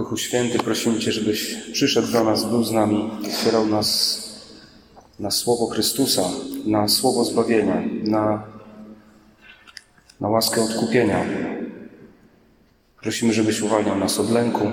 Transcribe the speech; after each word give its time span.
Duchu 0.00 0.16
Święty, 0.16 0.58
prosimy 0.58 0.98
Cię, 0.98 1.12
żebyś 1.12 1.54
przyszedł 1.72 2.12
do 2.12 2.24
nas, 2.24 2.44
był 2.44 2.64
z 2.64 2.72
nami, 2.72 3.10
otwierał 3.26 3.66
nas 3.66 4.20
na 5.18 5.30
Słowo 5.30 5.66
Chrystusa, 5.66 6.22
na 6.66 6.88
Słowo 6.88 7.24
zbawienia, 7.24 7.82
na, 8.04 8.42
na 10.20 10.28
łaskę 10.28 10.62
odkupienia. 10.62 11.24
Prosimy, 13.02 13.32
żebyś 13.32 13.60
uwalniał 13.60 13.98
nas 13.98 14.20
od 14.20 14.30
lęku 14.30 14.72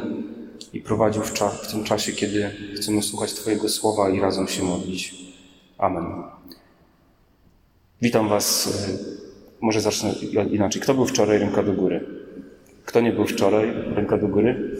i 0.74 0.82
prowadził 0.82 1.22
w, 1.22 1.34
w 1.64 1.72
tym 1.72 1.84
czasie, 1.84 2.12
kiedy 2.12 2.52
chcemy 2.76 3.04
słuchać 3.04 3.34
Twojego 3.34 3.70
Słowa 3.70 4.10
i 4.10 4.20
razem 4.20 4.48
się 4.48 4.64
modlić. 4.64 5.16
Amen. 5.78 6.06
Witam 8.02 8.30
Was. 8.30 8.70
Może 9.62 9.82
zacznę 9.82 10.14
inaczej. 10.52 10.82
Kto 10.82 10.94
był 10.94 11.06
wczoraj? 11.06 11.40
Ręka 11.40 11.64
do 11.64 11.74
góry. 11.74 12.06
Kto 12.86 13.02
nie 13.02 13.12
był 13.12 13.26
wczoraj? 13.26 13.74
Ręka 13.96 14.18
do 14.18 14.28
góry. 14.28 14.78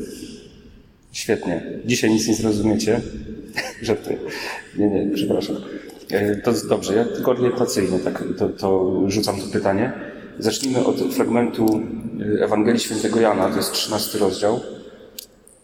Świetnie. 1.18 1.62
Dzisiaj 1.86 2.10
nic 2.10 2.28
nie 2.28 2.36
zrozumiecie. 2.36 3.02
Żarty. 3.82 4.18
Nie, 4.78 4.88
nie, 4.88 5.16
przepraszam. 5.16 5.56
To 6.44 6.52
dobrze, 6.70 6.96
ja 6.96 7.06
tylko 7.06 7.32
orientacyjnie 7.32 8.00
tak 8.00 8.24
to, 8.38 8.50
to 8.50 9.02
rzucam 9.08 9.42
to 9.42 9.48
pytanie. 9.54 9.94
Zacznijmy 10.40 10.86
od 10.86 11.00
fragmentu 11.14 11.82
Ewangelii 12.42 12.80
Świętego 12.80 13.20
Jana, 13.20 13.50
to 13.50 13.58
jest 13.58 13.72
13 13.72 14.18
rozdział. 14.18 14.60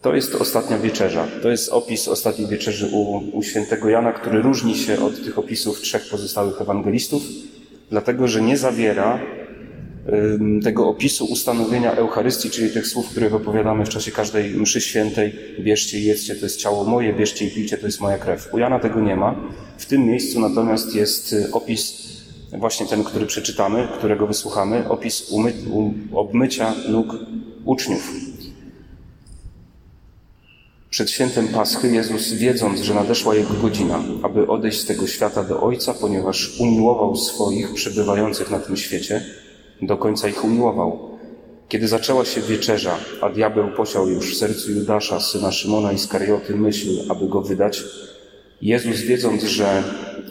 To 0.02 0.14
jest 0.14 0.34
ostatnia 0.34 0.78
wieczerza. 0.78 1.26
To 1.42 1.50
jest 1.50 1.68
opis 1.68 2.08
ostatniej 2.08 2.48
wieczerzy 2.48 2.86
u, 2.92 3.22
u 3.38 3.42
świętego 3.42 3.88
Jana, 3.88 4.12
który 4.12 4.42
różni 4.42 4.74
się 4.74 5.00
od 5.00 5.24
tych 5.24 5.38
opisów 5.38 5.80
trzech 5.80 6.08
pozostałych 6.10 6.60
ewangelistów, 6.60 7.22
dlatego 7.90 8.28
że 8.28 8.42
nie 8.42 8.56
zawiera 8.56 9.20
tego 10.62 10.88
opisu 10.88 11.24
ustanowienia 11.24 11.92
Eucharystii, 11.92 12.50
czyli 12.50 12.70
tych 12.70 12.86
słów, 12.86 13.08
których 13.08 13.34
opowiadamy 13.34 13.86
w 13.86 13.88
czasie 13.88 14.10
każdej 14.10 14.50
mszy 14.50 14.80
świętej. 14.80 15.32
Bierzcie 15.60 15.98
i 15.98 16.04
jedzcie, 16.04 16.34
to 16.34 16.46
jest 16.46 16.56
ciało 16.56 16.84
moje, 16.84 17.12
bierzcie 17.12 17.46
i 17.46 17.50
pijcie, 17.50 17.78
to 17.78 17.86
jest 17.86 18.00
moja 18.00 18.18
krew. 18.18 18.48
U 18.52 18.58
Jana 18.58 18.78
tego 18.78 19.00
nie 19.00 19.16
ma. 19.16 19.34
W 19.78 19.86
tym 19.86 20.06
miejscu 20.06 20.40
natomiast 20.40 20.94
jest 20.94 21.34
opis, 21.52 22.08
właśnie 22.52 22.86
ten, 22.86 23.04
który 23.04 23.26
przeczytamy, 23.26 23.88
którego 23.98 24.26
wysłuchamy, 24.26 24.88
opis 24.88 25.30
umy, 25.30 25.52
um, 25.72 26.08
obmycia 26.12 26.74
nóg 26.88 27.16
uczniów. 27.64 28.12
Przed 30.90 31.10
świętem 31.10 31.48
Paschy 31.48 31.88
Jezus, 31.88 32.32
wiedząc, 32.32 32.80
że 32.80 32.94
nadeszła 32.94 33.34
Jego 33.34 33.54
godzina, 33.54 34.02
aby 34.22 34.46
odejść 34.46 34.80
z 34.80 34.86
tego 34.86 35.06
świata 35.06 35.44
do 35.44 35.62
Ojca, 35.62 35.94
ponieważ 35.94 36.60
umiłował 36.60 37.16
swoich 37.16 37.74
przebywających 37.74 38.50
na 38.50 38.58
tym 38.58 38.76
świecie, 38.76 39.24
do 39.82 39.96
końca 39.96 40.28
ich 40.28 40.44
umiłował. 40.44 41.10
Kiedy 41.68 41.88
zaczęła 41.88 42.24
się 42.24 42.40
wieczerza, 42.40 42.96
a 43.20 43.30
diabeł 43.30 43.68
posiał 43.76 44.08
już 44.08 44.34
w 44.34 44.38
sercu 44.38 44.72
Judasza, 44.72 45.20
syna 45.20 45.52
Szymona 45.52 45.92
i 45.92 45.98
Skarioty, 45.98 46.56
myśl, 46.56 46.88
aby 47.08 47.28
go 47.28 47.40
wydać, 47.40 47.84
Jezus, 48.62 49.00
wiedząc, 49.00 49.42
że 49.42 49.82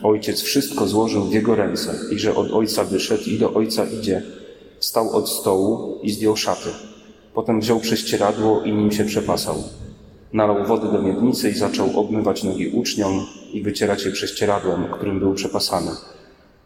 Ojciec 0.03 0.41
wszystko 0.41 0.87
złożył 0.87 1.23
w 1.23 1.33
Jego 1.33 1.55
ręce 1.55 1.95
i 2.11 2.19
że 2.19 2.35
od 2.35 2.51
Ojca 2.51 2.83
wyszedł 2.83 3.23
i 3.23 3.37
do 3.37 3.53
Ojca 3.53 3.85
idzie, 3.85 4.21
stał 4.79 5.15
od 5.15 5.29
stołu 5.29 5.99
i 6.03 6.11
zdjął 6.11 6.35
szaty. 6.35 6.69
Potem 7.33 7.61
wziął 7.61 7.79
prześcieradło 7.79 8.63
i 8.63 8.71
nim 8.71 8.91
się 8.91 9.05
przepasał. 9.05 9.63
Nalał 10.33 10.65
wody 10.65 10.87
do 10.91 11.01
miednicy 11.01 11.49
i 11.49 11.53
zaczął 11.53 11.99
obmywać 11.99 12.43
nogi 12.43 12.67
uczniom 12.67 13.25
i 13.53 13.61
wycierać 13.61 14.05
je 14.05 14.11
prześcieradłem, 14.11 14.85
którym 14.91 15.19
był 15.19 15.33
przepasany. 15.33 15.91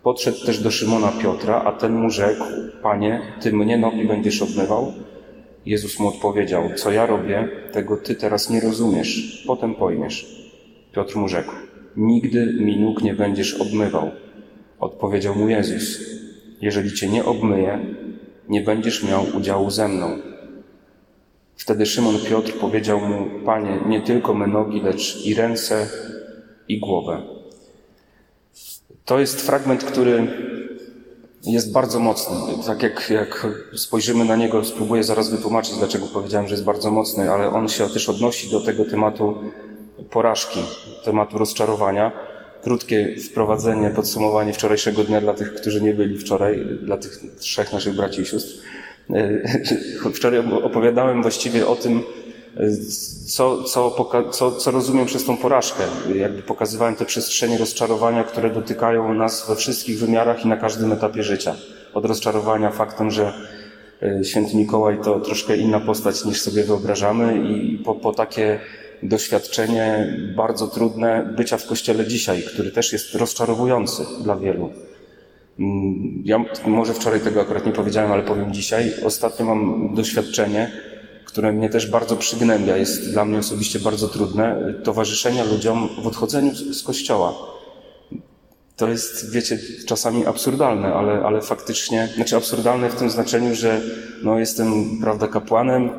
Podszedł 0.04 0.46
też 0.46 0.60
do 0.60 0.72
Szymona 0.72 1.12
Piotra, 1.22 1.62
a 1.66 1.72
ten 1.72 1.96
mu 1.96 2.10
rzekł, 2.10 2.44
Panie, 2.84 3.22
Ty 3.42 3.54
mnie 3.54 3.78
nogi 3.78 4.06
będziesz 4.06 4.42
obmywał? 4.42 4.94
Jezus 5.66 6.00
mu 6.00 6.08
odpowiedział, 6.08 6.64
co 6.76 6.92
ja 6.92 7.06
robię, 7.06 7.50
tego 7.72 7.98
Ty 7.98 8.16
teraz 8.16 8.50
nie 8.50 8.60
rozumiesz, 8.60 9.44
potem 9.48 9.76
pojmiesz. 9.76 10.48
Piotr 10.94 11.16
mu 11.16 11.28
rzekł, 11.28 11.52
nigdy 11.98 12.54
mi 12.60 12.80
nóg 12.80 13.04
nie 13.04 13.14
będziesz 13.14 13.54
obmywał. 13.54 14.12
Odpowiedział 14.80 15.36
mu 15.36 15.50
Jezus, 15.50 16.00
jeżeli 16.62 16.94
Cię 16.94 17.08
nie 17.10 17.26
obmyję, 17.26 17.80
nie 18.50 18.62
będziesz 18.62 19.04
miał 19.04 19.26
udziału 19.38 19.70
ze 19.70 19.88
mną. 19.88 20.18
Wtedy 21.56 21.86
Szymon 21.86 22.16
Piotr 22.30 22.54
powiedział 22.54 23.00
mu, 23.00 23.46
Panie, 23.46 23.80
nie 23.88 24.02
tylko 24.02 24.34
me 24.34 24.48
nogi, 24.48 24.82
lecz 24.82 25.26
i 25.26 25.34
ręce, 25.34 25.88
i 26.68 26.80
głowę. 26.80 27.37
To 29.08 29.20
jest 29.20 29.42
fragment, 29.42 29.84
który 29.84 30.28
jest 31.44 31.72
bardzo 31.72 32.00
mocny. 32.00 32.36
Tak 32.66 32.84
jak, 32.84 33.10
jak 33.10 33.48
spojrzymy 33.76 34.26
na 34.26 34.36
niego, 34.36 34.66
spróbuję 34.66 35.04
zaraz 35.04 35.30
wytłumaczyć, 35.30 35.76
dlaczego 35.76 36.06
powiedziałem, 36.14 36.48
że 36.48 36.54
jest 36.54 36.64
bardzo 36.64 36.92
mocny, 36.92 37.32
ale 37.32 37.50
on 37.50 37.70
się 37.70 37.90
też 37.90 38.10
odnosi 38.10 38.52
do 38.52 38.62
tego 38.62 38.86
tematu 38.86 39.38
porażki, 40.10 40.60
tematu 41.04 41.38
rozczarowania. 41.38 42.12
Krótkie 42.64 43.16
wprowadzenie, 43.16 43.90
podsumowanie 43.90 44.54
wczorajszego 44.54 45.04
dnia 45.04 45.22
dla 45.22 45.34
tych, 45.34 45.54
którzy 45.54 45.82
nie 45.82 45.94
byli 45.94 46.18
wczoraj, 46.18 46.66
dla 46.82 46.98
tych 46.98 47.20
trzech 47.40 47.74
naszych 47.74 47.96
braci 47.96 48.22
i 48.22 48.26
sióstr. 48.26 48.54
Wczoraj 50.16 50.40
opowiadałem 50.64 51.22
właściwie 51.22 51.68
o 51.68 51.76
tym, 51.76 52.04
co, 53.28 53.64
co, 53.64 54.10
co, 54.32 54.52
co 54.52 54.72
rozumiem 54.72 55.06
przez 55.06 55.26
tą 55.26 55.38
porażkę. 55.38 55.84
Jakby 56.16 56.42
pokazywałem 56.42 56.96
te 56.96 57.06
przestrzenie 57.06 57.58
rozczarowania, 57.58 58.24
które 58.24 58.50
dotykają 58.50 59.14
nas 59.14 59.48
we 59.50 59.56
wszystkich 59.56 60.00
wymiarach 60.00 60.46
i 60.46 60.48
na 60.48 60.58
każdym 60.58 60.92
etapie 60.92 61.24
życia. 61.24 61.56
Od 61.94 62.06
rozczarowania 62.06 62.72
faktem, 62.72 63.12
że 63.12 63.34
święty 64.24 64.58
Mikołaj 64.58 64.98
to 65.04 65.20
troszkę 65.20 65.58
inna 65.58 65.80
postać 65.80 66.26
niż 66.26 66.42
sobie 66.42 66.64
wyobrażamy 66.64 67.50
i 67.50 67.78
po, 67.78 67.96
po 67.96 68.14
takie 68.14 68.60
doświadczenie 69.04 70.18
bardzo 70.36 70.68
trudne 70.68 71.34
bycia 71.38 71.58
w 71.58 71.66
kościele 71.66 72.08
dzisiaj, 72.08 72.44
który 72.44 72.72
też 72.72 72.94
jest 72.94 73.16
rozczarowujący 73.16 74.04
dla 74.24 74.36
wielu. 74.36 74.70
Ja 76.24 76.46
może 76.66 76.94
wczoraj 76.94 77.20
tego 77.20 77.42
akurat 77.42 77.66
nie 77.66 77.72
powiedziałem, 77.72 78.12
ale 78.12 78.24
powiem 78.24 78.54
dzisiaj. 78.54 78.94
Ostatnio 79.06 79.46
mam 79.46 79.96
doświadczenie, 79.96 80.72
które 81.38 81.54
mnie 81.54 81.70
też 81.70 81.88
bardzo 81.88 82.16
przygnębia, 82.16 82.78
jest 82.78 83.12
dla 83.12 83.26
mnie 83.26 83.40
osobiście 83.40 83.80
bardzo 83.80 84.08
trudne, 84.08 84.74
towarzyszenia 84.84 85.44
ludziom 85.44 85.90
w 86.04 86.08
odchodzeniu 86.08 86.56
z 86.56 86.84
kościoła. 86.84 87.34
To 88.76 88.90
jest, 88.90 89.32
wiecie, 89.32 89.60
czasami 89.88 90.26
absurdalne, 90.26 90.94
ale, 90.94 91.24
ale 91.26 91.42
faktycznie, 91.42 92.10
znaczy 92.16 92.36
absurdalne 92.36 92.90
w 92.90 92.96
tym 92.96 93.10
znaczeniu, 93.10 93.56
że 93.56 93.82
no, 94.24 94.40
jestem, 94.40 95.00
prawda, 95.02 95.28
kapłanem, 95.28 95.90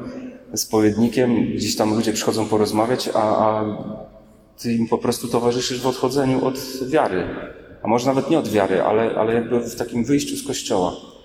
spowiednikiem, 0.54 1.55
gdzieś 1.55 1.76
tam 1.76 1.94
ludzie 1.94 2.12
przychodzą 2.12 2.47
porozmawiać, 2.47 3.10
a, 3.15 3.20
a 3.20 3.65
ty 4.62 4.72
im 4.72 4.88
po 4.88 4.99
prostu 4.99 5.28
towarzyszysz 5.28 5.81
w 5.81 5.87
odchodzeniu 5.87 6.47
od 6.47 6.59
wiary. 6.87 7.25
A 7.82 7.88
może 7.88 8.06
nawet 8.06 8.31
nie 8.31 8.38
od 8.38 8.49
wiary, 8.49 8.82
ale, 8.82 9.15
ale 9.15 9.34
jakby 9.34 9.60
w 9.60 9.75
takim 9.75 10.05
wyjściu 10.05 10.37
z 10.37 10.47
kościoła. 10.47 11.18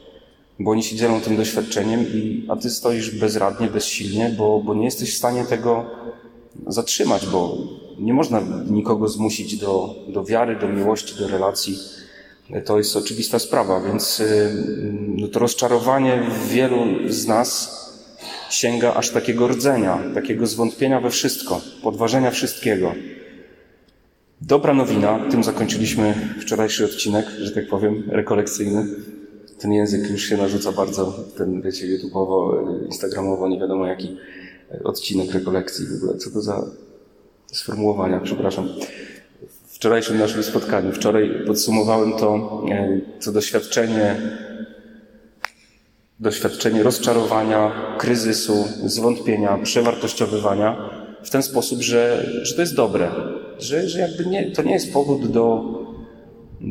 Bo 0.59 0.71
oni 0.71 0.83
się 0.83 0.95
dzielą 0.95 1.21
tym 1.21 1.37
doświadczeniem, 1.37 2.01
i, 2.01 2.45
a 2.49 2.55
ty 2.55 2.69
stoisz 2.69 3.19
bezradnie, 3.19 3.67
bezsilnie, 3.67 4.35
bo, 4.37 4.59
bo 4.59 4.75
nie 4.75 4.85
jesteś 4.85 5.13
w 5.13 5.17
stanie 5.17 5.45
tego 5.45 5.85
zatrzymać, 6.67 7.27
bo 7.27 7.57
nie 7.99 8.13
można 8.13 8.41
nikogo 8.69 9.07
zmusić 9.07 9.57
do, 9.57 9.95
do 10.07 10.23
wiary, 10.23 10.55
do 10.55 10.67
miłości, 10.67 11.15
do 11.19 11.27
relacji. 11.27 11.77
To 12.65 12.77
jest 12.77 12.95
oczywista 12.95 13.39
sprawa, 13.39 13.81
więc 13.81 14.23
no 14.93 15.27
to 15.27 15.39
rozczarowanie 15.39 16.23
wielu 16.49 16.85
z 17.09 17.27
nas 17.27 17.83
sięga 18.49 18.93
aż 18.93 19.09
takiego 19.09 19.47
rdzenia, 19.47 19.99
takiego 20.13 20.47
zwątpienia 20.47 21.01
we 21.01 21.09
wszystko, 21.09 21.61
podważenia 21.83 22.31
wszystkiego. 22.31 22.93
Dobra 24.41 24.73
nowina, 24.73 25.19
tym 25.31 25.43
zakończyliśmy 25.43 26.35
wczorajszy 26.41 26.85
odcinek, 26.85 27.25
że 27.41 27.51
tak 27.51 27.67
powiem, 27.67 28.03
rekolekcyjny. 28.07 28.85
Ten 29.63 29.73
język 29.73 30.09
już 30.09 30.21
się 30.21 30.37
narzuca 30.37 30.71
bardzo, 30.71 31.13
ten, 31.37 31.61
wiecie, 31.61 31.87
YouTube'owo, 31.87 32.65
Instagramowo, 32.85 33.49
nie 33.49 33.59
wiadomo 33.59 33.87
jaki 33.87 34.17
odcinek 34.83 35.33
rekolekcji 35.33 35.85
w 35.87 35.95
ogóle. 35.95 36.17
Co 36.17 36.31
to 36.31 36.41
za 36.41 36.65
sformułowania, 37.51 38.19
przepraszam. 38.19 38.69
W 39.67 39.75
wczorajszym 39.75 40.17
naszym 40.17 40.43
spotkaniu, 40.43 40.91
wczoraj 40.91 41.29
podsumowałem 41.47 42.13
to, 42.13 42.63
to 43.25 43.31
doświadczenie, 43.31 44.15
doświadczenie 46.19 46.83
rozczarowania, 46.83 47.71
kryzysu, 47.99 48.65
zwątpienia, 48.85 49.57
przewartościowywania 49.57 50.89
w 51.23 51.29
ten 51.29 51.43
sposób, 51.43 51.81
że, 51.81 52.29
że 52.41 52.55
to 52.55 52.61
jest 52.61 52.75
dobre, 52.75 53.11
że, 53.59 53.89
że 53.89 53.99
jakby 53.99 54.25
nie, 54.25 54.51
to 54.51 54.63
nie 54.63 54.73
jest 54.73 54.93
powód 54.93 55.31
do 55.31 55.63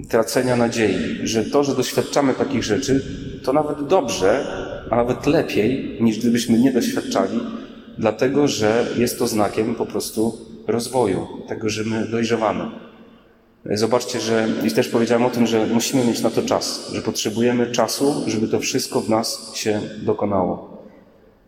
tracenia 0.09 0.57
nadziei, 0.57 1.19
że 1.23 1.45
to, 1.45 1.65
że 1.65 1.75
doświadczamy 1.75 2.35
takich 2.35 2.65
rzeczy, 2.65 3.05
to 3.45 3.53
nawet 3.53 3.87
dobrze, 3.87 4.47
a 4.91 4.97
nawet 4.97 5.27
lepiej, 5.27 5.99
niż 6.01 6.19
gdybyśmy 6.19 6.59
nie 6.59 6.73
doświadczali, 6.73 7.41
dlatego 7.99 8.49
że 8.49 8.87
jest 8.97 9.19
to 9.19 9.27
znakiem 9.27 9.75
po 9.75 9.87
prostu 9.87 10.39
rozwoju, 10.67 11.27
tego, 11.49 11.69
że 11.69 11.85
my 11.85 12.07
dojrzewamy. 12.11 12.65
Zobaczcie, 13.67 14.21
że 14.21 14.49
i 14.65 14.71
też 14.71 14.89
powiedziałem 14.89 15.25
o 15.25 15.31
tym, 15.31 15.47
że 15.47 15.67
musimy 15.67 16.05
mieć 16.05 16.21
na 16.21 16.31
to 16.31 16.43
czas, 16.43 16.91
że 16.93 17.03
potrzebujemy 17.03 17.73
czasu, 17.73 18.15
żeby 18.27 18.49
to 18.49 18.61
wszystko 18.61 19.01
w 19.01 19.09
nas 19.09 19.55
się 19.55 19.81
dokonało. 20.03 20.72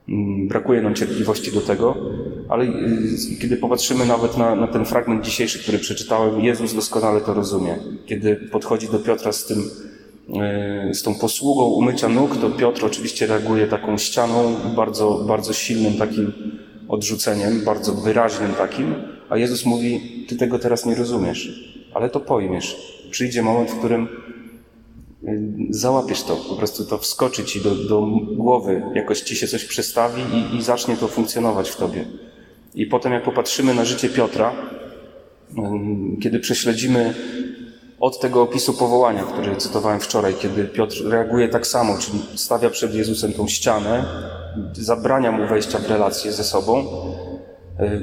Mm, 0.08 0.48
brakuje 0.48 0.82
nam 0.82 0.94
cierpliwości 0.94 1.52
do 1.52 1.60
tego, 1.60 1.96
ale 2.48 2.64
y, 2.64 3.38
kiedy 3.40 3.56
popatrzymy 3.56 4.06
nawet 4.06 4.38
na, 4.38 4.54
na, 4.54 4.66
ten 4.66 4.84
fragment 4.84 5.24
dzisiejszy, 5.24 5.58
który 5.58 5.78
przeczytałem, 5.78 6.40
Jezus 6.40 6.74
doskonale 6.74 7.20
to 7.20 7.34
rozumie. 7.34 7.78
Kiedy 8.06 8.36
podchodzi 8.36 8.88
do 8.88 8.98
Piotra 8.98 9.32
z 9.32 9.46
tym, 9.46 9.58
y, 10.90 10.94
z 10.94 11.02
tą 11.02 11.14
posługą 11.14 11.64
umycia 11.64 12.08
nóg, 12.08 12.36
to 12.36 12.50
Piotr 12.50 12.84
oczywiście 12.84 13.26
reaguje 13.26 13.66
taką 13.66 13.98
ścianą, 13.98 14.56
bardzo, 14.76 15.24
bardzo 15.28 15.52
silnym 15.52 15.94
takim 15.94 16.32
odrzuceniem, 16.88 17.64
bardzo 17.64 17.94
wyraźnym 17.94 18.54
takim, 18.54 18.94
a 19.28 19.36
Jezus 19.36 19.64
mówi, 19.64 20.00
ty 20.28 20.36
tego 20.36 20.58
teraz 20.58 20.86
nie 20.86 20.94
rozumiesz, 20.94 21.74
ale 21.94 22.10
to 22.10 22.20
pojmiesz. 22.20 22.76
Przyjdzie 23.10 23.42
moment, 23.42 23.70
w 23.70 23.78
którym 23.78 24.08
załapiesz 25.70 26.22
to, 26.22 26.36
po 26.36 26.54
prostu 26.54 26.84
to 26.84 26.98
wskoczy 26.98 27.44
ci 27.44 27.60
do, 27.60 27.74
do 27.74 28.06
głowy, 28.36 28.82
jakoś 28.94 29.20
ci 29.20 29.36
się 29.36 29.46
coś 29.46 29.64
przestawi 29.64 30.22
i, 30.22 30.56
i 30.56 30.62
zacznie 30.62 30.96
to 30.96 31.08
funkcjonować 31.08 31.70
w 31.70 31.76
tobie. 31.76 32.04
I 32.74 32.86
potem 32.86 33.12
jak 33.12 33.22
popatrzymy 33.22 33.74
na 33.74 33.84
życie 33.84 34.08
Piotra, 34.08 34.52
kiedy 36.22 36.40
prześledzimy 36.40 37.14
od 38.00 38.20
tego 38.20 38.42
opisu 38.42 38.74
powołania, 38.74 39.22
który 39.22 39.56
cytowałem 39.56 40.00
wczoraj, 40.00 40.34
kiedy 40.34 40.64
Piotr 40.64 41.04
reaguje 41.08 41.48
tak 41.48 41.66
samo, 41.66 41.98
czyli 41.98 42.18
stawia 42.34 42.70
przed 42.70 42.94
Jezusem 42.94 43.32
tą 43.32 43.48
ścianę, 43.48 44.04
zabrania 44.72 45.32
mu 45.32 45.46
wejścia 45.46 45.78
w 45.78 45.90
relacje 45.90 46.32
ze 46.32 46.44
sobą, 46.44 46.86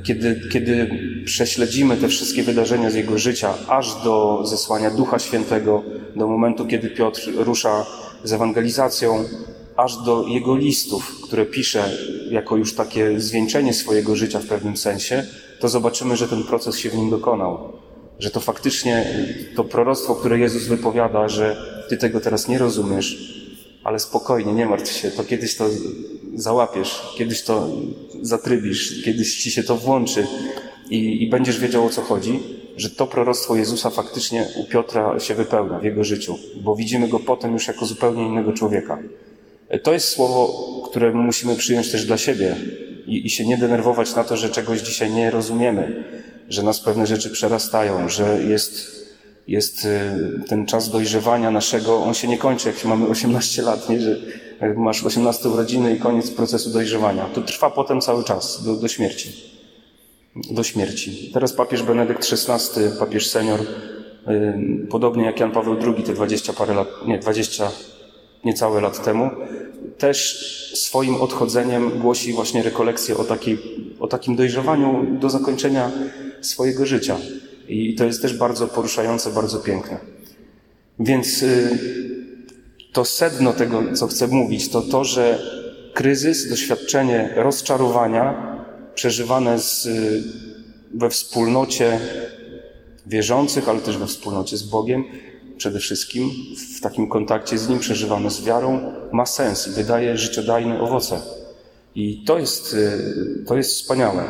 kiedy, 0.04 0.42
kiedy 0.52 0.90
prześledzimy 1.26 1.98
te 1.98 2.08
wszystkie 2.08 2.44
wydarzenia 2.44 2.92
z 2.92 2.96
jego 2.96 3.18
życia, 3.18 3.54
aż 3.68 4.04
do 4.04 4.42
zesłania 4.46 4.92
Ducha 4.92 5.20
Świętego, 5.20 5.84
do 6.16 6.28
momentu, 6.28 6.66
kiedy 6.66 6.90
Piotr 6.90 7.32
rusza 7.36 7.86
z 8.24 8.34
ewangelizacją, 8.34 9.24
aż 9.76 9.98
do 9.98 10.28
jego 10.28 10.56
listów, 10.56 11.22
które 11.24 11.46
pisze 11.46 11.92
jako 12.30 12.58
już 12.58 12.76
takie 12.76 13.20
zwieńczenie 13.20 13.74
swojego 13.74 14.16
życia 14.16 14.40
w 14.40 14.46
pewnym 14.46 14.78
sensie, 14.78 15.26
to 15.60 15.70
zobaczymy, 15.70 16.18
że 16.18 16.28
ten 16.28 16.44
proces 16.44 16.78
się 16.78 16.90
w 16.90 16.96
nim 16.96 17.10
dokonał. 17.10 17.74
Że 18.20 18.32
to 18.32 18.40
faktycznie 18.40 19.06
to 19.56 19.64
proroctwo, 19.64 20.16
które 20.16 20.40
Jezus 20.40 20.64
wypowiada, 20.64 21.30
że 21.30 21.58
Ty 21.90 21.98
tego 21.98 22.20
teraz 22.20 22.48
nie 22.48 22.58
rozumiesz, 22.58 23.36
ale 23.84 24.00
spokojnie, 24.00 24.54
nie 24.54 24.66
martw 24.66 24.92
się, 24.92 25.12
to 25.12 25.24
kiedyś 25.24 25.56
to 25.56 25.70
załapiesz, 26.36 27.02
kiedyś 27.18 27.42
to 27.42 27.68
zatrybisz, 28.22 29.04
kiedyś 29.04 29.44
ci 29.44 29.52
się 29.52 29.64
to 29.64 29.78
włączy 29.78 30.28
i, 30.90 31.24
i 31.24 31.30
będziesz 31.30 31.60
wiedział 31.60 31.86
o 31.86 31.90
co 31.90 32.02
chodzi, 32.02 32.40
że 32.78 32.90
to 32.90 33.08
proroctwo 33.08 33.56
Jezusa 33.56 33.90
faktycznie 33.90 34.48
u 34.58 34.66
Piotra 34.66 35.20
się 35.20 35.36
wypełnia 35.36 35.80
w 35.80 35.84
jego 35.84 36.04
życiu, 36.04 36.38
bo 36.62 36.76
widzimy 36.76 37.08
go 37.08 37.20
potem 37.20 37.54
już 37.54 37.68
jako 37.68 37.86
zupełnie 37.86 38.28
innego 38.28 38.54
człowieka. 38.54 39.00
To 39.84 39.94
jest 39.94 40.08
słowo, 40.08 40.54
które 40.90 41.14
musimy 41.14 41.56
przyjąć 41.56 41.92
też 41.92 42.06
dla 42.06 42.18
siebie 42.18 42.56
i, 43.08 43.26
i 43.26 43.30
się 43.30 43.46
nie 43.46 43.58
denerwować 43.58 44.16
na 44.16 44.24
to, 44.24 44.38
że 44.38 44.50
czegoś 44.50 44.82
dzisiaj 44.82 45.12
nie 45.12 45.32
rozumiemy, 45.32 46.04
że 46.50 46.64
nas 46.64 46.80
pewne 46.80 47.08
rzeczy 47.08 47.30
przerastają, 47.30 48.10
że 48.10 48.44
jest 48.44 49.02
jest 49.48 49.86
y, 49.86 49.90
ten 50.48 50.66
czas 50.66 50.90
dojrzewania 50.90 51.52
naszego, 51.52 52.04
on 52.04 52.14
się 52.14 52.28
nie 52.28 52.38
kończy, 52.38 52.68
jak 52.68 52.86
mamy 52.86 53.08
18 53.08 53.62
lat, 53.62 53.90
nie? 53.90 54.02
że 54.02 54.20
masz 54.78 55.04
18 55.04 55.50
urodziny 55.50 55.96
i 55.96 56.00
koniec 56.00 56.32
procesu 56.32 56.70
dojrzewania. 56.70 57.26
To 57.26 57.42
trwa 57.42 57.70
potem 57.70 58.02
cały 58.02 58.24
czas, 58.24 58.64
do, 58.64 58.76
do 58.76 58.88
śmierci. 58.88 59.52
Do 60.52 60.64
śmierci. 60.64 61.32
Teraz 61.34 61.54
papież 61.54 61.84
Benedykt 61.84 62.34
XVI, 62.34 62.82
papież 63.00 63.30
senior, 63.30 63.60
y, 63.62 64.88
podobnie 64.90 65.26
jak 65.26 65.40
Jan 65.40 65.52
Paweł 65.52 65.78
II 65.82 66.04
te 66.04 66.14
20 66.14 66.54
parę 66.54 66.74
lat, 66.74 66.88
nie, 67.08 67.20
20 67.20 67.72
niecałe 68.44 68.82
lat 68.82 69.04
temu, 69.04 69.30
też 69.98 70.72
swoim 70.76 71.16
odchodzeniem 71.16 72.00
głosi 72.00 72.34
właśnie 72.34 72.64
rekolekcję 72.64 73.18
o, 73.18 73.24
takiej, 73.24 73.60
o 74.00 74.08
takim 74.08 74.36
dojrzewaniu 74.36 75.06
do 75.20 75.30
zakończenia 75.30 75.92
swojego 76.42 76.86
życia. 76.86 77.18
I 77.68 77.96
to 77.96 78.06
jest 78.06 78.22
też 78.22 78.38
bardzo 78.38 78.68
poruszające, 78.68 79.32
bardzo 79.32 79.60
piękne. 79.60 79.98
Więc 81.00 81.44
y, 81.44 81.80
to 82.92 83.06
sedno 83.06 83.54
tego, 83.54 83.84
co 83.94 84.08
chcę 84.08 84.28
mówić, 84.28 84.70
to 84.70 84.82
to, 84.82 85.04
że 85.04 85.40
kryzys, 85.94 86.50
doświadczenie 86.50 87.34
rozczarowania 87.36 88.58
przeżywane 88.96 89.60
z, 89.60 89.86
y, 89.86 90.24
we 90.94 91.10
wspólnocie 91.10 92.00
wierzących, 93.06 93.70
ale 93.70 93.80
też 93.80 93.98
we 93.98 94.08
wspólnocie 94.08 94.58
z 94.58 94.64
Bogiem, 94.64 95.04
przede 95.58 95.80
wszystkim 95.80 96.32
w 96.78 96.82
takim 96.82 97.10
kontakcie 97.10 97.58
z 97.58 97.70
Nim 97.70 97.80
przeżywane 97.80 98.32
z 98.32 98.44
wiarą, 98.44 98.94
ma 99.12 99.26
sens 99.26 99.68
i 99.68 99.72
wydaje 99.72 100.18
życiodajne 100.18 100.82
owoce. 100.82 101.22
I 101.96 102.24
to 102.26 102.40
jest, 102.40 102.74
y, 102.74 103.46
to 103.48 103.58
jest 103.58 103.72
wspaniałe. 103.72 104.24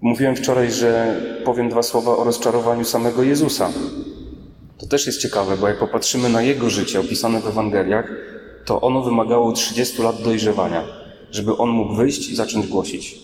Mówiłem 0.00 0.36
wczoraj, 0.36 0.72
że 0.72 1.20
powiem 1.44 1.68
dwa 1.68 1.82
słowa 1.82 2.16
o 2.16 2.24
rozczarowaniu 2.24 2.84
samego 2.84 3.22
Jezusa. 3.22 3.72
To 4.78 4.86
też 4.86 5.06
jest 5.06 5.20
ciekawe, 5.20 5.56
bo 5.56 5.68
jak 5.68 5.78
popatrzymy 5.78 6.28
na 6.28 6.42
Jego 6.42 6.70
życie 6.70 7.00
opisane 7.00 7.40
w 7.40 7.46
Ewangeliach, 7.46 8.12
to 8.64 8.80
ono 8.80 9.02
wymagało 9.02 9.52
30 9.52 10.02
lat 10.02 10.22
dojrzewania, 10.22 10.84
żeby 11.30 11.56
On 11.56 11.70
mógł 11.70 11.94
wyjść 11.94 12.30
i 12.30 12.36
zacząć 12.36 12.66
głosić. 12.66 13.18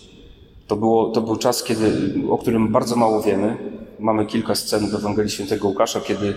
To, 0.67 0.75
było, 0.75 1.09
to 1.09 1.21
był 1.21 1.35
czas, 1.35 1.63
kiedy, 1.63 1.91
o 2.29 2.37
którym 2.37 2.71
bardzo 2.71 2.95
mało 2.95 3.21
wiemy. 3.21 3.57
Mamy 3.99 4.25
kilka 4.25 4.55
scen 4.55 4.89
w 4.89 4.95
Ewangelii 4.95 5.31
Świętego 5.31 5.67
Łukasza, 5.67 6.01
kiedy, 6.01 6.33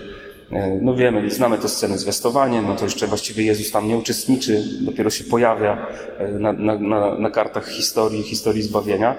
e, 0.51 0.79
no 0.81 0.95
wiemy, 0.95 1.31
znamy 1.31 1.57
te 1.57 1.69
sceny 1.69 1.97
zwiastowanie, 1.97 2.61
no 2.61 2.75
to 2.75 2.83
jeszcze 2.83 3.07
właściwie 3.07 3.43
Jezus 3.43 3.71
tam 3.71 3.87
nie 3.87 3.97
uczestniczy, 3.97 4.63
dopiero 4.81 5.09
się 5.09 5.23
pojawia 5.23 5.87
e, 6.17 6.31
na, 6.31 6.53
na, 6.53 6.79
na, 6.79 7.19
na 7.19 7.29
kartach 7.29 7.69
historii, 7.69 8.23
historii 8.23 8.61
zbawienia 8.61 9.15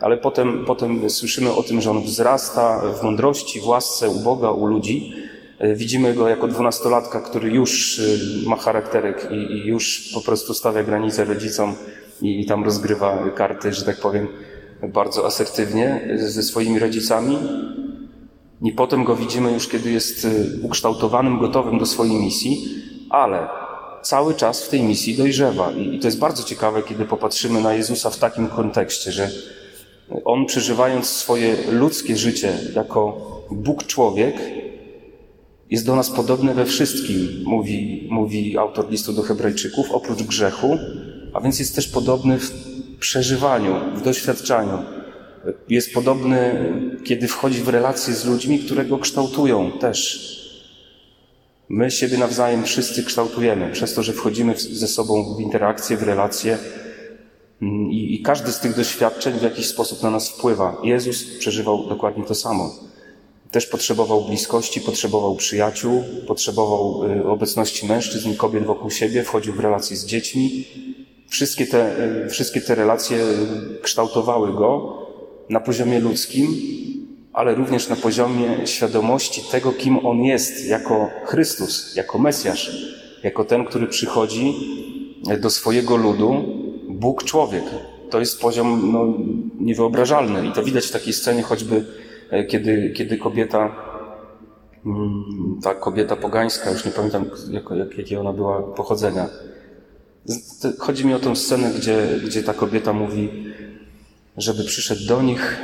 ale 0.00 0.16
potem, 0.16 0.64
potem 0.66 1.10
słyszymy 1.10 1.52
o 1.52 1.62
tym, 1.62 1.80
że 1.80 1.90
on 1.90 2.02
wzrasta 2.02 2.82
w 3.00 3.02
mądrości, 3.02 3.60
w 3.60 3.66
łasce 3.66 4.10
u 4.10 4.18
Boga, 4.20 4.50
u 4.50 4.66
ludzi. 4.66 5.14
E, 5.60 5.74
widzimy 5.74 6.14
go 6.14 6.28
jako 6.28 6.48
dwunastolatka, 6.48 7.20
który 7.20 7.50
już 7.50 7.98
e, 7.98 8.02
ma 8.48 8.56
charakterek 8.56 9.28
i, 9.32 9.66
już 9.66 10.10
po 10.14 10.20
prostu 10.20 10.54
stawia 10.54 10.82
granice 10.82 11.24
rodzicom 11.24 11.74
i, 12.22 12.46
tam 12.46 12.64
rozgrywa 12.64 13.30
karty, 13.34 13.72
że 13.72 13.84
tak 13.84 14.00
powiem, 14.00 14.28
bardzo 14.92 15.26
asertywnie 15.26 16.08
ze 16.16 16.42
swoimi 16.42 16.78
rodzicami. 16.78 17.38
I 18.62 18.72
potem 18.72 19.04
go 19.04 19.16
widzimy 19.16 19.52
już, 19.52 19.68
kiedy 19.68 19.90
jest 19.90 20.24
e, 20.24 20.28
ukształtowanym, 20.62 21.38
gotowym 21.38 21.78
do 21.78 21.86
swojej 21.86 22.14
misji, 22.14 22.58
ale 23.10 23.48
cały 24.02 24.34
czas 24.34 24.64
w 24.64 24.68
tej 24.68 24.82
misji 24.82 25.16
dojrzewa. 25.16 25.72
I, 25.72 25.94
i 25.94 25.98
to 25.98 26.06
jest 26.08 26.18
bardzo 26.18 26.42
ciekawe, 26.42 26.82
kiedy 26.82 27.04
popatrzymy 27.04 27.60
na 27.60 27.74
Jezusa 27.74 28.10
w 28.10 28.18
takim 28.18 28.48
kontekście, 28.48 29.12
że 29.12 29.30
on 30.24 30.46
przeżywając 30.46 31.06
swoje 31.06 31.56
ludzkie 31.70 32.16
życie 32.16 32.58
jako 32.74 33.26
Bóg 33.50 33.86
człowiek, 33.86 34.36
jest 35.70 35.86
do 35.86 35.96
nas 35.96 36.10
podobny 36.10 36.54
we 36.54 36.64
wszystkim, 36.64 37.42
mówi, 37.44 38.08
mówi 38.10 38.58
autor 38.58 38.90
listu 38.90 39.12
do 39.12 39.22
Hebrajczyków, 39.22 39.90
oprócz 39.90 40.22
grzechu, 40.22 40.78
a 41.32 41.40
więc 41.40 41.58
jest 41.58 41.74
też 41.74 41.88
podobny 41.88 42.38
w 42.38 42.52
przeżywaniu, 43.00 43.74
w 43.94 44.02
doświadczaniu. 44.02 44.78
Jest 45.68 45.94
podobny, 45.94 46.72
kiedy 47.04 47.28
wchodzi 47.28 47.60
w 47.60 47.68
relacje 47.68 48.14
z 48.14 48.26
ludźmi, 48.26 48.58
które 48.58 48.84
go 48.84 48.98
kształtują 48.98 49.72
też. 49.72 50.30
My 51.68 51.90
siebie 51.90 52.18
nawzajem 52.18 52.64
wszyscy 52.64 53.04
kształtujemy, 53.04 53.70
przez 53.72 53.94
to, 53.94 54.02
że 54.02 54.12
wchodzimy 54.12 54.54
ze 54.56 54.88
sobą 54.88 55.34
w 55.36 55.40
interakcje, 55.40 55.96
w 55.96 56.02
relacje, 56.02 56.58
Mm, 57.62 57.90
I, 57.90 58.14
I, 58.14 58.22
każdy 58.22 58.52
z 58.52 58.58
tych 58.58 58.76
doświadczeń 58.76 59.38
w 59.38 59.42
jakiś 59.42 59.66
sposób 59.66 60.02
na 60.02 60.10
nas 60.10 60.28
wpływa. 60.28 60.76
Jezus 60.84 61.24
przeżywał 61.38 61.88
dokładnie 61.88 62.24
to 62.24 62.34
samo. 62.34 62.74
Też 63.50 63.66
potrzebował 63.66 64.24
bliskości, 64.24 64.80
potrzebował 64.80 65.34
przyjaciół, 65.34 66.04
potrzebował 66.26 67.04
y, 67.04 67.26
obecności 67.26 67.86
mężczyzn, 67.86 68.34
kobiet 68.34 68.64
wokół 68.64 68.90
siebie, 68.90 69.24
wchodził 69.24 69.52
w 69.52 69.60
relacje 69.60 69.96
z 69.96 70.06
dziećmi. 70.06 70.64
Wszystkie 71.28 71.66
te, 71.66 72.04
y, 72.26 72.28
wszystkie 72.30 72.60
te 72.60 72.74
relacje 72.74 73.18
kształtowały 73.82 74.52
go 74.52 74.98
na 75.48 75.60
poziomie 75.60 76.00
ludzkim, 76.00 76.56
ale 77.32 77.54
również 77.54 77.88
na 77.88 77.96
poziomie 77.96 78.66
świadomości 78.66 79.42
tego, 79.50 79.72
kim 79.72 80.06
on 80.06 80.24
jest 80.24 80.66
jako 80.66 81.10
Chrystus, 81.24 81.96
jako 81.96 82.18
Mesjasz, 82.18 82.92
jako 83.22 83.44
ten, 83.44 83.64
który 83.64 83.86
przychodzi 83.86 84.54
do 85.40 85.50
swojego 85.50 85.96
ludu 85.96 86.44
Bóg 86.88 87.24
człowiek. 87.24 87.64
To 88.10 88.20
jest 88.20 88.40
poziom 88.40 88.92
no, 88.92 89.14
niewyobrażalny 89.60 90.48
i 90.48 90.52
to 90.52 90.62
widać 90.62 90.86
w 90.86 90.90
takiej 90.90 91.12
scenie 91.12 91.42
choćby, 91.42 91.84
kiedy, 92.48 92.90
kiedy 92.90 93.16
kobieta, 93.16 93.76
mm, 94.86 95.60
ta 95.62 95.74
kobieta 95.74 96.16
pogańska, 96.16 96.70
już 96.70 96.84
nie 96.84 96.90
pamiętam 96.90 97.24
jak, 97.50 97.64
jak, 97.70 97.98
jakie 97.98 98.20
ona 98.20 98.32
była 98.32 98.62
pochodzenia. 98.62 99.28
Chodzi 100.78 101.06
mi 101.06 101.14
o 101.14 101.18
tę 101.18 101.36
scenę, 101.36 101.70
gdzie, 101.70 102.06
gdzie 102.24 102.42
ta 102.42 102.54
kobieta 102.54 102.92
mówi, 102.92 103.30
żeby 104.36 104.64
przyszedł 104.64 105.06
do 105.08 105.22
nich. 105.22 105.60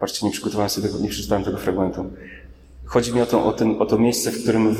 Patrzcie, 0.00 0.26
nie 0.26 0.32
przygotowałem 0.32 0.70
sobie 0.70 0.88
nie 1.00 1.08
przeczytałem 1.08 1.44
tego 1.44 1.58
fragmentu. 1.58 2.10
Chodzi 2.84 3.14
mi 3.14 3.20
o 3.20 3.26
to, 3.26 3.44
o, 3.44 3.52
ten, 3.52 3.76
o 3.82 3.86
to 3.86 3.98
miejsce, 3.98 4.30
w 4.30 4.42
którym 4.42 4.76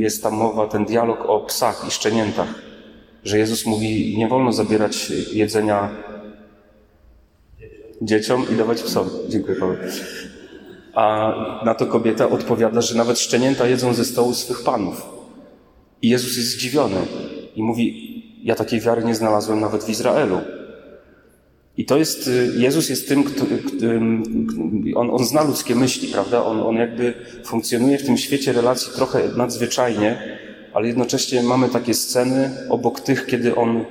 jest 0.00 0.22
ta 0.22 0.30
mowa, 0.30 0.66
ten 0.66 0.84
dialog 0.84 1.18
o 1.26 1.40
psach 1.40 1.84
i 1.88 1.90
szczeniętach 1.90 2.72
że 3.24 3.38
Jezus 3.38 3.66
mówi, 3.66 4.18
nie 4.18 4.28
wolno 4.28 4.52
zabierać 4.52 5.10
jedzenia 5.10 5.90
dzieciom 8.02 8.46
i 8.52 8.56
dawać 8.56 8.82
psom. 8.82 9.10
Dziękuję 9.28 9.56
Paweł. 9.56 9.76
A 10.94 11.34
na 11.64 11.74
to 11.74 11.86
kobieta 11.86 12.28
odpowiada, 12.28 12.80
że 12.80 12.94
nawet 12.94 13.18
szczenięta 13.18 13.66
jedzą 13.66 13.94
ze 13.94 14.04
stołu 14.04 14.34
swych 14.34 14.62
panów. 14.62 15.08
I 16.02 16.08
Jezus 16.08 16.36
jest 16.36 16.48
zdziwiony 16.48 16.96
i 17.56 17.62
mówi, 17.62 18.12
ja 18.44 18.54
takiej 18.54 18.80
wiary 18.80 19.04
nie 19.04 19.14
znalazłem 19.14 19.60
nawet 19.60 19.84
w 19.84 19.88
Izraelu. 19.88 20.40
I 21.76 21.84
to 21.84 21.96
jest, 21.98 22.30
Jezus 22.56 22.88
jest 22.88 23.08
tym, 23.08 23.24
kto, 23.24 23.44
on, 24.94 25.10
on 25.10 25.24
zna 25.24 25.42
ludzkie 25.42 25.74
myśli, 25.74 26.08
prawda? 26.08 26.44
On, 26.44 26.60
on 26.60 26.76
jakby 26.76 27.14
funkcjonuje 27.44 27.98
w 27.98 28.06
tym 28.06 28.18
świecie 28.18 28.52
relacji 28.52 28.92
trochę 28.96 29.28
nadzwyczajnie, 29.36 30.38
ale 30.74 30.86
jednocześnie 30.86 31.42
mamy 31.42 31.68
takie 31.68 31.94
sceny 31.94 32.50
obok 32.68 33.00
tych, 33.00 33.26
kiedy 33.26 33.54
on 33.54 33.84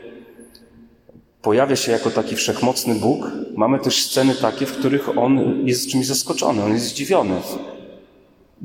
pojawia 1.42 1.76
się 1.76 1.92
jako 1.92 2.12
taki 2.12 2.36
wszechmocny 2.36 2.96
Bóg. 2.96 3.32
Mamy 3.56 3.80
też 3.80 4.06
sceny 4.06 4.36
takie, 4.36 4.66
w 4.66 4.72
których 4.72 5.18
on 5.18 5.62
jest 5.68 5.90
czymś 5.90 6.06
zaskoczony, 6.06 6.64
on 6.64 6.74
jest 6.74 6.86
zdziwiony, 6.86 7.36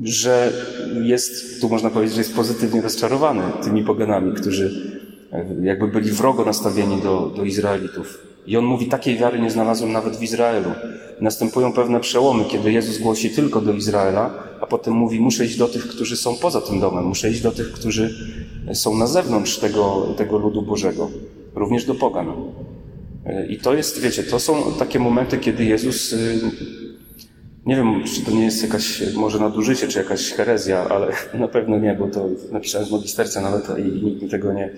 że 0.03 0.51
jest, 1.03 1.61
tu 1.61 1.69
można 1.69 1.89
powiedzieć, 1.89 2.15
że 2.15 2.21
jest 2.21 2.35
pozytywnie 2.35 2.81
rozczarowany 2.81 3.43
tymi 3.63 3.83
poganami, 3.83 4.33
którzy 4.33 4.97
jakby 5.61 5.87
byli 5.87 6.11
wrogo 6.11 6.45
nastawieni 6.45 7.01
do, 7.01 7.33
do 7.35 7.43
Izraelitów. 7.43 8.27
I 8.47 8.57
on 8.57 8.65
mówi, 8.65 8.85
takiej 8.85 9.17
wiary 9.17 9.39
nie 9.39 9.51
znalazłem 9.51 9.91
nawet 9.91 10.15
w 10.17 10.23
Izraelu. 10.23 10.69
Następują 11.21 11.73
pewne 11.73 11.99
przełomy, 11.99 12.45
kiedy 12.45 12.71
Jezus 12.71 12.97
głosi 12.97 13.29
tylko 13.29 13.61
do 13.61 13.73
Izraela, 13.73 14.33
a 14.61 14.67
potem 14.67 14.93
mówi, 14.93 15.19
muszę 15.19 15.45
iść 15.45 15.57
do 15.57 15.67
tych, 15.67 15.87
którzy 15.87 16.17
są 16.17 16.35
poza 16.35 16.61
tym 16.61 16.79
domem, 16.79 17.05
muszę 17.05 17.29
iść 17.29 17.41
do 17.41 17.51
tych, 17.51 17.71
którzy 17.71 18.15
są 18.73 18.97
na 18.97 19.07
zewnątrz 19.07 19.57
tego, 19.57 20.13
tego 20.17 20.37
ludu 20.37 20.61
Bożego, 20.61 21.09
również 21.59 21.85
do 21.85 21.95
pogan. 21.95 22.27
I 23.49 23.57
to 23.57 23.73
jest, 23.73 24.01
wiecie, 24.01 24.23
to 24.23 24.39
są 24.39 24.73
takie 24.79 24.99
momenty, 24.99 25.37
kiedy 25.37 25.65
Jezus, 25.65 26.13
y, 26.13 26.39
nie 27.65 27.75
wiem, 27.75 28.03
czy 28.03 28.25
to 28.25 28.31
nie 28.31 28.45
jest 28.45 28.63
jakaś 28.63 29.13
może 29.15 29.39
nadużycie, 29.39 29.87
czy 29.87 29.99
jakaś 29.99 30.31
herezja, 30.31 30.89
ale 30.89 31.11
na 31.39 31.47
pewno 31.47 31.79
nie, 31.79 31.93
bo 31.93 32.07
to 32.07 32.29
napisałem 32.51 32.87
w 32.87 32.91
magisterce 32.91 33.41
nawet 33.41 33.79
i 33.79 34.05
nikt 34.05 34.21
mi 34.21 34.29
tego 34.29 34.53
nie, 34.53 34.69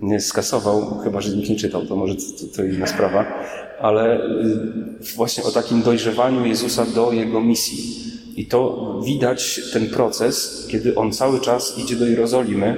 nie 0.00 0.20
skasował, 0.20 0.98
chyba 0.98 1.20
że 1.20 1.36
nikt 1.36 1.50
nie 1.50 1.56
czytał, 1.56 1.86
to 1.86 1.96
może 1.96 2.14
to, 2.14 2.22
to 2.56 2.64
inna 2.64 2.86
sprawa, 2.86 3.44
ale 3.80 4.20
y, 4.20 5.16
właśnie 5.16 5.44
o 5.44 5.50
takim 5.50 5.82
dojrzewaniu 5.82 6.46
Jezusa 6.46 6.86
do 6.94 7.12
Jego 7.12 7.40
misji. 7.40 8.06
I 8.36 8.46
to 8.46 8.92
widać 9.04 9.60
ten 9.72 9.86
proces, 9.86 10.66
kiedy 10.70 10.94
On 10.94 11.12
cały 11.12 11.40
czas 11.40 11.78
idzie 11.78 11.96
do 11.96 12.06
Jerozolimy. 12.06 12.76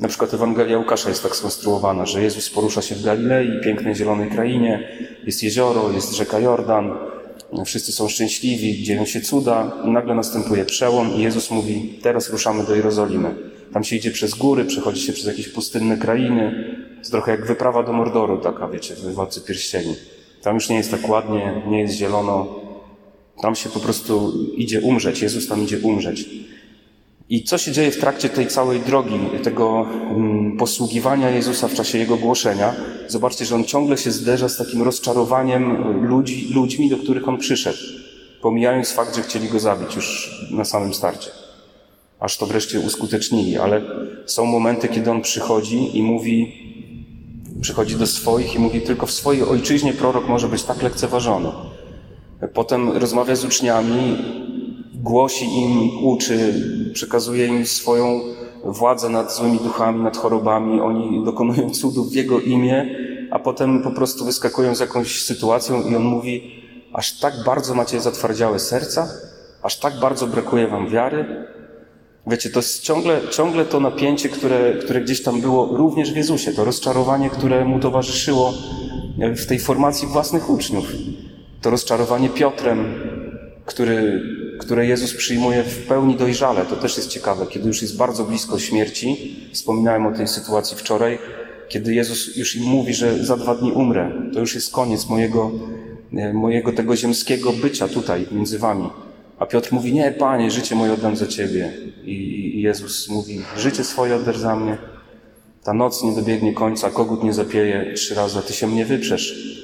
Na 0.00 0.08
przykład 0.08 0.34
Ewangelia 0.34 0.78
Łukasza 0.78 1.08
jest 1.08 1.22
tak 1.22 1.36
skonstruowana, 1.36 2.06
że 2.06 2.22
Jezus 2.22 2.50
porusza 2.50 2.82
się 2.82 2.94
w 2.94 3.02
Galilei, 3.02 3.60
pięknej 3.64 3.94
zielonej 3.94 4.30
krainie, 4.30 4.88
jest 5.24 5.42
jezioro, 5.42 5.92
jest 5.92 6.14
rzeka 6.14 6.38
Jordan, 6.38 6.92
wszyscy 7.64 7.92
są 7.92 8.08
szczęśliwi, 8.08 8.82
dzieją 8.82 9.04
się 9.04 9.20
cuda 9.20 9.72
i 9.84 9.90
nagle 9.90 10.14
następuje 10.14 10.64
przełom 10.64 11.14
i 11.14 11.22
Jezus 11.22 11.50
mówi, 11.50 11.98
teraz 12.02 12.30
ruszamy 12.30 12.64
do 12.64 12.74
Jerozolimy. 12.74 13.34
Tam 13.72 13.84
się 13.84 13.96
idzie 13.96 14.10
przez 14.10 14.34
góry, 14.34 14.64
przechodzi 14.64 15.00
się 15.00 15.12
przez 15.12 15.26
jakieś 15.26 15.48
pustynne 15.48 15.96
krainy. 15.96 16.74
To 17.04 17.10
trochę 17.10 17.30
jak 17.30 17.46
wyprawa 17.46 17.82
do 17.82 17.92
Mordoru, 17.92 18.38
taka, 18.38 18.68
wiecie, 18.68 18.94
w 18.94 19.14
Władcy 19.14 19.40
Pierścieni. 19.40 19.94
Tam 20.42 20.54
już 20.54 20.68
nie 20.68 20.76
jest 20.76 20.90
tak 20.90 21.08
ładnie, 21.08 21.62
nie 21.68 21.80
jest 21.80 21.94
zielono. 21.94 22.60
Tam 23.42 23.54
się 23.54 23.68
po 23.68 23.80
prostu 23.80 24.32
idzie 24.56 24.80
umrzeć. 24.80 25.22
Jezus 25.22 25.48
tam 25.48 25.62
idzie 25.62 25.78
umrzeć. 25.78 26.28
I 27.30 27.44
co 27.44 27.58
się 27.58 27.72
dzieje 27.72 27.90
w 27.90 28.00
trakcie 28.00 28.28
tej 28.28 28.46
całej 28.46 28.80
drogi, 28.80 29.18
tego 29.42 29.86
mm, 30.10 30.56
posługiwania 30.56 31.30
Jezusa 31.30 31.68
w 31.68 31.74
czasie 31.74 31.98
Jego 31.98 32.16
głoszenia? 32.16 32.74
Zobaczcie, 33.08 33.44
że 33.44 33.54
On 33.54 33.64
ciągle 33.64 33.98
się 33.98 34.10
zderza 34.10 34.48
z 34.48 34.56
takim 34.56 34.82
rozczarowaniem 34.82 35.82
ludzi, 36.08 36.52
ludźmi, 36.54 36.90
do 36.90 36.96
których 36.96 37.28
On 37.28 37.38
przyszedł, 37.38 37.78
pomijając 38.42 38.92
fakt, 38.92 39.16
że 39.16 39.22
chcieli 39.22 39.48
Go 39.48 39.60
zabić 39.60 39.96
już 39.96 40.40
na 40.50 40.64
samym 40.64 40.94
starcie 40.94 41.30
aż 42.20 42.36
to 42.36 42.46
wreszcie 42.46 42.80
uskutecznili, 42.80 43.58
ale 43.58 43.82
są 44.26 44.44
momenty, 44.44 44.88
kiedy 44.88 45.10
on 45.10 45.22
przychodzi 45.22 45.98
i 45.98 46.02
mówi, 46.02 46.52
przychodzi 47.60 47.96
do 47.96 48.06
swoich 48.06 48.54
i 48.54 48.58
mówi, 48.58 48.80
tylko 48.80 49.06
w 49.06 49.10
swojej 49.10 49.42
ojczyźnie 49.42 49.92
prorok 49.92 50.28
może 50.28 50.48
być 50.48 50.62
tak 50.62 50.82
lekceważony. 50.82 51.48
Potem 52.54 52.90
rozmawia 52.90 53.36
z 53.36 53.44
uczniami, 53.44 54.18
głosi 55.02 55.44
im, 55.44 56.04
uczy, 56.04 56.54
przekazuje 56.92 57.46
im 57.46 57.66
swoją 57.66 58.20
władzę 58.64 59.08
nad 59.08 59.34
złymi 59.34 59.58
duchami, 59.58 60.02
nad 60.02 60.16
chorobami. 60.16 60.80
Oni 60.80 61.24
dokonują 61.24 61.70
cudów 61.70 62.10
w 62.10 62.14
Jego 62.14 62.40
imię, 62.40 62.94
a 63.30 63.38
potem 63.38 63.82
po 63.82 63.90
prostu 63.90 64.24
wyskakują 64.24 64.74
z 64.74 64.80
jakąś 64.80 65.24
sytuacją 65.24 65.82
i 65.82 65.96
On 65.96 66.04
mówi, 66.04 66.62
aż 66.92 67.20
tak 67.20 67.34
bardzo 67.46 67.74
macie 67.74 68.00
zatwardziałe 68.00 68.58
serca, 68.58 69.08
aż 69.62 69.78
tak 69.78 70.00
bardzo 70.00 70.26
brakuje 70.26 70.66
wam 70.68 70.88
wiary, 70.88 71.46
Wiecie, 72.26 72.50
to 72.50 72.58
jest 72.58 72.82
ciągle, 72.82 73.20
ciągle 73.30 73.64
to 73.64 73.80
napięcie, 73.80 74.28
które, 74.28 74.74
które 74.74 75.00
gdzieś 75.00 75.22
tam 75.22 75.40
było 75.40 75.76
również 75.76 76.12
w 76.12 76.16
Jezusie, 76.16 76.52
to 76.52 76.64
rozczarowanie, 76.64 77.30
które 77.30 77.64
mu 77.64 77.78
towarzyszyło 77.78 78.54
w 79.18 79.46
tej 79.46 79.58
formacji 79.58 80.08
własnych 80.08 80.50
uczniów. 80.50 80.84
To 81.62 81.70
rozczarowanie 81.70 82.28
Piotrem, 82.28 82.94
który, 83.66 84.22
które 84.60 84.86
Jezus 84.86 85.14
przyjmuje 85.14 85.62
w 85.62 85.86
pełni 85.86 86.16
dojrzale. 86.16 86.64
To 86.64 86.76
też 86.76 86.96
jest 86.96 87.08
ciekawe, 87.08 87.46
kiedy 87.46 87.68
już 87.68 87.82
jest 87.82 87.96
bardzo 87.96 88.24
blisko 88.24 88.58
śmierci. 88.58 89.36
Wspominałem 89.52 90.06
o 90.06 90.12
tej 90.12 90.28
sytuacji 90.28 90.76
wczoraj, 90.76 91.18
kiedy 91.68 91.94
Jezus 91.94 92.36
już 92.36 92.56
im 92.56 92.64
mówi, 92.64 92.94
że 92.94 93.24
za 93.24 93.36
dwa 93.36 93.54
dni 93.54 93.72
umrę. 93.72 94.12
To 94.32 94.40
już 94.40 94.54
jest 94.54 94.72
koniec 94.72 95.08
mojego, 95.08 95.50
mojego 96.34 96.72
tego 96.72 96.96
ziemskiego 96.96 97.52
bycia 97.52 97.88
tutaj 97.88 98.26
między 98.32 98.58
wami. 98.58 98.90
A 99.38 99.46
Piotr 99.46 99.72
mówi, 99.72 99.92
nie, 99.92 100.10
Panie, 100.10 100.50
życie 100.50 100.74
moje 100.74 100.92
oddam 100.92 101.16
za 101.16 101.26
Ciebie. 101.26 101.72
I, 102.04 102.12
I, 102.58 102.62
Jezus 102.62 103.08
mówi, 103.08 103.40
życie 103.56 103.84
swoje 103.84 104.16
oddasz 104.16 104.38
za 104.38 104.56
mnie. 104.56 104.78
Ta 105.64 105.74
noc 105.74 106.02
nie 106.02 106.14
dobiegnie 106.14 106.54
końca, 106.54 106.90
kogut 106.90 107.24
nie 107.24 107.32
zapieje 107.32 107.92
trzy 107.94 108.14
razy, 108.14 108.38
a 108.38 108.42
Ty 108.42 108.52
się 108.52 108.66
mnie 108.66 108.84
wyprzesz. 108.84 109.56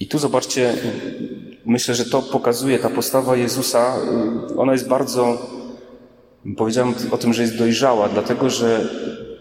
I 0.00 0.06
tu 0.06 0.18
zobaczcie, 0.18 0.74
myślę, 1.66 1.94
że 1.94 2.04
to 2.04 2.22
pokazuje, 2.22 2.78
ta 2.78 2.90
postawa 2.90 3.36
Jezusa, 3.36 3.96
ona 4.56 4.72
jest 4.72 4.88
bardzo, 4.88 5.38
powiedziałem 6.56 6.94
o 7.10 7.18
tym, 7.18 7.32
że 7.32 7.42
jest 7.42 7.58
dojrzała, 7.58 8.08
dlatego 8.08 8.50
że 8.50 8.88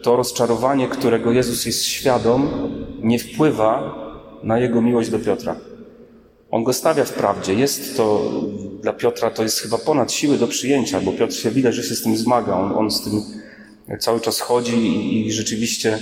to 0.01 0.15
rozczarowanie, 0.15 0.88
którego 0.88 1.32
Jezus 1.32 1.65
jest 1.65 1.84
świadom, 1.84 2.50
nie 3.01 3.20
wpływa 3.20 3.96
na 4.44 4.60
Jego 4.60 4.82
miłość 4.82 5.10
do 5.10 5.20
Piotra. 5.20 5.56
On 6.51 6.63
go 6.63 6.74
stawia 6.74 7.06
w 7.06 7.13
prawdzie. 7.13 7.53
Jest 7.53 7.98
to 7.98 8.32
dla 8.82 8.94
Piotra, 8.94 9.32
to 9.32 9.44
jest 9.44 9.60
chyba 9.60 9.77
ponad 9.77 10.12
siły 10.12 10.38
do 10.38 10.48
przyjęcia, 10.48 11.01
bo 11.01 11.12
Piotr 11.12 11.34
się 11.34 11.51
widać, 11.51 11.75
że 11.75 11.84
się 11.84 11.96
z 11.96 12.01
tym 12.01 12.18
zmaga. 12.18 12.56
On, 12.56 12.72
on 12.77 12.92
z 12.92 13.03
tym 13.03 13.22
cały 14.00 14.20
czas 14.20 14.39
chodzi 14.39 14.77
i, 14.77 15.27
i 15.27 15.32
rzeczywiście, 15.32 16.00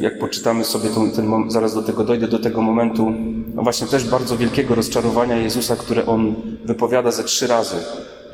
jak 0.00 0.18
poczytamy 0.18 0.64
sobie 0.64 0.88
ten, 0.90 1.10
ten, 1.10 1.50
zaraz 1.50 1.74
do 1.74 1.82
tego 1.82 2.04
dojdę, 2.04 2.28
do 2.28 2.38
tego 2.38 2.62
momentu, 2.62 3.12
no 3.54 3.62
właśnie 3.62 3.86
też 3.86 4.04
bardzo 4.04 4.36
wielkiego 4.36 4.74
rozczarowania 4.74 5.36
Jezusa, 5.36 5.76
które 5.76 6.06
on 6.06 6.34
wypowiada 6.64 7.10
ze 7.10 7.24
trzy 7.24 7.46
razy. 7.46 7.76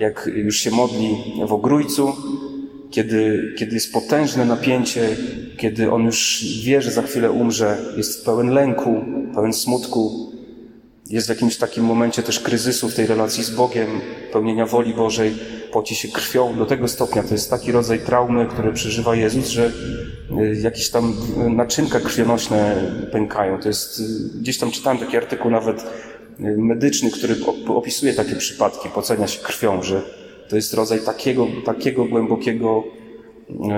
Jak 0.01 0.31
już 0.35 0.57
się 0.57 0.71
modli 0.71 1.17
w 1.49 1.53
ogrójcu, 1.53 2.13
kiedy, 2.91 3.53
kiedy 3.59 3.75
jest 3.75 3.93
potężne 3.93 4.45
napięcie, 4.45 5.17
kiedy 5.57 5.93
on 5.93 6.05
już 6.05 6.45
wie, 6.65 6.83
że 6.83 6.91
za 6.91 7.03
chwilę 7.03 7.31
umrze, 7.31 7.79
jest 7.97 8.25
pełen 8.25 8.49
lęku, 8.49 9.05
pełen 9.35 9.53
smutku, 9.53 10.32
jest 11.11 11.27
w 11.27 11.31
jakimś 11.31 11.57
takim 11.57 11.85
momencie 11.85 12.23
też 12.23 12.41
kryzysu 12.41 12.89
w 12.89 12.95
tej 12.95 13.07
relacji 13.07 13.45
z 13.45 13.51
Bogiem, 13.51 14.01
pełnienia 14.33 14.67
woli 14.67 14.95
Bożej, 14.95 15.35
poci 15.73 15.95
się 15.95 16.09
krwią 16.09 16.57
do 16.59 16.67
tego 16.67 16.89
stopnia. 16.89 17.23
To 17.23 17.35
jest 17.35 17.51
taki 17.51 17.73
rodzaj 17.73 18.01
traumy, 18.01 18.47
który 18.47 18.73
przeżywa 18.73 19.17
Jezus, 19.17 19.49
że 19.49 19.73
y, 20.41 20.61
jakieś 20.63 20.91
tam 20.91 21.15
naczynka 21.57 22.01
krwionośne 22.01 22.77
pękają. 23.13 23.61
To 23.61 23.69
jest, 23.69 24.01
y, 24.01 24.03
gdzieś 24.41 24.59
tam 24.59 24.71
czytałem 24.71 24.99
taki 24.99 25.17
artykuł 25.17 25.51
nawet 25.51 25.81
y, 25.81 25.85
medyczny, 26.59 27.11
który 27.11 27.37
opisuje 27.69 28.15
takie 28.15 28.37
przypadki, 28.37 28.89
pocenia 28.89 29.27
się 29.27 29.41
krwią, 29.41 29.83
że 29.83 30.03
to 30.49 30.57
jest 30.57 30.75
rodzaj 30.75 31.01
takiego, 31.01 31.47
takiego 31.65 32.05
głębokiego, 32.05 32.85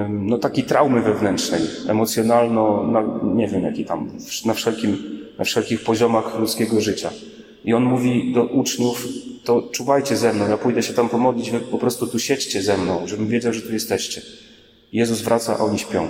no 0.08 0.38
takiej 0.38 0.64
traumy 0.64 1.02
wewnętrznej, 1.02 1.60
emocjonalno, 1.88 2.82
no, 2.92 3.20
nie 3.34 3.48
wiem 3.48 3.62
jaki 3.62 3.84
tam, 3.84 4.10
na 4.46 4.54
wszelkim 4.54 5.23
na 5.38 5.44
wszelkich 5.44 5.84
poziomach 5.84 6.38
ludzkiego 6.38 6.80
życia. 6.80 7.10
I 7.64 7.74
on 7.74 7.84
mówi 7.84 8.32
do 8.32 8.44
uczniów, 8.44 9.08
to 9.44 9.62
czuwajcie 9.62 10.16
ze 10.16 10.32
mną, 10.32 10.48
ja 10.48 10.56
pójdę 10.58 10.82
się 10.82 10.92
tam 10.92 11.08
pomodlić, 11.08 11.50
wy 11.50 11.60
po 11.60 11.78
prostu 11.78 12.06
tu 12.06 12.18
siedźcie 12.18 12.62
ze 12.62 12.78
mną, 12.78 13.06
żebym 13.06 13.28
wiedział, 13.28 13.52
że 13.52 13.62
tu 13.62 13.72
jesteście. 13.72 14.22
Jezus 14.92 15.20
wraca, 15.20 15.56
a 15.58 15.58
oni 15.58 15.78
śpią. 15.78 16.08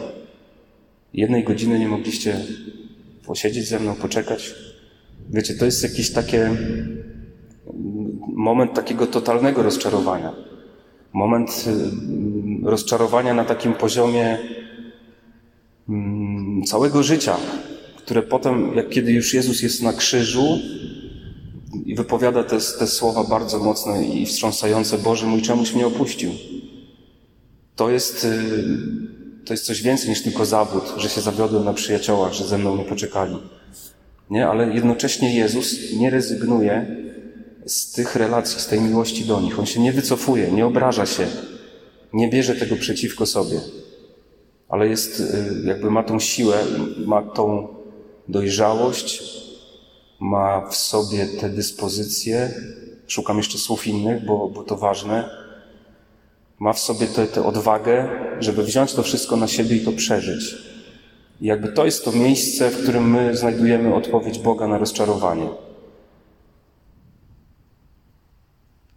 Jednej 1.15 1.45
godziny 1.45 1.79
nie 1.79 1.89
mogliście 1.89 2.41
posiedzieć 3.27 3.69
ze 3.69 3.81
mną, 3.81 3.95
poczekać. 3.95 4.55
Wiecie, 5.31 5.55
to 5.55 5.65
jest 5.65 5.83
jakiś 5.83 6.13
takie 6.13 6.57
moment 8.35 8.75
takiego 8.75 9.07
totalnego 9.07 9.63
rozczarowania. 9.63 10.33
Moment 11.13 11.65
y, 12.65 12.69
rozczarowania 12.69 13.35
na 13.35 13.45
takim 13.45 13.75
poziomie 13.75 14.39
mm, 15.89 16.63
całego 16.63 17.03
życia, 17.03 17.37
które 18.05 18.23
potem, 18.23 18.77
jak 18.77 18.89
kiedy 18.89 19.13
już 19.13 19.35
Jezus 19.35 19.63
jest 19.63 19.83
na 19.83 19.93
krzyżu 19.93 20.59
i 21.87 21.95
wypowiada 21.95 22.45
te, 22.45 22.59
te 22.79 22.87
słowa 22.87 23.25
bardzo 23.25 23.59
mocne 23.59 24.05
i 24.05 24.27
wstrząsające, 24.27 24.99
Boże 24.99 25.27
mój, 25.27 25.43
czemuś 25.43 25.73
mnie 25.73 25.87
opuścił. 25.87 26.31
To 27.77 27.91
jest, 27.91 28.25
y, 28.25 28.65
to 29.45 29.53
jest 29.53 29.65
coś 29.65 29.83
więcej 29.83 30.09
niż 30.09 30.23
tylko 30.23 30.45
zawód, 30.45 30.85
że 30.97 31.09
się 31.09 31.21
zawiodłem 31.21 31.65
na 31.65 31.73
przyjaciołach, 31.73 32.33
że 32.33 32.45
ze 32.45 32.59
mną 32.59 32.77
nie 32.77 32.85
poczekali. 32.85 33.37
Nie? 34.31 34.49
Ale 34.49 34.75
jednocześnie 34.75 35.35
Jezus 35.35 35.93
nie 35.93 36.11
rezygnuje 36.11 36.97
z 37.67 37.93
tych 37.93 38.17
relacji, 38.17 38.61
z 38.61 38.67
tej 38.67 38.81
miłości 38.81 39.25
do 39.25 39.41
nich. 39.41 39.59
On 39.59 39.67
się 39.67 39.81
nie 39.81 39.93
wycofuje, 39.93 40.53
nie 40.53 40.67
obraża 40.67 41.07
się, 41.07 41.27
nie 42.13 42.29
bierze 42.29 42.55
tego 42.55 42.77
przeciwko 42.77 43.27
sobie, 43.27 43.61
ale 44.69 44.89
jest, 44.89 45.21
y, 45.21 45.25
jakby 45.65 45.91
ma 45.91 46.03
tą 46.03 46.21
siłę, 46.21 46.59
ma 47.07 47.23
tą 47.23 47.74
dojrzałość, 48.29 49.23
ma 50.21 50.69
w 50.71 50.77
sobie 50.77 51.27
te 51.27 51.49
dyspozycje. 51.49 52.55
Szukam 53.07 53.37
jeszcze 53.37 53.59
słów 53.59 53.87
innych, 53.87 54.25
bo, 54.25 54.49
bo 54.49 54.63
to 54.63 54.77
ważne. 54.77 55.31
Ma 56.59 56.73
w 56.73 56.79
sobie 56.79 57.07
tę 57.07 57.45
odwagę, 57.47 58.09
żeby 58.41 58.65
wziąć 58.65 58.93
to 58.93 59.03
wszystko 59.03 59.37
na 59.37 59.49
siebie 59.49 59.77
i 59.77 59.85
to 59.85 59.93
przeżyć. 59.93 60.55
I 61.41 61.47
jakby 61.47 61.69
to 61.69 61.85
jest 61.85 62.05
to 62.05 62.13
miejsce, 62.13 62.71
w 62.71 62.83
którym 62.83 63.11
my 63.11 63.37
znajdujemy 63.37 63.95
odpowiedź 63.95 64.39
Boga 64.39 64.69
na 64.69 64.79
rozczarowanie. 64.79 65.49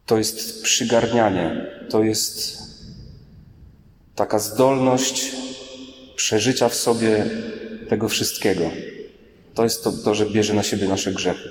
To 0.05 0.17
jest 0.17 0.63
przygarnianie, 0.63 1.65
to 1.89 2.03
jest 2.03 2.57
taka 4.15 4.39
zdolność 4.39 5.31
przeżycia 6.15 6.69
w 6.69 6.75
sobie 6.75 7.25
tego 7.89 8.10
wszystkiego. 8.10 8.72
To 9.58 9.64
jest 9.64 9.84
to, 9.84 9.92
to, 9.92 10.16
że 10.16 10.26
bierze 10.26 10.54
na 10.54 10.64
siebie 10.64 10.88
nasze 10.88 11.12
grzechy. 11.12 11.50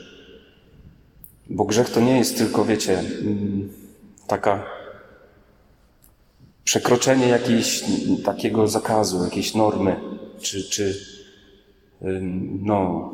Bo 1.50 1.64
grzech 1.64 1.90
to 1.90 2.00
nie 2.00 2.18
jest 2.18 2.38
tylko, 2.38 2.64
wiecie, 2.64 2.98
mm, 2.98 3.72
taka 4.26 4.66
przekroczenie 6.64 7.28
jakiejś 7.28 7.84
takiego 8.24 8.68
zakazu, 8.68 9.24
jakiejś 9.24 9.54
normy, 9.54 9.96
czy, 10.40 10.64
czy 10.64 11.06
no, 12.62 13.10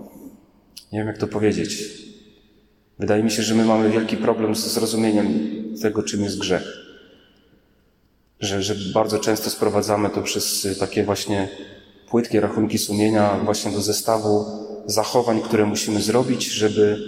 nie 0.92 0.98
wiem 0.98 1.08
jak 1.08 1.18
to 1.18 1.26
powiedzieć. 1.26 1.84
Wydaje 2.98 3.22
mi 3.22 3.30
się, 3.30 3.42
że 3.42 3.54
my 3.54 3.64
mamy 3.64 3.90
wielki 3.90 4.16
problem 4.16 4.56
z 4.56 4.66
zrozumieniem 4.66 5.28
tego, 5.82 6.02
czym 6.02 6.22
jest 6.22 6.38
grzech. 6.38 6.64
Że, 8.40 8.62
że 8.62 8.74
bardzo 8.94 9.18
często 9.18 9.50
sprowadzamy 9.50 10.10
to 10.10 10.22
przez 10.22 10.68
takie 10.80 11.04
właśnie 11.04 11.48
płytkie 12.10 12.40
rachunki 12.40 12.78
sumienia 12.78 13.38
właśnie 13.44 13.72
do 13.72 13.80
zestawu 13.80 14.62
zachowań, 14.86 15.40
które 15.40 15.66
musimy 15.66 16.02
zrobić, 16.02 16.44
żeby 16.44 16.98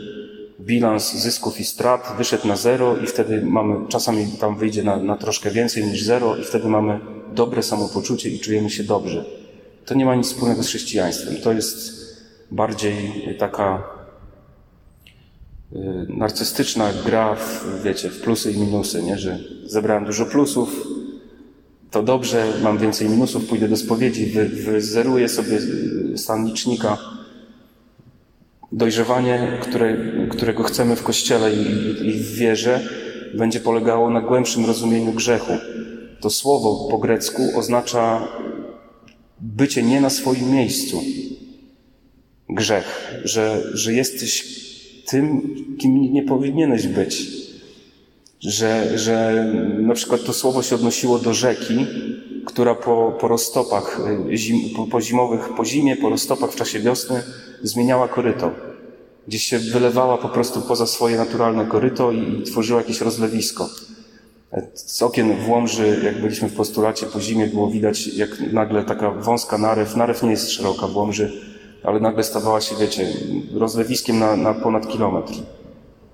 bilans 0.60 1.14
zysków 1.14 1.60
i 1.60 1.64
strat 1.64 2.14
wyszedł 2.18 2.48
na 2.48 2.56
zero 2.56 2.96
i 2.96 3.06
wtedy 3.06 3.42
mamy, 3.42 3.88
czasami 3.88 4.26
tam 4.26 4.56
wyjdzie 4.56 4.82
na, 4.82 4.96
na 4.96 5.16
troszkę 5.16 5.50
więcej 5.50 5.84
niż 5.84 6.02
zero 6.02 6.36
i 6.36 6.44
wtedy 6.44 6.68
mamy 6.68 7.00
dobre 7.34 7.62
samopoczucie 7.62 8.30
i 8.30 8.40
czujemy 8.40 8.70
się 8.70 8.84
dobrze. 8.84 9.24
To 9.86 9.94
nie 9.94 10.04
ma 10.04 10.14
nic 10.14 10.26
wspólnego 10.26 10.62
z 10.62 10.66
chrześcijaństwem. 10.66 11.36
To 11.36 11.52
jest 11.52 12.04
bardziej 12.50 12.96
taka 13.38 13.82
y, 15.72 15.76
narcystyczna 16.08 16.90
gra, 17.06 17.34
w, 17.34 17.82
wiecie, 17.82 18.10
w 18.10 18.20
plusy 18.20 18.52
i 18.52 18.58
minusy, 18.58 19.02
nie? 19.02 19.18
że 19.18 19.38
zebrałem 19.66 20.04
dużo 20.04 20.26
plusów, 20.26 20.86
to 21.90 22.02
dobrze, 22.02 22.52
mam 22.62 22.78
więcej 22.78 23.08
minusów, 23.08 23.46
pójdę 23.46 23.68
do 23.68 23.76
spowiedzi, 23.76 24.26
wy, 24.26 24.48
wyzeruję 24.48 25.28
sobie 25.28 25.58
stan 26.16 26.46
licznika. 26.46 26.98
Dojrzewanie, 28.74 29.58
które, 29.60 29.96
którego 30.30 30.62
chcemy 30.62 30.96
w 30.96 31.02
Kościele 31.02 31.54
i, 31.54 32.06
i 32.08 32.12
w 32.12 32.34
wierze, 32.34 32.88
będzie 33.34 33.60
polegało 33.60 34.10
na 34.10 34.20
głębszym 34.20 34.66
rozumieniu 34.66 35.12
grzechu. 35.12 35.52
To 36.20 36.30
słowo 36.30 36.88
po 36.90 36.98
grecku 36.98 37.42
oznacza 37.54 38.28
bycie 39.40 39.82
nie 39.82 40.00
na 40.00 40.10
swoim 40.10 40.50
miejscu. 40.50 41.02
Grzech, 42.48 43.14
że, 43.24 43.62
że 43.74 43.92
jesteś 43.92 44.44
tym, 45.08 45.54
kim 45.78 46.12
nie 46.12 46.22
powinieneś 46.22 46.86
być. 46.86 47.28
Że, 48.40 48.98
że 48.98 49.46
na 49.80 49.94
przykład 49.94 50.24
to 50.24 50.32
słowo 50.32 50.62
się 50.62 50.74
odnosiło 50.74 51.18
do 51.18 51.34
rzeki, 51.34 51.86
która 52.46 52.74
po, 52.74 53.16
po 53.20 53.28
roztopach 53.28 54.00
y, 54.32 54.36
zim, 54.36 54.74
po, 54.76 54.86
po 54.86 55.00
zimowych, 55.00 55.48
po 55.56 55.64
zimie, 55.64 55.96
po 55.96 56.08
roztopach 56.08 56.50
w 56.50 56.56
czasie 56.56 56.80
wiosny 56.80 57.22
zmieniała 57.62 58.08
koryto. 58.08 58.50
Gdzieś 59.28 59.44
się 59.44 59.58
wylewała 59.58 60.18
po 60.18 60.28
prostu 60.28 60.60
poza 60.60 60.86
swoje 60.86 61.16
naturalne 61.16 61.66
koryto 61.66 62.12
i, 62.12 62.40
i 62.40 62.42
tworzyła 62.42 62.80
jakieś 62.80 63.00
rozlewisko. 63.00 63.68
Z 64.74 65.02
okien 65.02 65.36
w 65.36 65.48
Łomży, 65.48 66.00
jak 66.04 66.20
byliśmy 66.20 66.48
w 66.48 66.54
postulacie 66.54 67.06
po 67.06 67.20
zimie, 67.20 67.46
było 67.46 67.70
widać, 67.70 68.06
jak 68.06 68.52
nagle 68.52 68.84
taka 68.84 69.10
wąska 69.10 69.58
narew, 69.58 69.96
narew 69.96 70.22
nie 70.22 70.30
jest 70.30 70.50
szeroka 70.50 70.86
w 70.86 70.96
Łomży, 70.96 71.32
ale 71.84 72.00
nagle 72.00 72.24
stawała 72.24 72.60
się, 72.60 72.76
wiecie, 72.76 73.06
rozlewiskiem 73.54 74.18
na, 74.18 74.36
na 74.36 74.54
ponad 74.54 74.88
kilometr. 74.88 75.32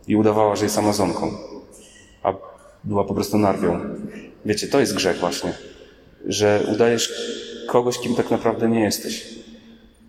I 0.09 0.16
udawała, 0.16 0.57
że 0.57 0.64
jest 0.64 0.79
Amazonką. 0.79 1.31
A 2.23 2.33
była 2.85 3.05
po 3.05 3.14
prostu 3.14 3.38
narwią. 3.38 3.81
Wiecie, 4.45 4.69
to 4.69 4.81
jest 4.81 4.95
grzech 4.95 5.19
właśnie. 5.19 5.53
Że 6.26 6.61
udajesz 6.74 7.12
kogoś, 7.66 7.98
kim 7.98 8.14
tak 8.14 8.30
naprawdę 8.30 8.68
nie 8.68 8.80
jesteś. 8.80 9.26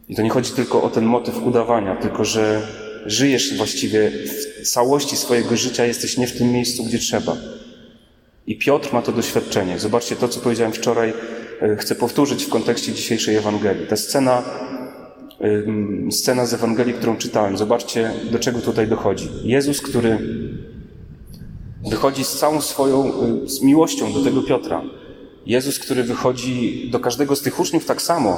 I 0.09 0.15
to 0.15 0.21
nie 0.21 0.29
chodzi 0.29 0.51
tylko 0.51 0.83
o 0.83 0.89
ten 0.89 1.05
motyw 1.05 1.43
udawania, 1.43 1.95
tylko 1.95 2.25
że 2.25 2.61
żyjesz 3.05 3.57
właściwie 3.57 4.11
w 4.61 4.67
całości 4.69 5.17
swojego 5.17 5.57
życia, 5.57 5.85
jesteś 5.85 6.17
nie 6.17 6.27
w 6.27 6.37
tym 6.37 6.51
miejscu, 6.51 6.83
gdzie 6.83 6.99
trzeba. 6.99 7.37
I 8.47 8.57
Piotr 8.57 8.93
ma 8.93 9.01
to 9.01 9.11
doświadczenie. 9.11 9.79
Zobaczcie 9.79 10.15
to, 10.15 10.27
co 10.27 10.39
powiedziałem 10.39 10.73
wczoraj, 10.73 11.13
e, 11.61 11.75
chcę 11.75 11.95
powtórzyć 11.95 12.45
w 12.45 12.49
kontekście 12.49 12.93
dzisiejszej 12.93 13.35
Ewangelii. 13.35 13.87
Ta 13.87 13.97
scena, 13.97 14.43
scena 16.11 16.45
z 16.45 16.53
Ewangelii, 16.53 16.93
którą 16.93 17.17
czytałem. 17.17 17.57
Zobaczcie, 17.57 18.11
do 18.31 18.39
czego 18.39 18.61
tutaj 18.61 18.87
dochodzi. 18.87 19.29
Jezus, 19.43 19.81
który 19.81 20.17
wychodzi 21.89 22.23
z 22.23 22.35
całą 22.35 22.61
swoją 22.61 23.13
e, 23.13 23.49
z 23.49 23.61
miłością 23.61 24.13
do 24.13 24.23
tego 24.23 24.41
Piotra. 24.41 24.81
Jezus, 25.45 25.79
który 25.79 26.03
wychodzi 26.03 26.87
do 26.91 26.99
każdego 26.99 27.35
z 27.35 27.41
tych 27.41 27.59
uczniów 27.59 27.85
tak 27.85 28.01
samo. 28.01 28.37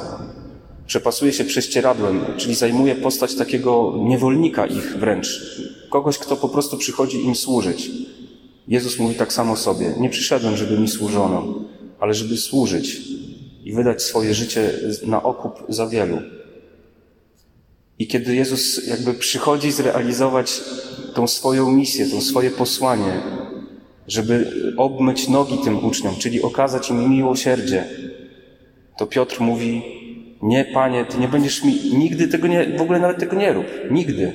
Przepasuje 0.86 1.32
się 1.32 1.44
prześcieradłem, 1.44 2.24
czyli 2.36 2.54
zajmuje 2.54 2.94
postać 2.94 3.34
takiego 3.34 3.94
niewolnika 3.98 4.66
ich 4.66 4.96
wręcz. 4.96 5.58
Kogoś, 5.90 6.18
kto 6.18 6.36
po 6.36 6.48
prostu 6.48 6.78
przychodzi 6.78 7.24
im 7.24 7.34
służyć. 7.34 7.90
Jezus 8.68 8.98
mówi 8.98 9.14
tak 9.14 9.32
samo 9.32 9.56
sobie: 9.56 9.94
Nie 10.00 10.10
przyszedłem, 10.10 10.56
żeby 10.56 10.78
mi 10.78 10.88
służono, 10.88 11.54
ale 12.00 12.14
żeby 12.14 12.36
służyć 12.36 13.00
i 13.64 13.72
wydać 13.72 14.02
swoje 14.02 14.34
życie 14.34 14.70
na 15.06 15.22
okup 15.22 15.64
za 15.68 15.86
wielu. 15.86 16.18
I 17.98 18.06
kiedy 18.06 18.34
Jezus 18.34 18.86
jakby 18.86 19.14
przychodzi 19.14 19.72
zrealizować 19.72 20.60
tą 21.14 21.26
swoją 21.26 21.70
misję, 21.70 22.06
tą 22.06 22.20
swoje 22.20 22.50
posłanie, 22.50 23.22
żeby 24.08 24.52
obmyć 24.76 25.28
nogi 25.28 25.58
tym 25.64 25.84
uczniom, 25.84 26.14
czyli 26.16 26.42
okazać 26.42 26.90
im 26.90 27.10
miłosierdzie, 27.10 27.84
to 28.98 29.06
Piotr 29.06 29.40
mówi: 29.40 29.82
Nie, 30.42 30.64
panie, 30.64 31.04
ty 31.04 31.18
nie 31.18 31.28
będziesz 31.28 31.64
mi, 31.64 31.74
nigdy 31.98 32.28
tego 32.28 32.46
nie, 32.46 32.78
w 32.78 32.82
ogóle 32.82 32.98
nawet 32.98 33.18
tego 33.18 33.36
nie 33.36 33.52
rób, 33.52 33.66
nigdy. 33.90 34.32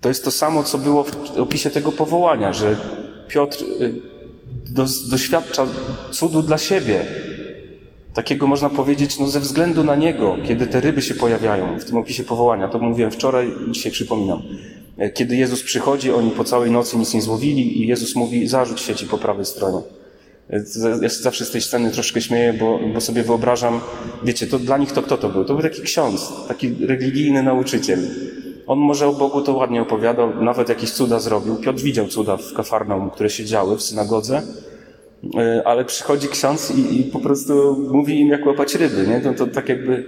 To 0.00 0.08
jest 0.08 0.24
to 0.24 0.30
samo, 0.30 0.62
co 0.62 0.78
było 0.78 1.04
w 1.04 1.38
opisie 1.38 1.70
tego 1.70 1.92
powołania, 1.92 2.52
że 2.52 2.76
Piotr 3.28 3.64
y, 3.80 3.94
doświadcza 5.10 5.66
cudu 6.10 6.42
dla 6.42 6.58
siebie. 6.58 7.06
Takiego 8.14 8.46
można 8.46 8.70
powiedzieć, 8.70 9.18
no 9.18 9.26
ze 9.26 9.40
względu 9.40 9.84
na 9.84 9.96
niego, 9.96 10.36
kiedy 10.46 10.66
te 10.66 10.80
ryby 10.80 11.02
się 11.02 11.14
pojawiają 11.14 11.78
w 11.78 11.84
tym 11.84 11.96
opisie 11.96 12.24
powołania. 12.24 12.68
To 12.68 12.78
mówiłem 12.78 13.10
wczoraj, 13.10 13.52
dzisiaj 13.70 13.92
przypominam. 13.92 14.42
E, 14.98 15.10
kiedy 15.10 15.36
Jezus 15.36 15.62
przychodzi, 15.62 16.12
oni 16.12 16.30
po 16.30 16.44
całej 16.44 16.70
nocy 16.70 16.98
nic 16.98 17.14
nie 17.14 17.22
złowili 17.22 17.82
i 17.82 17.86
Jezus 17.86 18.14
mówi, 18.14 18.48
zarzuć 18.48 18.80
sieci 18.80 19.06
po 19.06 19.18
prawej 19.18 19.44
stronie. 19.44 19.78
E, 20.50 20.64
ja 21.02 21.08
zawsze 21.08 21.44
z 21.44 21.50
tej 21.50 21.60
sceny 21.60 21.90
troszkę 21.90 22.20
śmieję, 22.20 22.52
bo, 22.52 22.80
bo 22.94 23.00
sobie 23.00 23.22
wyobrażam, 23.22 23.80
wiecie, 24.24 24.46
to 24.46 24.58
dla 24.58 24.78
nich 24.78 24.92
to 24.92 25.02
kto 25.02 25.16
to 25.16 25.28
był? 25.28 25.44
To 25.44 25.54
był 25.54 25.62
taki 25.62 25.82
ksiądz, 25.82 26.32
taki 26.48 26.74
religijny 26.86 27.42
nauczyciel. 27.42 27.98
On 28.66 28.78
może 28.78 29.06
o 29.08 29.12
Bogu 29.12 29.42
to 29.42 29.52
ładnie 29.52 29.82
opowiadał, 29.82 30.42
nawet 30.42 30.68
jakieś 30.68 30.90
cuda 30.90 31.20
zrobił. 31.20 31.56
Piotr 31.56 31.80
widział 31.80 32.08
cuda 32.08 32.36
w 32.36 32.52
Kafarnaum, 32.52 33.10
które 33.10 33.30
się 33.30 33.44
działy 33.44 33.76
w 33.76 33.82
synagodze, 33.82 34.42
e, 35.36 35.62
ale 35.64 35.84
przychodzi 35.84 36.28
ksiądz 36.28 36.70
i, 36.70 37.00
i 37.00 37.04
po 37.04 37.20
prostu 37.20 37.76
mówi 37.92 38.20
im, 38.20 38.28
jak 38.28 38.46
łapać 38.46 38.74
ryby. 38.74 39.06
Nie? 39.06 39.20
To, 39.20 39.34
to 39.34 39.46
tak 39.46 39.68
jakby 39.68 40.04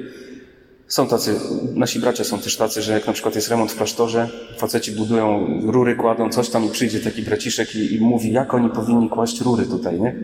są 0.88 1.08
tacy, 1.08 1.34
nasi 1.74 2.00
bracia 2.00 2.24
są 2.24 2.38
też 2.38 2.56
tacy, 2.56 2.82
że 2.82 2.92
jak 2.92 3.06
na 3.06 3.12
przykład 3.12 3.34
jest 3.34 3.48
remont 3.48 3.72
w 3.72 3.76
klasztorze, 3.76 4.28
faceci 4.58 4.92
budują 4.92 5.46
rury, 5.66 5.96
kładą 5.96 6.30
coś 6.30 6.48
tam 6.48 6.64
i 6.64 6.68
przyjdzie 6.68 7.00
taki 7.00 7.22
braciszek 7.22 7.74
i, 7.74 7.94
i 7.94 8.00
mówi, 8.00 8.32
jak 8.32 8.54
oni 8.54 8.70
powinni 8.70 9.08
kłaść 9.08 9.40
rury 9.40 9.66
tutaj, 9.66 10.00
nie? 10.00 10.16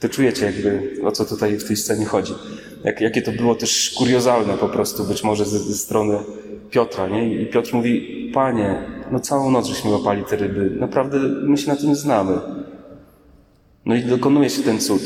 To 0.00 0.08
czujecie 0.08 0.46
jakby, 0.46 0.96
o 1.04 1.12
co 1.12 1.24
tutaj 1.24 1.58
w 1.58 1.64
tej 1.64 1.76
scenie 1.76 2.04
chodzi. 2.04 2.32
Jak, 2.84 3.00
jakie 3.00 3.22
to 3.22 3.32
było 3.32 3.54
też 3.54 3.94
kuriozalne 3.98 4.58
po 4.58 4.68
prostu, 4.68 5.04
być 5.04 5.24
może 5.24 5.44
ze, 5.44 5.58
ze 5.58 5.74
strony 5.74 6.18
Piotra, 6.70 7.08
nie? 7.08 7.42
I 7.42 7.46
Piotr 7.46 7.74
mówi, 7.74 8.30
panie, 8.34 8.82
no 9.10 9.20
całą 9.20 9.50
noc 9.50 9.66
żeśmy 9.66 9.90
łapali 9.90 10.24
te 10.24 10.36
ryby, 10.36 10.70
naprawdę 10.80 11.18
my 11.18 11.58
się 11.58 11.68
na 11.68 11.76
tym 11.76 11.94
znamy. 11.94 12.38
No 13.86 13.94
i 13.94 14.02
dokonuje 14.02 14.50
się 14.50 14.62
ten 14.62 14.80
cud. 14.80 15.02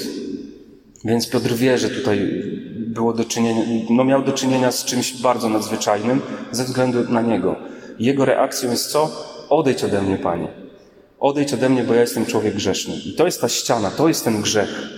Więc 1.05 1.31
Piotr 1.31 1.55
wie, 1.55 1.79
że 1.79 1.89
tutaj 1.91 2.43
było 2.97 3.13
do 3.13 3.25
czynienia, 3.25 3.63
no 3.91 4.05
miał 4.05 4.23
do 4.23 4.33
czynienia 4.33 4.73
z 4.73 4.85
czymś 4.85 5.23
bardzo 5.23 5.49
nadzwyczajnym 5.49 6.21
ze 6.53 6.65
względu 6.65 7.13
na 7.13 7.23
niego. 7.23 7.57
Jego 7.99 8.25
reakcją 8.25 8.71
jest 8.71 8.91
co? 8.91 9.11
Odejdź 9.51 9.85
ode 9.85 10.03
mnie, 10.03 10.17
Panie. 10.17 10.49
Odejdź 11.21 11.55
ode 11.55 11.69
mnie, 11.69 11.85
bo 11.85 11.95
ja 11.95 12.01
jestem 12.01 12.27
człowiek 12.27 12.55
grzeszny. 12.55 12.95
I 13.07 13.13
to 13.13 13.25
jest 13.27 13.41
ta 13.41 13.49
ściana, 13.49 13.91
to 13.91 14.09
jest 14.09 14.25
ten 14.25 14.43
grzech. 14.43 14.89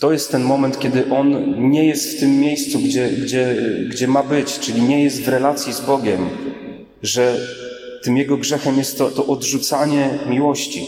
To 0.00 0.12
jest 0.12 0.30
ten 0.30 0.42
moment, 0.42 0.78
kiedy 0.78 1.10
on 1.10 1.54
nie 1.70 1.86
jest 1.86 2.16
w 2.16 2.20
tym 2.20 2.40
miejscu, 2.40 2.78
gdzie, 2.78 3.08
gdzie, 3.10 3.56
gdzie 3.88 4.08
ma 4.08 4.22
być, 4.22 4.58
czyli 4.58 4.82
nie 4.82 5.04
jest 5.04 5.22
w 5.22 5.28
relacji 5.28 5.72
z 5.72 5.80
Bogiem, 5.80 6.28
że 7.02 7.36
tym 8.02 8.16
jego 8.16 8.36
grzechem 8.36 8.78
jest 8.78 8.98
to, 8.98 9.10
to 9.10 9.26
odrzucanie 9.26 10.18
miłości. 10.28 10.86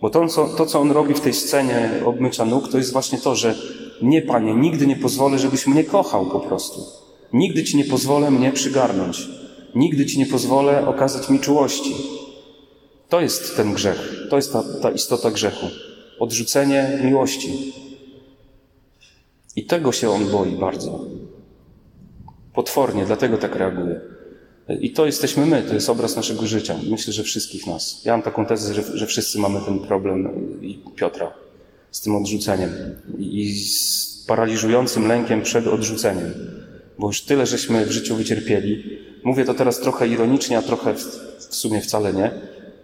Bo 0.00 0.10
to 0.10 0.28
co, 0.28 0.48
to, 0.48 0.66
co 0.66 0.80
on 0.80 0.90
robi 0.90 1.14
w 1.14 1.20
tej 1.20 1.34
scenie 1.34 1.90
obmycia 2.04 2.44
nóg, 2.44 2.68
to 2.68 2.78
jest 2.78 2.92
właśnie 2.92 3.18
to, 3.18 3.36
że 3.36 3.54
nie, 4.02 4.22
Panie, 4.22 4.54
nigdy 4.54 4.86
nie 4.86 4.96
pozwolę, 4.96 5.38
żebyś 5.38 5.66
mnie 5.66 5.84
kochał 5.84 6.26
po 6.26 6.40
prostu. 6.40 6.80
Nigdy 7.32 7.64
Ci 7.64 7.76
nie 7.76 7.84
pozwolę 7.84 8.30
mnie 8.30 8.52
przygarnąć. 8.52 9.28
Nigdy 9.74 10.06
Ci 10.06 10.18
nie 10.18 10.26
pozwolę 10.26 10.88
okazać 10.88 11.30
mi 11.30 11.40
czułości. 11.40 11.94
To 13.08 13.20
jest 13.20 13.56
ten 13.56 13.72
grzech. 13.72 14.26
To 14.30 14.36
jest 14.36 14.52
ta, 14.52 14.62
ta 14.82 14.90
istota 14.90 15.30
grzechu. 15.30 15.66
Odrzucenie 16.18 17.00
miłości. 17.04 17.72
I 19.56 19.64
tego 19.64 19.92
się 19.92 20.10
on 20.10 20.30
boi 20.30 20.50
bardzo. 20.50 21.04
Potwornie, 22.54 23.04
dlatego 23.06 23.38
tak 23.38 23.56
reaguje. 23.56 24.00
I 24.80 24.90
to 24.90 25.06
jesteśmy 25.06 25.46
my, 25.46 25.62
to 25.62 25.74
jest 25.74 25.90
obraz 25.90 26.16
naszego 26.16 26.46
życia. 26.46 26.76
Myślę, 26.90 27.12
że 27.12 27.22
wszystkich 27.22 27.66
nas. 27.66 28.04
Ja 28.04 28.12
mam 28.12 28.22
taką 28.22 28.46
tezę, 28.46 28.74
że, 28.74 28.98
że 28.98 29.06
wszyscy 29.06 29.38
mamy 29.38 29.60
ten 29.60 29.78
problem 29.78 30.28
i 30.62 30.78
Piotra 30.96 31.47
z 31.90 32.00
tym 32.00 32.16
odrzuceniem 32.16 32.70
i 33.18 33.54
z 33.54 34.24
paraliżującym 34.26 35.08
lękiem 35.08 35.42
przed 35.42 35.66
odrzuceniem. 35.66 36.34
Bo 36.98 37.06
już 37.06 37.22
tyle 37.22 37.46
żeśmy 37.46 37.86
w 37.86 37.90
życiu 37.90 38.16
wycierpieli. 38.16 38.98
Mówię 39.24 39.44
to 39.44 39.54
teraz 39.54 39.80
trochę 39.80 40.08
ironicznie, 40.08 40.58
a 40.58 40.62
trochę 40.62 40.94
w, 40.94 41.02
w 41.50 41.54
sumie 41.54 41.80
wcale 41.80 42.12
nie. 42.12 42.30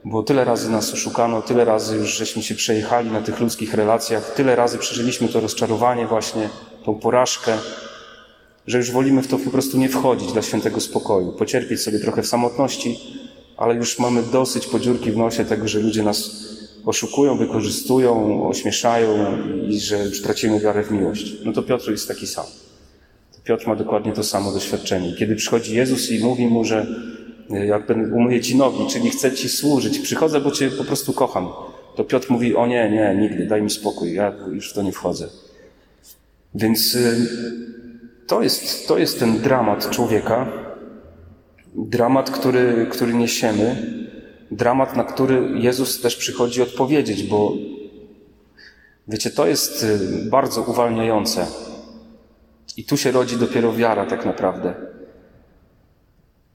Bo 0.04 0.22
tyle 0.22 0.44
razy 0.44 0.70
nas 0.70 0.92
oszukano, 0.92 1.42
tyle 1.42 1.64
razy 1.64 1.96
już 1.96 2.16
żeśmy 2.16 2.42
się 2.42 2.54
przejechali 2.54 3.10
na 3.10 3.22
tych 3.22 3.40
ludzkich 3.40 3.74
relacjach, 3.74 4.34
tyle 4.34 4.56
razy 4.56 4.78
przeżyliśmy 4.78 5.28
to 5.28 5.40
rozczarowanie 5.40 6.06
właśnie, 6.06 6.48
tą 6.84 6.94
porażkę, 6.94 7.58
że 8.66 8.78
już 8.78 8.90
wolimy 8.90 9.22
w 9.22 9.28
to 9.28 9.38
po 9.38 9.50
prostu 9.50 9.78
nie 9.78 9.88
wchodzić 9.88 10.32
dla 10.32 10.42
świętego 10.42 10.80
spokoju, 10.80 11.32
pocierpieć 11.32 11.80
sobie 11.80 11.98
trochę 11.98 12.22
w 12.22 12.26
samotności, 12.26 13.00
ale 13.56 13.74
już 13.74 13.98
mamy 13.98 14.22
dosyć 14.22 14.66
podziurki 14.66 15.12
w 15.12 15.16
nosie 15.16 15.44
tego, 15.44 15.68
że 15.68 15.78
ludzie 15.78 16.02
nas 16.02 16.30
oszukują, 16.86 17.36
wykorzystują, 17.36 18.42
ośmieszają 18.48 19.38
i 19.68 19.80
że 19.80 20.10
tracimy 20.10 20.60
wiarę 20.60 20.82
w 20.82 20.90
miłość. 20.90 21.32
No 21.44 21.52
to 21.52 21.62
Piotr 21.62 21.90
jest 21.90 22.08
taki 22.08 22.26
sam. 22.26 22.46
Piotr 23.44 23.66
ma 23.66 23.76
dokładnie 23.76 24.12
to 24.12 24.22
samo 24.22 24.52
doświadczenie. 24.52 25.14
Kiedy 25.18 25.36
przychodzi 25.36 25.76
Jezus 25.76 26.10
i 26.10 26.24
mówi 26.24 26.46
mu, 26.46 26.64
że 26.64 26.86
e, 27.50 27.66
jakby 27.66 27.94
umyję 27.94 28.40
ci 28.40 28.56
nogi, 28.56 28.86
czyli 28.90 29.10
chcę 29.10 29.32
ci 29.32 29.48
służyć, 29.48 29.98
przychodzę, 29.98 30.40
bo 30.40 30.50
cię 30.50 30.70
po 30.70 30.84
prostu 30.84 31.12
kocham, 31.12 31.48
to 31.96 32.04
Piotr 32.04 32.30
mówi, 32.30 32.56
o 32.56 32.66
nie, 32.66 32.90
nie, 32.90 33.14
nigdy, 33.20 33.46
daj 33.46 33.62
mi 33.62 33.70
spokój, 33.70 34.14
ja 34.14 34.32
już 34.52 34.70
w 34.70 34.74
to 34.74 34.82
nie 34.82 34.92
wchodzę. 34.92 35.28
Więc 36.54 36.96
e, 36.96 37.16
to 38.26 38.42
jest, 38.42 38.88
to 38.88 38.98
jest 38.98 39.18
ten 39.20 39.38
dramat 39.38 39.90
człowieka, 39.90 40.52
dramat, 41.74 42.30
który, 42.30 42.86
który 42.90 43.14
niesiemy, 43.14 43.76
dramat, 44.54 44.96
na 44.96 45.04
który 45.04 45.48
Jezus 45.54 46.00
też 46.00 46.16
przychodzi 46.16 46.62
odpowiedzieć, 46.62 47.22
bo 47.22 47.52
wiecie, 49.08 49.30
to 49.30 49.46
jest 49.46 49.84
e, 49.84 49.98
bardzo 50.30 50.62
uwalniające. 50.62 51.46
I 52.76 52.84
tu 52.84 52.96
się 52.96 53.10
rodzi 53.10 53.36
dopiero 53.36 53.72
wiara 53.72 54.06
tak 54.06 54.26
naprawdę. 54.26 54.74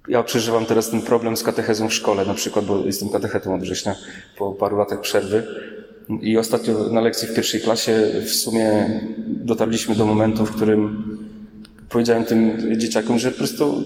Ja 0.08 0.24
przeżywam 0.24 0.66
teraz 0.66 0.90
ten 0.90 1.02
problem 1.02 1.38
z 1.38 1.44
katechezą 1.44 1.90
w 1.90 1.94
szkole, 1.94 2.26
na 2.26 2.34
przykład, 2.34 2.66
bo 2.66 2.86
jestem 2.86 3.10
katechetą 3.10 3.56
od 3.56 3.62
września 3.62 3.96
po 4.38 4.52
paru 4.52 4.78
latach 4.78 5.02
przerwy. 5.02 5.44
I 6.22 6.38
ostatnio 6.38 6.90
na 6.90 7.02
lekcji 7.02 7.28
w 7.28 7.36
pierwszej 7.36 7.62
klasie 7.62 8.12
w 8.26 8.30
sumie 8.30 8.90
dotarliśmy 9.28 9.96
do 9.96 10.06
momentu, 10.06 10.46
w 10.46 10.56
którym 10.56 11.04
powiedziałem 11.90 12.26
tym 12.26 12.58
dzieciakom, 12.80 13.20
że 13.20 13.32
po 13.32 13.38
prostu 13.38 13.84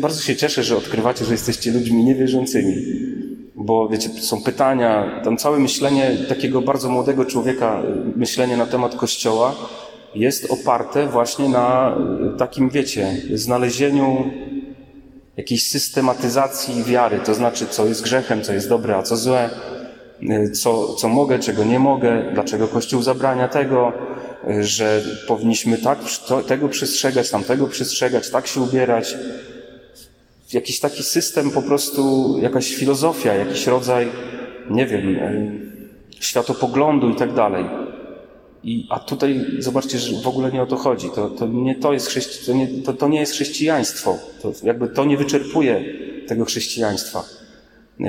bardzo 0.00 0.20
się 0.20 0.36
cieszę, 0.36 0.62
że 0.62 0.76
odkrywacie, 0.76 1.24
że 1.24 1.32
jesteście 1.32 1.72
ludźmi 1.72 2.04
niewierzącymi. 2.04 2.74
Bo 3.64 3.88
wiecie, 3.88 4.08
są 4.08 4.42
pytania, 4.42 5.20
tam 5.24 5.36
całe 5.36 5.58
myślenie 5.58 6.16
takiego 6.28 6.62
bardzo 6.62 6.88
młodego 6.88 7.24
człowieka, 7.24 7.82
myślenie 8.16 8.56
na 8.56 8.66
temat 8.66 8.94
Kościoła, 8.96 9.54
jest 10.14 10.50
oparte 10.50 11.06
właśnie 11.06 11.48
na 11.48 11.96
e, 12.34 12.38
takim, 12.38 12.70
wiecie, 12.70 13.16
znalezieniu 13.34 14.30
jakiejś 15.36 15.66
systematyzacji 15.66 16.84
wiary, 16.84 17.20
to 17.24 17.34
znaczy, 17.34 17.66
co 17.66 17.86
jest 17.86 18.02
grzechem, 18.02 18.42
co 18.42 18.52
jest 18.52 18.68
dobre, 18.68 18.96
a 18.96 19.02
co 19.02 19.16
złe, 19.16 19.50
e, 20.28 20.50
co, 20.50 20.94
co 20.94 21.08
mogę, 21.08 21.38
czego 21.38 21.64
nie 21.64 21.78
mogę, 21.78 22.30
dlaczego 22.34 22.68
Kościół 22.68 23.02
zabrania 23.02 23.48
tego, 23.48 23.92
że 24.60 25.02
powinniśmy 25.28 25.78
tak, 25.78 25.98
to, 26.28 26.42
tego 26.42 26.68
przestrzegać, 26.68 27.30
tamtego 27.30 27.66
przestrzegać, 27.66 28.30
tak 28.30 28.46
się 28.46 28.60
ubierać. 28.60 29.16
Jakiś 30.52 30.80
taki 30.80 31.02
system, 31.02 31.50
po 31.50 31.62
prostu 31.62 32.34
jakaś 32.40 32.74
filozofia, 32.74 33.34
jakiś 33.34 33.66
rodzaj, 33.66 34.08
nie 34.70 34.86
wiem, 34.86 35.16
światopoglądu 36.20 37.10
i 37.10 37.14
tak 37.14 37.34
dalej. 37.34 37.64
I, 38.64 38.86
a 38.90 38.98
tutaj 38.98 39.46
zobaczcie, 39.58 39.98
że 39.98 40.22
w 40.22 40.28
ogóle 40.28 40.52
nie 40.52 40.62
o 40.62 40.66
to 40.66 40.76
chodzi. 40.76 41.10
To, 41.10 41.30
to, 41.30 41.46
nie, 41.46 41.74
to, 41.74 41.92
jest 41.92 42.06
chrześci, 42.06 42.46
to, 42.46 42.52
nie, 42.52 42.68
to, 42.68 42.92
to 42.92 43.08
nie 43.08 43.20
jest 43.20 43.32
chrześcijaństwo. 43.32 44.18
To, 44.42 44.52
jakby 44.62 44.88
to 44.88 45.04
nie 45.04 45.16
wyczerpuje 45.16 45.84
tego 46.28 46.44
chrześcijaństwa. 46.44 47.24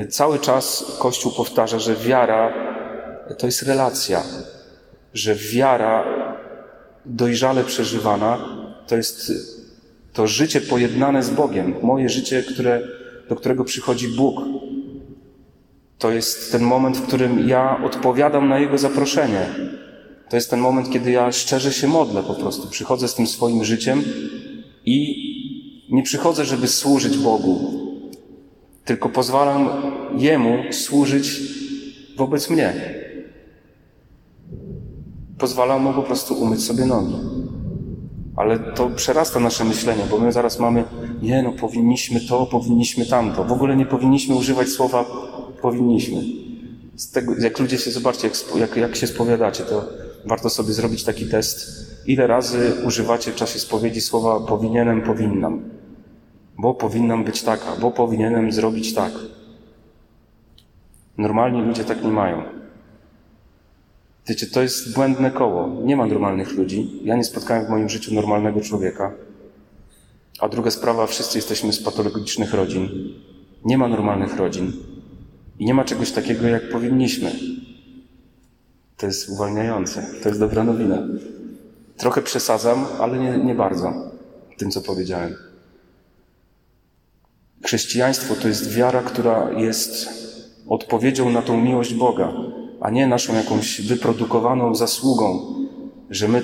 Cały 0.08 0.38
czas 0.38 0.96
Kościół 0.98 1.32
powtarza, 1.32 1.78
że 1.78 1.96
wiara 1.96 2.54
to 3.38 3.46
jest 3.46 3.62
relacja, 3.62 4.22
że 5.14 5.34
wiara 5.34 6.04
dojrzale 7.06 7.64
przeżywana 7.64 8.48
to 8.86 8.96
jest 8.96 9.32
to 10.14 10.26
życie 10.26 10.60
pojednane 10.60 11.22
z 11.22 11.30
Bogiem, 11.30 11.74
moje 11.82 12.08
życie, 12.08 12.42
które, 12.42 12.82
do 13.28 13.36
którego 13.36 13.64
przychodzi 13.64 14.08
Bóg. 14.08 14.40
To 15.98 16.10
jest 16.10 16.52
ten 16.52 16.62
moment, 16.62 16.96
w 16.96 17.06
którym 17.06 17.48
ja 17.48 17.84
odpowiadam 17.84 18.48
na 18.48 18.58
Jego 18.58 18.78
zaproszenie. 18.78 19.46
To 20.30 20.36
jest 20.36 20.50
ten 20.50 20.60
moment, 20.60 20.90
kiedy 20.90 21.10
ja 21.10 21.32
szczerze 21.32 21.72
się 21.72 21.88
modlę 21.88 22.22
po 22.22 22.34
prostu. 22.34 22.68
Przychodzę 22.68 23.08
z 23.08 23.14
tym 23.14 23.26
swoim 23.26 23.64
życiem 23.64 24.02
i 24.84 25.24
nie 25.90 26.02
przychodzę, 26.02 26.44
żeby 26.44 26.68
służyć 26.68 27.18
Bogu, 27.18 27.58
tylko 28.84 29.08
pozwalam 29.08 29.68
Jemu 30.18 30.58
służyć 30.72 31.40
wobec 32.16 32.50
mnie. 32.50 32.94
Pozwalam 35.38 35.82
Mu 35.82 35.92
po 35.92 36.02
prostu 36.02 36.34
umyć 36.34 36.64
sobie 36.64 36.86
nogi. 36.86 37.33
Ale 38.36 38.58
to 38.58 38.90
przerasta 38.90 39.40
nasze 39.40 39.64
myślenie, 39.64 40.02
bo 40.10 40.18
my 40.18 40.32
zaraz 40.32 40.58
mamy, 40.58 40.84
nie 41.22 41.42
no, 41.42 41.52
powinniśmy 41.52 42.20
to, 42.20 42.46
powinniśmy 42.46 43.06
tamto. 43.06 43.44
W 43.44 43.52
ogóle 43.52 43.76
nie 43.76 43.86
powinniśmy 43.86 44.34
używać 44.34 44.68
słowa 44.68 45.04
powinniśmy. 45.62 46.22
Z 46.96 47.10
tego, 47.10 47.34
jak 47.38 47.58
ludzie 47.58 47.78
się, 47.78 47.90
zobaczcie, 47.90 48.28
jak, 48.28 48.56
jak, 48.56 48.76
jak 48.76 48.96
się 48.96 49.06
spowiadacie, 49.06 49.64
to 49.64 49.84
warto 50.24 50.50
sobie 50.50 50.72
zrobić 50.72 51.04
taki 51.04 51.26
test, 51.26 51.56
ile 52.06 52.26
razy 52.26 52.72
używacie 52.86 53.32
w 53.32 53.34
czasie 53.34 53.58
spowiedzi 53.58 54.00
słowa 54.00 54.40
powinienem, 54.40 55.02
powinnam. 55.02 55.62
Bo 56.58 56.74
powinnam 56.74 57.24
być 57.24 57.42
taka, 57.42 57.76
bo 57.80 57.90
powinienem 57.90 58.52
zrobić 58.52 58.94
tak. 58.94 59.12
Normalni 61.18 61.62
ludzie 61.62 61.84
tak 61.84 62.04
nie 62.04 62.10
mają. 62.10 62.42
Wiecie, 64.28 64.46
to 64.46 64.62
jest 64.62 64.94
błędne 64.94 65.30
koło. 65.30 65.82
Nie 65.82 65.96
ma 65.96 66.06
normalnych 66.06 66.52
ludzi. 66.52 67.00
Ja 67.04 67.16
nie 67.16 67.24
spotkałem 67.24 67.66
w 67.66 67.68
moim 67.68 67.88
życiu 67.88 68.14
normalnego 68.14 68.60
człowieka. 68.60 69.12
A 70.38 70.48
druga 70.48 70.70
sprawa, 70.70 71.06
wszyscy 71.06 71.38
jesteśmy 71.38 71.72
z 71.72 71.82
patologicznych 71.82 72.54
rodzin. 72.54 72.88
Nie 73.64 73.78
ma 73.78 73.88
normalnych 73.88 74.36
rodzin. 74.36 74.72
I 75.58 75.64
nie 75.64 75.74
ma 75.74 75.84
czegoś 75.84 76.12
takiego, 76.12 76.46
jak 76.46 76.68
powinniśmy. 76.68 77.32
To 78.96 79.06
jest 79.06 79.28
uwalniające. 79.28 80.06
To 80.22 80.28
jest 80.28 80.40
dobra 80.40 80.64
nowina. 80.64 81.02
Trochę 81.96 82.22
przesadzam, 82.22 82.86
ale 83.00 83.18
nie, 83.18 83.38
nie 83.38 83.54
bardzo 83.54 83.92
tym, 84.56 84.70
co 84.70 84.80
powiedziałem. 84.80 85.34
Chrześcijaństwo 87.64 88.34
to 88.34 88.48
jest 88.48 88.70
wiara, 88.70 89.02
która 89.02 89.52
jest 89.52 90.08
odpowiedzią 90.68 91.30
na 91.30 91.42
tą 91.42 91.60
miłość 91.60 91.94
Boga. 91.94 92.32
A 92.84 92.90
nie 92.90 93.06
naszą 93.06 93.34
jakąś 93.34 93.80
wyprodukowaną 93.80 94.74
zasługą, 94.74 95.54
że 96.10 96.28
my 96.28 96.42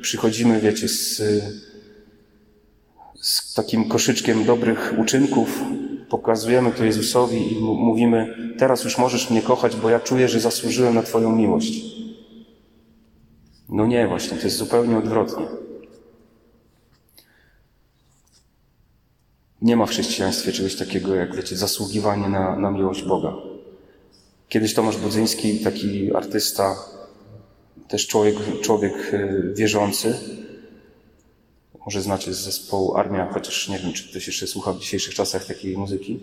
przychodzimy, 0.00 0.60
wiecie, 0.60 0.88
z, 0.88 1.22
z 3.20 3.54
takim 3.54 3.88
koszyczkiem 3.88 4.44
dobrych 4.44 4.94
uczynków, 4.98 5.60
pokazujemy 6.08 6.72
to 6.72 6.84
Jezusowi 6.84 7.52
i 7.52 7.60
mówimy: 7.60 8.36
Teraz 8.58 8.84
już 8.84 8.98
możesz 8.98 9.30
mnie 9.30 9.42
kochać, 9.42 9.76
bo 9.76 9.90
ja 9.90 10.00
czuję, 10.00 10.28
że 10.28 10.40
zasłużyłem 10.40 10.94
na 10.94 11.02
Twoją 11.02 11.36
miłość. 11.36 11.84
No 13.68 13.86
nie, 13.86 14.08
właśnie, 14.08 14.36
to 14.38 14.44
jest 14.44 14.56
zupełnie 14.56 14.98
odwrotnie. 14.98 15.46
Nie 19.62 19.76
ma 19.76 19.86
w 19.86 19.90
chrześcijaństwie 19.90 20.52
czegoś 20.52 20.76
takiego, 20.76 21.14
jak 21.14 21.36
wiecie, 21.36 21.56
zasługiwanie 21.56 22.28
na, 22.28 22.56
na 22.56 22.70
miłość 22.70 23.02
Boga. 23.02 23.45
Kiedyś 24.48 24.74
Tomasz 24.74 24.96
Budzyński, 24.96 25.58
taki 25.58 26.14
artysta, 26.14 26.76
też 27.88 28.06
człowiek, 28.06 28.36
człowiek 28.62 28.92
e, 29.12 29.28
wierzący, 29.54 30.14
może 31.86 32.02
znacie 32.02 32.34
z 32.34 32.38
zespołu 32.38 32.96
Armia, 32.96 33.32
chociaż 33.32 33.68
nie 33.68 33.78
wiem, 33.78 33.92
czy 33.92 34.10
ktoś 34.10 34.26
jeszcze 34.26 34.46
słucha 34.46 34.72
w 34.72 34.78
dzisiejszych 34.78 35.14
czasach 35.14 35.46
takiej 35.46 35.76
muzyki. 35.76 36.20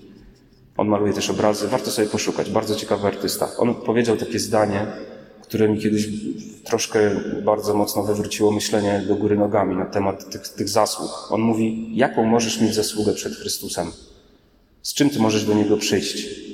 On 0.77 0.88
maluje 0.88 1.13
też 1.13 1.29
obrazy, 1.29 1.67
warto 1.67 1.91
sobie 1.91 2.07
poszukać, 2.07 2.49
bardzo 2.49 2.75
ciekawy 2.75 3.07
artysta. 3.07 3.57
On 3.57 3.75
powiedział 3.75 4.17
takie 4.17 4.39
zdanie, 4.39 4.88
które 5.41 5.69
mi 5.69 5.79
kiedyś 5.81 6.07
troszkę 6.63 7.21
bardzo 7.45 7.73
mocno 7.73 8.03
wywróciło 8.03 8.51
myślenie 8.51 9.03
do 9.07 9.15
góry 9.15 9.38
nogami 9.38 9.75
na 9.75 9.86
temat 9.86 10.31
tych, 10.31 10.47
tych 10.47 10.69
zasług. 10.69 11.31
On 11.31 11.41
mówi, 11.41 11.91
jaką 11.95 12.23
możesz 12.23 12.62
mieć 12.62 12.75
zasługę 12.75 13.13
przed 13.13 13.36
Chrystusem? 13.36 13.91
Z 14.81 14.93
czym 14.93 15.09
ty 15.09 15.19
możesz 15.19 15.45
do 15.45 15.53
Niego 15.53 15.77
przyjść? 15.77 16.52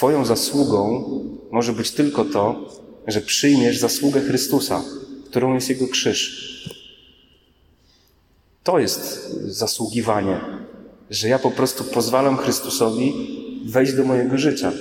Twoją 0.00 0.24
zasługą 0.24 1.04
może 1.50 1.72
być 1.72 1.90
tylko 1.90 2.24
to, 2.24 2.68
że 3.06 3.20
przyjmiesz 3.20 3.78
zasługę 3.78 4.20
Chrystusa, 4.20 4.82
którą 5.24 5.54
jest 5.54 5.68
Jego 5.68 5.88
krzyż. 5.88 6.24
To 8.62 8.78
jest 8.78 9.30
zasługiwanie, 9.44 10.40
że 11.10 11.28
ja 11.28 11.38
po 11.38 11.50
prostu 11.50 11.84
pozwalam 11.84 12.36
Chrystusowi 12.36 13.12
wejść 13.64 13.92
do 13.92 14.04
mojego 14.04 14.38
życia, 14.38 14.72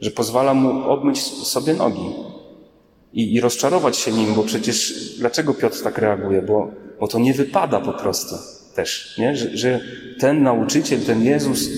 że 0.00 0.10
pozwalam 0.10 0.56
Mu 0.56 0.90
obmyć 0.90 1.22
sobie 1.22 1.74
nogi 1.74 2.10
i, 3.12 3.34
i 3.34 3.40
rozczarować 3.40 3.96
się 3.96 4.12
Nim, 4.12 4.34
bo 4.34 4.42
przecież 4.42 4.94
dlaczego 5.18 5.54
Piotr 5.54 5.82
tak 5.82 5.98
reaguje? 5.98 6.42
Bo, 6.42 6.70
bo 7.00 7.08
to 7.08 7.18
nie 7.18 7.34
wypada 7.34 7.80
po 7.80 7.92
prostu 7.92 8.34
też, 8.74 9.18
nie? 9.18 9.36
Że, 9.36 9.56
że 9.56 9.80
ten 10.18 10.42
nauczyciel, 10.42 11.00
ten 11.00 11.24
Jezus 11.24 11.68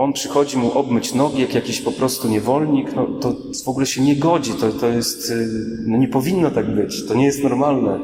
on 0.00 0.12
przychodzi 0.12 0.56
mu 0.56 0.72
obmyć 0.72 1.14
nogi, 1.14 1.40
jak 1.40 1.54
jakiś 1.54 1.80
po 1.80 1.92
prostu 1.92 2.28
niewolnik, 2.28 2.96
no 2.96 3.06
to 3.06 3.36
w 3.64 3.68
ogóle 3.68 3.86
się 3.86 4.02
nie 4.02 4.16
godzi, 4.16 4.52
to, 4.52 4.72
to 4.72 4.88
jest, 4.88 5.30
y, 5.30 5.48
no 5.86 5.98
nie 5.98 6.08
powinno 6.08 6.50
tak 6.50 6.74
być, 6.74 7.06
to 7.06 7.14
nie 7.14 7.24
jest 7.24 7.42
normalne. 7.42 8.00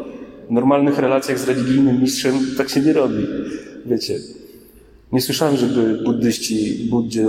W 0.48 0.52
normalnych 0.52 0.98
relacjach 0.98 1.38
z 1.38 1.48
religijnym 1.48 2.00
mistrzem 2.00 2.34
tak 2.56 2.68
się 2.68 2.80
nie 2.80 2.92
robi, 2.92 3.26
wiecie. 3.86 4.18
Nie 5.12 5.20
słyszałem, 5.20 5.56
żeby 5.56 6.02
buddyści 6.04 6.86
Buddzie 6.90 7.26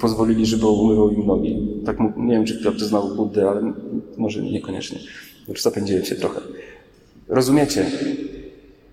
pozwolili, 0.00 0.46
żeby 0.46 0.66
umywał 0.66 1.10
im 1.10 1.26
nogi. 1.26 1.56
Tak, 1.86 1.96
nie 2.16 2.34
wiem, 2.34 2.44
czy 2.44 2.62
Piotr 2.62 2.84
znał 2.84 3.16
Buddę, 3.16 3.50
ale 3.50 3.72
może 4.16 4.42
niekoniecznie. 4.42 4.98
Już 5.48 5.62
zapędziłem 5.62 6.04
się 6.04 6.14
trochę. 6.14 6.40
Rozumiecie? 7.28 7.86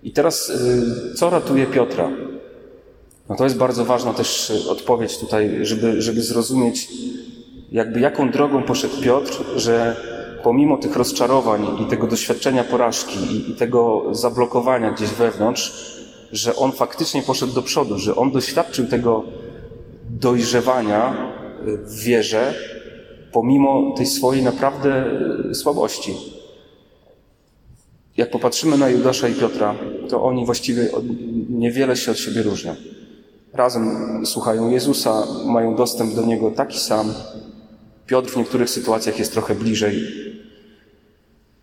I 0.03 0.11
teraz, 0.11 0.49
y, 0.49 1.15
co 1.15 1.29
ratuje 1.29 1.65
Piotra? 1.65 2.11
No 3.29 3.35
to 3.35 3.43
jest 3.43 3.57
bardzo 3.57 3.85
ważna 3.85 4.13
też 4.13 4.51
e, 4.51 4.69
odpowiedź 4.69 5.17
tutaj, 5.17 5.59
żeby, 5.61 6.01
żeby 6.01 6.21
zrozumieć, 6.21 6.87
jakby 7.71 7.99
jaką 7.99 8.31
drogą 8.31 8.63
poszedł 8.63 9.01
Piotr, 9.01 9.43
że 9.55 9.95
pomimo 10.43 10.77
tych 10.77 10.95
rozczarowań 10.95 11.67
i 11.81 11.85
tego 11.85 12.07
doświadczenia 12.07 12.63
porażki 12.63 13.19
i, 13.19 13.51
i 13.51 13.55
tego 13.55 14.03
zablokowania 14.11 14.91
gdzieś 14.91 15.09
wewnątrz, 15.09 15.97
że 16.31 16.55
on 16.55 16.71
faktycznie 16.71 17.21
poszedł 17.21 17.53
do 17.53 17.61
przodu, 17.61 17.99
że 17.99 18.15
on 18.15 18.31
doświadczył 18.31 18.87
tego 18.87 19.23
dojrzewania 20.09 21.13
e, 21.13 21.77
w 21.77 21.99
wierze, 21.99 22.53
pomimo 23.31 23.93
tej 23.97 24.05
swojej 24.05 24.43
naprawdę 24.43 25.05
e, 25.51 25.55
słabości. 25.55 26.13
Jak 28.17 28.31
popatrzymy 28.31 28.77
na 28.77 28.89
Judasza 28.89 29.27
i 29.27 29.33
Piotra, 29.33 29.75
to 30.09 30.23
oni 30.23 30.45
właściwie 30.45 30.89
niewiele 31.49 31.95
się 31.95 32.11
od 32.11 32.19
siebie 32.19 32.41
różnią 32.41 32.75
razem 33.53 34.25
słuchają 34.25 34.69
Jezusa, 34.69 35.23
mają 35.45 35.75
dostęp 35.75 36.15
do 36.15 36.25
Niego 36.25 36.51
taki 36.51 36.79
sam. 36.79 37.13
Piotr 38.05 38.29
w 38.29 38.37
niektórych 38.37 38.69
sytuacjach 38.69 39.19
jest 39.19 39.33
trochę 39.33 39.55
bliżej, 39.55 40.03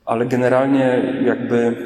ale 0.04 0.26
generalnie 0.26 1.14
jakby 1.26 1.76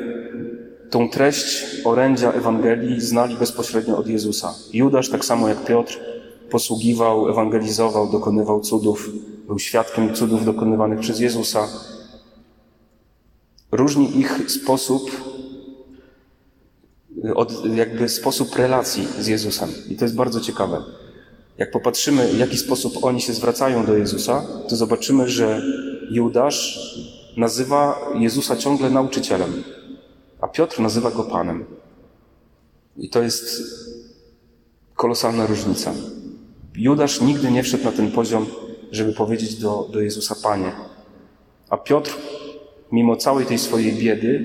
tą 0.90 1.08
treść 1.08 1.66
orędzia 1.84 2.32
Ewangelii 2.32 3.00
znali 3.00 3.36
bezpośrednio 3.36 3.98
od 3.98 4.06
Jezusa. 4.06 4.54
Judasz, 4.72 5.10
tak 5.10 5.24
samo 5.24 5.48
jak 5.48 5.64
Piotr, 5.64 6.00
posługiwał, 6.50 7.28
ewangelizował, 7.28 8.12
dokonywał 8.12 8.60
cudów, 8.60 9.10
był 9.46 9.58
świadkiem 9.58 10.14
cudów 10.14 10.44
dokonywanych 10.44 10.98
przez 11.00 11.20
Jezusa. 11.20 11.68
Różni 13.72 14.18
ich 14.18 14.50
sposób 14.50 15.10
od 17.34 17.76
jakby 17.76 18.08
sposób 18.08 18.56
relacji 18.56 19.08
z 19.20 19.26
Jezusem. 19.26 19.68
I 19.88 19.96
to 19.96 20.04
jest 20.04 20.14
bardzo 20.14 20.40
ciekawe. 20.40 20.82
Jak 21.58 21.70
popatrzymy, 21.70 22.26
w 22.26 22.38
jaki 22.38 22.56
sposób 22.56 23.04
oni 23.04 23.20
się 23.20 23.32
zwracają 23.32 23.86
do 23.86 23.96
Jezusa, 23.96 24.46
to 24.68 24.76
zobaczymy, 24.76 25.28
że 25.28 25.62
Judasz 26.10 26.78
nazywa 27.36 28.00
Jezusa 28.14 28.56
ciągle 28.56 28.90
nauczycielem, 28.90 29.62
a 30.40 30.48
Piotr 30.48 30.80
nazywa 30.80 31.10
go 31.10 31.24
Panem. 31.24 31.64
I 32.96 33.10
to 33.10 33.22
jest 33.22 33.62
kolosalna 34.94 35.46
różnica. 35.46 35.92
Judasz 36.74 37.20
nigdy 37.20 37.50
nie 37.50 37.62
wszedł 37.62 37.84
na 37.84 37.92
ten 37.92 38.10
poziom, 38.10 38.46
żeby 38.92 39.12
powiedzieć 39.12 39.54
do, 39.54 39.88
do 39.92 40.00
Jezusa 40.00 40.34
Panie. 40.42 40.72
A 41.70 41.76
Piotr, 41.76 42.16
mimo 42.92 43.16
całej 43.16 43.46
tej 43.46 43.58
swojej 43.58 43.92
biedy, 43.92 44.44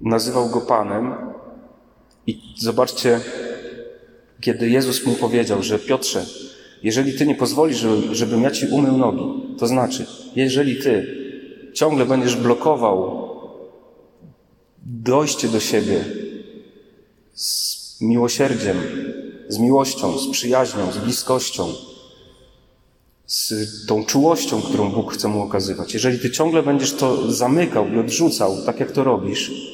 nazywał 0.00 0.48
go 0.48 0.60
Panem 0.60 1.33
i 2.26 2.40
zobaczcie, 2.58 3.20
kiedy 4.40 4.70
Jezus 4.70 5.06
mu 5.06 5.14
powiedział, 5.14 5.62
że 5.62 5.78
Piotrze, 5.78 6.26
jeżeli 6.82 7.12
Ty 7.12 7.26
nie 7.26 7.34
pozwolisz, 7.34 7.76
żeby, 7.76 8.14
żebym 8.14 8.42
ja 8.42 8.50
Ci 8.50 8.66
umył 8.66 8.96
nogi, 8.96 9.24
to 9.58 9.66
znaczy, 9.66 10.06
jeżeli 10.36 10.76
Ty 10.76 11.06
ciągle 11.74 12.06
będziesz 12.06 12.36
blokował 12.36 13.30
dojście 14.86 15.48
do 15.48 15.60
siebie 15.60 16.04
z 17.34 18.00
miłosierdziem, 18.00 18.76
z 19.48 19.58
miłością, 19.58 20.18
z 20.18 20.30
przyjaźnią, 20.30 20.92
z 20.92 20.98
bliskością, 20.98 21.68
z 23.26 23.52
tą 23.86 24.04
czułością, 24.04 24.62
którą 24.62 24.90
Bóg 24.90 25.12
chce 25.12 25.28
mu 25.28 25.42
okazywać. 25.42 25.94
Jeżeli 25.94 26.18
Ty 26.18 26.30
ciągle 26.30 26.62
będziesz 26.62 26.92
to 26.92 27.32
zamykał 27.32 27.88
i 27.88 27.98
odrzucał, 27.98 28.56
tak 28.66 28.80
jak 28.80 28.92
to 28.92 29.04
robisz, 29.04 29.73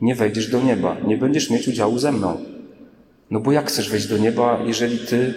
nie 0.00 0.14
wejdziesz 0.14 0.50
do 0.50 0.62
nieba, 0.62 0.96
nie 1.06 1.16
będziesz 1.16 1.50
mieć 1.50 1.68
udziału 1.68 1.98
ze 1.98 2.12
mną. 2.12 2.36
No 3.30 3.40
bo 3.40 3.52
jak 3.52 3.68
chcesz 3.68 3.90
wejść 3.90 4.06
do 4.06 4.18
nieba, 4.18 4.60
jeżeli 4.66 4.98
ty 4.98 5.34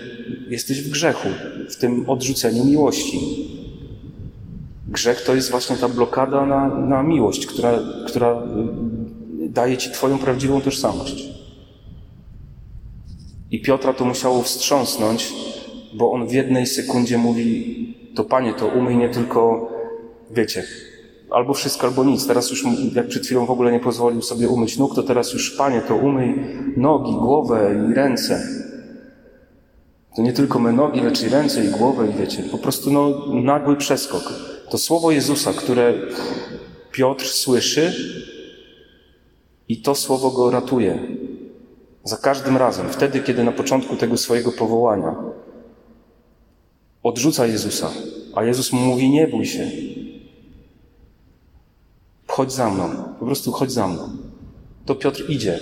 jesteś 0.49 0.81
w 0.81 0.89
grzechu, 0.89 1.29
w 1.69 1.75
tym 1.75 2.09
odrzuceniu 2.09 2.65
miłości? 2.65 3.19
Grzech 4.87 5.21
to 5.21 5.35
jest 5.35 5.51
właśnie 5.51 5.77
ta 5.77 5.89
blokada 5.89 6.45
na, 6.45 6.67
na 6.67 7.03
miłość, 7.03 7.45
która, 7.45 7.79
która 8.07 8.43
y, 9.41 9.49
daje 9.49 9.77
ci 9.77 9.91
Twoją 9.91 10.17
prawdziwą 10.17 10.61
tożsamość. 10.61 11.29
I 13.51 13.61
Piotra 13.61 13.93
to 13.93 14.05
musiało 14.05 14.43
wstrząsnąć, 14.43 15.33
bo 15.93 16.11
on 16.11 16.27
w 16.27 16.33
jednej 16.33 16.67
sekundzie 16.67 17.17
mówi: 17.17 17.75
To 18.15 18.23
panie, 18.23 18.53
to 18.53 18.67
umyj 18.67 18.97
nie 18.97 19.09
tylko, 19.09 19.71
wiecie, 20.31 20.63
albo 21.29 21.53
wszystko, 21.53 21.87
albo 21.87 22.03
nic. 22.03 22.27
Teraz 22.27 22.51
już, 22.51 22.63
jak 22.93 23.07
przed 23.07 23.25
chwilą 23.25 23.45
w 23.45 23.51
ogóle 23.51 23.71
nie 23.71 23.79
pozwolił 23.79 24.21
sobie 24.21 24.49
umyć 24.49 24.77
nóg, 24.77 24.95
to 24.95 25.03
teraz 25.03 25.33
już, 25.33 25.51
Panie, 25.51 25.81
to 25.81 25.95
umyj 25.95 26.35
nogi, 26.77 27.13
głowę 27.13 27.75
i 27.89 27.93
ręce. 27.93 28.43
To 30.15 30.21
nie 30.21 30.33
tylko 30.33 30.59
me 30.59 30.73
nogi, 30.73 31.01
lecz 31.01 31.23
i 31.23 31.29
ręce, 31.29 31.65
i 31.65 31.67
głowę, 31.67 32.07
i 32.09 32.19
wiecie, 32.19 32.43
po 32.43 32.57
prostu 32.57 32.91
no, 32.91 33.25
nagły 33.33 33.75
przeskok. 33.75 34.33
To 34.69 34.77
słowo 34.77 35.11
Jezusa, 35.11 35.53
które 35.53 35.93
Piotr 36.91 37.25
słyszy 37.25 37.93
i 39.67 39.81
to 39.81 39.95
słowo 39.95 40.31
go 40.31 40.51
ratuje. 40.51 40.99
Za 42.03 42.17
każdym 42.17 42.57
razem, 42.57 42.89
wtedy, 42.89 43.19
kiedy 43.19 43.43
na 43.43 43.51
początku 43.51 43.95
tego 43.95 44.17
swojego 44.17 44.51
powołania 44.51 45.15
odrzuca 47.03 47.45
Jezusa, 47.45 47.89
a 48.35 48.43
Jezus 48.43 48.73
mu 48.73 48.79
mówi: 48.79 49.09
Nie 49.09 49.27
bój 49.27 49.45
się, 49.45 49.71
chodź 52.29 52.51
za 52.51 52.69
mną, 52.69 52.89
po 53.19 53.25
prostu 53.25 53.51
chodź 53.51 53.71
za 53.71 53.87
mną. 53.87 54.09
To 54.85 54.95
Piotr 54.95 55.29
idzie, 55.29 55.59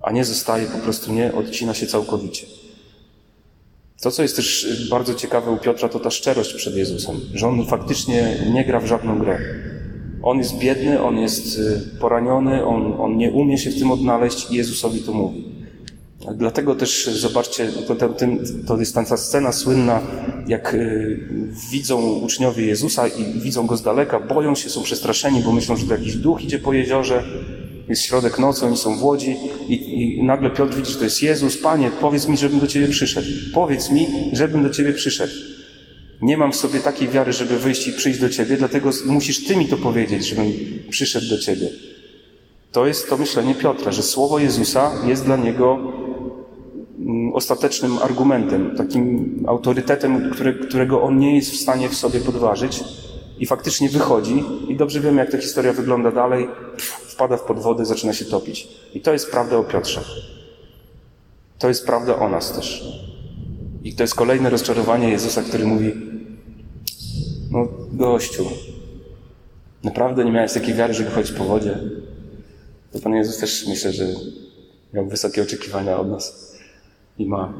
a 0.00 0.12
nie 0.12 0.24
zostaje, 0.24 0.66
po 0.66 0.78
prostu 0.78 1.12
nie 1.12 1.34
odcina 1.34 1.74
się 1.74 1.86
całkowicie. 1.86 2.46
To, 4.02 4.10
co 4.10 4.22
jest 4.22 4.36
też 4.36 4.66
bardzo 4.90 5.14
ciekawe 5.14 5.50
u 5.50 5.56
Piotra, 5.56 5.88
to 5.88 6.00
ta 6.00 6.10
szczerość 6.10 6.54
przed 6.54 6.76
Jezusem, 6.76 7.20
że 7.34 7.48
on 7.48 7.66
faktycznie 7.66 8.36
nie 8.52 8.64
gra 8.64 8.80
w 8.80 8.86
żadną 8.86 9.18
grę. 9.18 9.38
On 10.22 10.38
jest 10.38 10.58
biedny, 10.58 11.02
on 11.02 11.18
jest 11.18 11.58
y, 11.58 11.80
poraniony, 12.00 12.64
on, 12.64 13.00
on 13.00 13.16
nie 13.16 13.30
umie 13.30 13.58
się 13.58 13.70
w 13.70 13.78
tym 13.78 13.90
odnaleźć 13.90 14.50
i 14.50 14.54
Jezusowi 14.56 15.00
to 15.00 15.12
mówi. 15.12 15.44
Dlatego 16.34 16.74
też 16.74 17.06
zobaczcie, 17.06 17.72
to, 17.88 17.94
to, 17.94 18.14
to 18.66 18.78
jest 18.78 18.94
ta 18.94 19.16
scena 19.16 19.52
słynna, 19.52 20.00
jak 20.46 20.74
y, 20.74 21.28
widzą 21.70 22.12
uczniowie 22.12 22.66
Jezusa 22.66 23.08
i 23.08 23.40
widzą 23.40 23.66
go 23.66 23.76
z 23.76 23.82
daleka, 23.82 24.20
boją 24.20 24.54
się, 24.54 24.70
są 24.70 24.82
przestraszeni, 24.82 25.40
bo 25.40 25.52
myślą, 25.52 25.76
że 25.76 25.86
to 25.86 25.94
jakiś 25.94 26.16
duch 26.16 26.44
idzie 26.44 26.58
po 26.58 26.72
jeziorze, 26.72 27.22
jest 27.88 28.02
środek 28.02 28.38
nocy, 28.38 28.66
oni 28.66 28.76
są 28.76 28.96
w 28.96 29.04
łodzi 29.04 29.36
i, 29.68 29.74
i, 29.74 30.22
nagle 30.22 30.50
Piotr 30.50 30.74
widzi, 30.74 30.92
że 30.92 30.98
to 30.98 31.04
jest 31.04 31.22
Jezus. 31.22 31.58
Panie, 31.58 31.90
powiedz 32.00 32.28
mi, 32.28 32.36
żebym 32.36 32.60
do 32.60 32.66
Ciebie 32.66 32.88
przyszedł. 32.88 33.28
Powiedz 33.54 33.90
mi, 33.90 34.06
żebym 34.32 34.62
do 34.62 34.70
Ciebie 34.70 34.92
przyszedł. 34.92 35.32
Nie 36.22 36.36
mam 36.36 36.52
w 36.52 36.56
sobie 36.56 36.80
takiej 36.80 37.08
wiary, 37.08 37.32
żeby 37.32 37.58
wyjść 37.58 37.88
i 37.88 37.92
przyjść 37.92 38.20
do 38.20 38.30
Ciebie, 38.30 38.56
dlatego 38.56 38.90
musisz 39.06 39.44
Ty 39.44 39.56
mi 39.56 39.66
to 39.66 39.76
powiedzieć, 39.76 40.26
żebym 40.26 40.52
przyszedł 40.90 41.28
do 41.28 41.38
Ciebie. 41.38 41.68
To 42.72 42.86
jest 42.86 43.08
to 43.08 43.16
myślenie 43.16 43.54
Piotra, 43.54 43.92
że 43.92 44.02
słowo 44.02 44.38
Jezusa 44.38 44.92
jest 45.06 45.24
dla 45.24 45.36
niego 45.36 45.92
ostatecznym 47.34 47.98
argumentem, 47.98 48.76
takim 48.76 49.44
autorytetem, 49.46 50.30
które, 50.30 50.52
którego 50.52 51.02
on 51.02 51.18
nie 51.18 51.36
jest 51.36 51.50
w 51.50 51.56
stanie 51.56 51.88
w 51.88 51.94
sobie 51.94 52.20
podważyć 52.20 52.84
i 53.38 53.46
faktycznie 53.46 53.88
wychodzi 53.88 54.44
i 54.68 54.76
dobrze 54.76 55.00
wiemy, 55.00 55.20
jak 55.20 55.30
ta 55.30 55.38
historia 55.38 55.72
wygląda 55.72 56.10
dalej, 56.10 56.48
wpada 57.06 57.36
w 57.36 57.42
podwody, 57.42 57.84
zaczyna 57.84 58.12
się 58.12 58.24
topić. 58.24 58.68
I 58.94 59.00
to 59.00 59.12
jest 59.12 59.30
prawda 59.30 59.56
o 59.56 59.64
Piotrze. 59.64 60.00
To 61.58 61.68
jest 61.68 61.86
prawda 61.86 62.18
o 62.18 62.28
nas 62.28 62.52
też. 62.52 62.84
I 63.84 63.94
to 63.94 64.02
jest 64.02 64.14
kolejne 64.14 64.50
rozczarowanie 64.50 65.08
Jezusa, 65.08 65.42
który 65.42 65.64
mówi: 65.64 65.92
No, 67.50 67.68
gościu, 67.92 68.44
naprawdę 69.84 70.24
nie 70.24 70.32
miałeś 70.32 70.52
takiej 70.52 70.74
wiary, 70.74 70.94
żeby 70.94 71.10
chodzić 71.10 71.32
po 71.32 71.44
wodzie. 71.44 71.78
To 72.92 72.98
Pan 72.98 73.14
Jezus 73.14 73.38
też 73.38 73.66
myślę, 73.68 73.92
że 73.92 74.06
miał 74.94 75.06
wysokie 75.06 75.42
oczekiwania 75.42 75.98
od 75.98 76.08
nas 76.08 76.55
i 77.18 77.26
ma. 77.26 77.52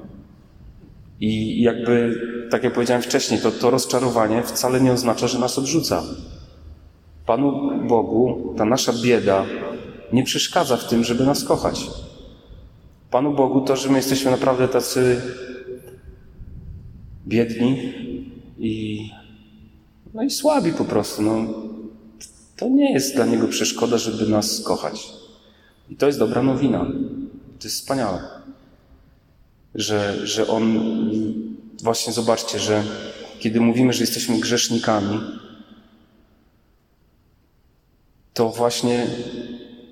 I 1.20 1.62
jakby, 1.62 2.20
tak 2.50 2.64
jak 2.64 2.72
powiedziałem 2.72 3.02
wcześniej, 3.02 3.40
to, 3.40 3.50
to 3.50 3.70
rozczarowanie 3.70 4.42
wcale 4.42 4.80
nie 4.80 4.92
oznacza, 4.92 5.28
że 5.28 5.38
nas 5.38 5.58
odrzuca. 5.58 6.02
Panu 7.26 7.70
Bogu 7.88 8.54
ta 8.56 8.64
nasza 8.64 8.92
bieda 9.02 9.44
nie 10.12 10.24
przeszkadza 10.24 10.76
w 10.76 10.88
tym, 10.88 11.04
żeby 11.04 11.26
nas 11.26 11.44
kochać. 11.44 11.90
Panu 13.10 13.34
Bogu 13.34 13.60
to, 13.60 13.76
że 13.76 13.88
my 13.88 13.96
jesteśmy 13.96 14.30
naprawdę 14.30 14.68
tacy 14.68 15.20
biedni 17.26 17.92
i, 18.58 19.00
no 20.14 20.22
i 20.22 20.30
słabi 20.30 20.72
po 20.72 20.84
prostu. 20.84 21.22
No, 21.22 21.44
to 22.56 22.68
nie 22.68 22.92
jest 22.92 23.14
dla 23.14 23.26
Niego 23.26 23.48
przeszkoda, 23.48 23.98
żeby 23.98 24.26
nas 24.26 24.60
kochać. 24.60 25.12
I 25.90 25.96
to 25.96 26.06
jest 26.06 26.18
dobra 26.18 26.42
nowina. 26.42 26.86
To 27.58 27.64
jest 27.64 27.76
wspaniałe. 27.76 28.35
Że, 29.76 30.26
że 30.26 30.46
On, 30.46 30.80
właśnie 31.82 32.12
zobaczcie, 32.12 32.58
że 32.58 32.82
kiedy 33.38 33.60
mówimy, 33.60 33.92
że 33.92 34.00
jesteśmy 34.00 34.40
grzesznikami, 34.40 35.20
to 38.34 38.48
właśnie 38.48 39.06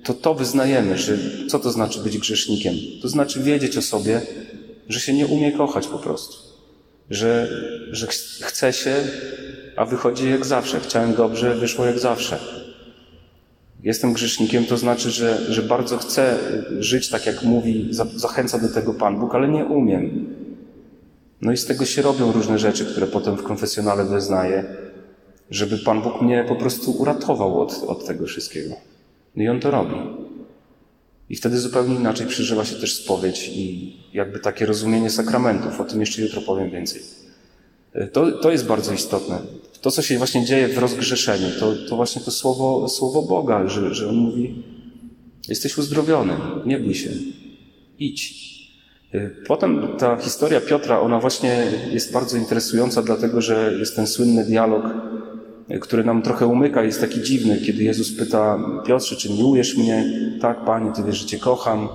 to 0.05 0.14
to 0.14 0.35
wyznajemy, 0.35 0.99
że 0.99 1.18
co 1.49 1.59
to 1.59 1.70
znaczy 1.70 2.01
być 2.01 2.18
grzesznikiem? 2.18 2.75
To 3.03 3.09
znaczy 3.09 3.42
wiedzieć 3.42 3.77
o 3.77 3.83
sobie, 3.83 4.20
że 4.88 5.01
się 5.01 5.12
nie 5.12 5.27
umie 5.27 5.53
kochać 5.53 5.87
po 5.87 5.99
prostu. 5.99 6.37
Że, 7.11 7.49
że 7.90 8.07
chce 8.40 8.73
się, 8.73 8.97
a 9.77 9.85
wychodzi 9.85 10.31
jak 10.31 10.47
zawsze. 10.47 10.81
Chciałem 10.81 11.14
dobrze, 11.14 11.55
wyszło 11.55 11.85
jak 11.85 11.99
zawsze. 11.99 12.63
Jestem 13.85 14.12
grzesznikiem, 14.12 14.64
to 14.64 14.77
znaczy, 14.77 15.11
że, 15.11 15.53
że 15.53 15.62
bardzo 15.62 15.99
chcę 15.99 16.38
żyć 16.79 17.09
tak, 17.09 17.27
jak 17.27 17.42
mówi, 17.42 17.88
zachęca 18.16 18.59
do 18.59 18.68
tego 18.68 18.94
Pan 18.94 19.18
Bóg, 19.20 19.35
ale 19.35 19.49
nie 19.49 19.64
umiem. 19.64 20.27
No 21.40 21.53
i 21.53 21.57
z 21.57 21.66
tego 21.66 21.85
się 21.85 22.03
robią 22.03 22.33
różne 22.33 22.59
rzeczy, 22.59 22.87
które 22.87 23.07
potem 23.07 23.37
w 23.37 23.42
konfesjonale 23.42 24.05
wyznaję 24.05 24.64
żeby 25.51 25.79
Pan 25.79 26.03
Bóg 26.03 26.23
mnie 26.23 26.44
po 26.49 26.57
prostu 26.57 26.90
uratował 26.90 27.61
od, 27.61 27.85
od 27.87 28.07
tego 28.07 28.27
wszystkiego. 28.27 28.75
No 29.37 29.42
i 29.42 29.49
On 29.49 29.61
to 29.61 29.70
robi. 29.70 29.97
I 31.31 31.37
wtedy 31.37 31.59
zupełnie 31.59 31.94
inaczej 31.94 32.27
przeżywa 32.27 32.64
się 32.64 32.77
też 32.77 33.05
spowiedź 33.05 33.49
i 33.49 33.97
jakby 34.12 34.38
takie 34.38 34.66
rozumienie 34.66 35.11
sakramentów. 35.11 35.81
O 35.81 35.85
tym 35.85 36.01
jeszcze 36.01 36.23
jutro 36.23 36.42
powiem 36.42 36.70
więcej. 36.70 37.03
To, 38.12 38.33
to 38.33 38.51
jest 38.51 38.66
bardzo 38.66 38.92
istotne. 38.92 39.38
To, 39.85 39.90
co 39.90 40.03
się 40.03 40.18
właśnie 40.18 40.44
dzieje 40.44 40.68
w 40.68 40.79
rozgrzeszeniu, 40.79 41.47
to, 41.61 41.75
to 41.88 41.97
właśnie 41.97 42.23
to 42.23 42.31
słowo, 42.31 42.88
słowo 42.88 43.23
Boga, 43.23 43.68
że, 43.68 43.94
że 43.94 44.09
On 44.09 44.16
mówi, 44.16 44.62
jesteś 45.49 45.79
uzdrowiony, 45.79 46.33
nie 46.66 46.79
bój 46.79 46.94
się, 46.94 47.11
idź. 47.99 48.44
Potem 49.47 49.88
ta 49.99 50.16
historia 50.16 50.61
Piotra, 50.61 51.01
ona 51.01 51.20
właśnie 51.20 51.73
jest 51.92 52.12
bardzo 52.12 52.37
interesująca, 52.37 53.03
dlatego 53.03 53.40
że 53.40 53.75
jest 53.79 53.97
ten 53.97 54.07
słynny 54.07 54.44
dialog 54.44 54.85
który 55.81 56.05
nam 56.05 56.23
trochę 56.23 56.47
umyka, 56.47 56.83
jest 56.83 57.01
taki 57.01 57.23
dziwny, 57.23 57.61
kiedy 57.61 57.85
Jezus 57.85 58.16
pyta 58.16 58.59
Piotrze, 58.87 59.16
czy 59.16 59.33
miłujesz 59.33 59.77
mnie? 59.77 60.05
Tak, 60.40 60.64
Panie, 60.64 60.92
Ty 60.97 61.03
wiesz, 61.03 61.18
że 61.18 61.27
Cię 61.27 61.38
kocham. 61.38 61.88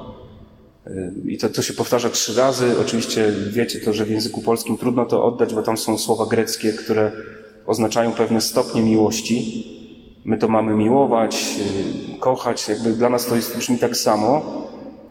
I 1.25 1.37
to, 1.37 1.49
to 1.49 1.61
się 1.61 1.73
powtarza 1.73 2.09
trzy 2.09 2.33
razy. 2.35 2.65
Oczywiście 2.81 3.33
wiecie 3.49 3.79
to, 3.79 3.93
że 3.93 4.05
w 4.05 4.09
języku 4.09 4.41
polskim 4.41 4.77
trudno 4.77 5.05
to 5.05 5.23
oddać, 5.23 5.53
bo 5.53 5.61
tam 5.61 5.77
są 5.77 5.97
słowa 5.97 6.25
greckie, 6.25 6.73
które 6.73 7.11
oznaczają 7.69 8.11
pewne 8.11 8.41
stopnie 8.41 8.81
miłości. 8.81 9.65
My 10.25 10.37
to 10.37 10.47
mamy 10.47 10.75
miłować, 10.75 11.55
kochać, 12.19 12.69
jakby 12.69 12.93
dla 12.93 13.09
nas 13.09 13.25
to 13.25 13.35
jest, 13.35 13.57
brzmi 13.57 13.77
tak 13.77 13.97
samo, 13.97 14.41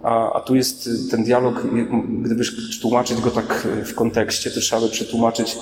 a, 0.03 0.33
a 0.33 0.41
tu 0.41 0.57
jest 0.57 0.89
ten 1.11 1.25
dialog, 1.25 1.63
gdybyś 2.23 2.53
tłumaczyć 2.81 3.21
go 3.21 3.31
tak 3.31 3.69
w 3.85 3.95
kontekście, 3.95 4.51
to 4.51 4.61
trzeba 4.61 4.83
by 4.83 4.89
przetłumaczyć 4.89 5.57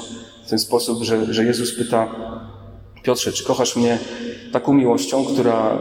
w 0.46 0.50
ten 0.50 0.59
sposób, 0.59 1.02
że, 1.02 1.35
że 1.35 1.44
Jezus 1.44 1.74
pyta, 1.78 2.14
Piotrze, 3.02 3.32
czy 3.32 3.44
kochasz 3.44 3.76
mnie 3.76 3.98
taką 4.52 4.72
miłością, 4.74 5.24
która 5.24 5.78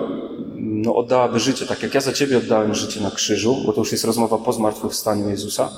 no, 0.56 0.96
oddałaby 0.96 1.40
życie, 1.40 1.66
tak 1.66 1.84
jak 1.84 1.94
ja 1.94 2.02
za 2.02 2.14
Ciebie 2.14 2.38
oddałem 2.38 2.76
życie 2.76 3.02
na 3.02 3.12
krzyżu, 3.12 3.58
bo 3.66 3.74
to 3.74 3.80
już 3.80 3.92
jest 3.92 4.06
rozmowa 4.06 4.38
po 4.38 4.54
zmartwychwstaniu 4.54 5.30
Jezusa, 5.30 5.70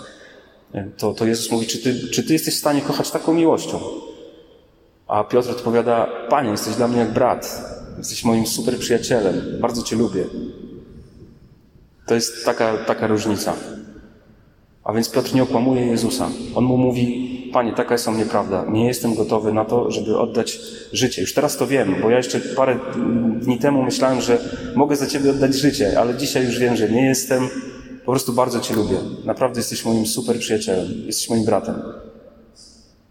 to, 0.97 1.13
to 1.13 1.26
Jezus 1.26 1.52
mówi, 1.52 1.67
czy 1.67 1.78
ty, 1.78 2.10
czy 2.10 2.23
ty 2.23 2.34
jesteś 2.34 2.56
w 2.56 2.60
stanie 2.60 2.82
kochać 2.82 3.12
taką 3.12 3.34
miłością? 3.34 3.80
A 5.08 5.24
Piotr 5.24 5.52
odpowiada, 5.52 6.08
Panie, 6.30 6.50
jesteś 6.50 6.76
dla 6.76 6.88
mnie 6.88 7.00
jak 7.00 7.13
brat, 7.13 7.62
jesteś 7.98 8.24
moim 8.24 8.48
super 8.48 8.78
przyjacielem, 8.78 9.41
bardzo 9.62 9.84
Cię 9.84 9.96
lubię. 9.96 10.26
To 12.06 12.15
jest 12.15 12.46
taka, 12.46 12.78
taka 12.78 13.08
różnica. 13.08 13.54
A 14.84 14.93
więc 14.93 15.10
Piotr 15.10 15.36
nie 15.36 15.43
okłamuje 15.43 15.86
Jezusa. 15.86 16.30
On 16.56 16.63
mu 16.63 16.78
mówi, 16.78 17.28
Panie, 17.54 17.74
taka 17.74 17.93
jest 17.93 18.08
o 18.08 18.12
mnie 18.12 18.26
prawda. 18.26 18.65
Nie 18.70 18.88
jestem 18.88 19.15
gotowy 19.15 19.54
na 19.54 19.65
to, 19.65 19.91
żeby 19.91 20.17
oddać 20.17 20.60
życie. 20.93 21.22
Już 21.22 21.34
teraz 21.34 21.58
to 21.58 21.67
wiem, 21.67 21.96
bo 22.02 22.10
ja 22.10 22.17
jeszcze 22.17 22.39
parę 22.39 22.80
dni 23.41 23.60
temu 23.60 23.84
myślałem, 23.84 24.22
że 24.22 24.39
mogę 24.76 24.96
za 24.96 25.08
Ciebie 25.08 25.32
oddać 25.32 25.56
życie, 25.56 26.00
ale 26.00 26.15
dzisiaj 26.15 26.46
już 26.46 26.60
wiem, 26.60 26.76
że 26.76 26.89
nie 26.89 27.06
jestem. 27.06 27.50
Po 28.06 28.12
prostu 28.12 28.34
bardzo 28.34 28.60
Cię 28.60 28.76
lubię. 28.76 28.98
Naprawdę 29.26 29.60
jesteś 29.60 29.86
moim 29.86 30.06
super 30.06 30.39
przyjacielem. 30.39 30.88
Jesteś 31.06 31.30
moim 31.30 31.46
bratem. 31.46 31.76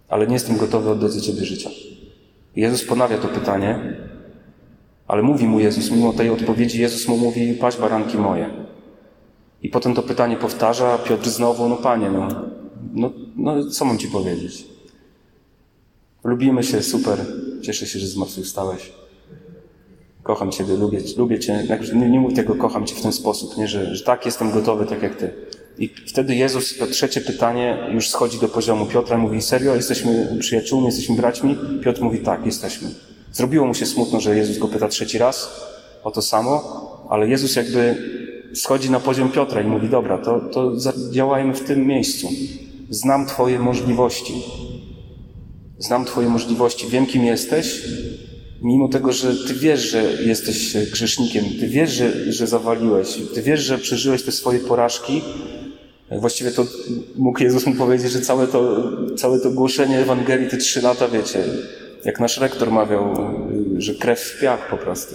Ale 0.09 0.27
nie 0.27 0.35
jestem 0.35 0.57
gotowy 0.57 0.91
oddać 0.91 1.13
za 1.13 1.21
Ciebie 1.21 1.45
życia. 1.45 1.71
Jezus 2.57 2.85
ponawia 2.85 3.19
to 3.19 3.29
pytanie, 3.29 3.97
ale 5.07 5.23
mówi 5.23 5.47
mu 5.47 5.61
Jezus, 5.61 5.91
mimo 5.91 6.13
tej 6.13 6.31
odpowiedzi, 6.31 6.81
Jezus 6.81 7.09
mu 7.09 7.17
mówi, 7.17 7.55
paść 7.55 7.79
baranki 7.79 8.19
moje. 8.19 8.51
I 9.63 9.69
potem 9.69 9.95
to 9.95 10.03
pytanie 10.03 10.37
powtarza, 10.37 10.99
Piotr 10.99 11.29
znowu, 11.29 11.69
no 11.69 11.77
Panie, 11.77 12.11
no, 12.11 12.29
no, 12.95 13.13
no 13.37 13.71
co 13.71 13.85
mam 13.85 13.99
Ci 13.99 14.09
powiedzieć? 14.09 14.67
Lubimy 16.25 16.63
się, 16.63 16.83
super, 16.83 17.19
cieszę 17.63 17.87
się, 17.87 17.99
że 17.99 18.07
zmartwychwstałeś. 18.07 18.93
Kocham 20.23 20.51
Ciebie, 20.51 20.77
lubię, 20.77 20.99
lubię 21.17 21.39
Cię. 21.39 21.67
Nie, 21.95 22.11
nie 22.11 22.21
mów 22.21 22.35
tego, 22.35 22.55
kocham 22.55 22.87
Cię 22.87 22.95
w 22.95 23.03
ten 23.03 23.13
sposób, 23.13 23.57
nie? 23.57 23.69
Że, 23.69 23.95
że 23.95 24.05
tak, 24.05 24.27
jestem 24.27 24.51
gotowy, 24.51 24.87
tak 24.87 25.03
jak 25.03 25.15
Ty. 25.15 25.33
I 25.79 25.89
wtedy 25.89 26.35
Jezus, 26.35 26.79
to 26.79 26.87
trzecie 26.87 27.21
pytanie, 27.21 27.79
już 27.93 28.09
schodzi 28.09 28.39
do 28.39 28.49
poziomu 28.49 28.87
Piotra, 28.87 29.19
mówi, 29.19 29.43
serio, 29.43 29.75
jesteśmy 29.75 30.37
przyjaciółmi, 30.41 30.87
jesteśmy 30.87 31.17
braćmi? 31.17 31.57
Piotr 31.83 32.01
mówi, 32.01 32.19
tak, 32.19 32.47
jesteśmy. 32.47 32.89
Zrobiło 33.33 33.67
mu 33.67 33.75
się 33.75 33.87
smutno, 33.87 34.21
że 34.21 34.37
Jezus 34.37 34.59
go 34.59 34.69
pyta 34.69 34.89
trzeci 34.89 35.19
raz 35.19 35.51
o 36.05 36.11
to 36.11 36.23
samo, 36.23 36.63
ale 37.11 37.29
Jezus 37.29 37.57
jakby 37.57 37.97
schodzi 38.55 38.91
na 38.91 39.01
poziom 39.01 39.33
Piotra 39.33 39.63
i 39.63 39.67
mówi, 39.67 39.89
dobra, 39.89 40.19
to, 40.19 40.41
to 40.41 40.73
działajmy 41.13 41.55
w 41.55 41.61
tym 41.61 41.87
miejscu. 41.87 42.29
Znam 42.91 43.27
Twoje 43.27 43.59
możliwości. 43.59 44.35
Znam 45.79 46.05
Twoje 46.05 46.29
możliwości. 46.29 46.87
Wiem, 46.89 47.07
kim 47.07 47.25
jesteś. 47.25 47.83
Mimo 48.63 48.89
tego, 48.89 49.13
że 49.13 49.35
Ty 49.47 49.55
wiesz, 49.55 49.81
że 49.81 50.23
jesteś 50.23 50.77
grzesznikiem, 50.93 51.45
Ty 51.61 51.69
wiesz, 51.69 51.91
że, 51.91 52.33
że 52.33 52.47
zawaliłeś, 52.47 53.19
Ty 53.35 53.43
wiesz, 53.43 53.61
że 53.61 53.79
przeżyłeś 53.79 54.23
te 54.23 54.33
swoje 54.33 54.59
porażki, 54.59 55.23
Właściwie 56.11 56.51
to 56.51 56.67
mógł 57.17 57.43
Jezus 57.43 57.67
mu 57.67 57.75
powiedzieć, 57.75 58.13
że 58.13 58.21
całe 58.21 58.47
to, 58.47 58.91
całe 59.17 59.41
to 59.41 59.51
głoszenie 59.51 59.99
Ewangelii, 59.99 60.51
te 60.51 60.57
trzy 60.57 60.83
lata, 60.83 61.09
wiecie, 61.09 61.45
jak 62.05 62.21
nasz 62.21 62.39
rektor 62.39 62.71
mawiał, 62.71 63.17
że 63.79 63.95
krew 63.95 64.21
w 64.21 64.41
piach 64.41 64.71
po 64.71 64.77
prostu. 64.77 65.15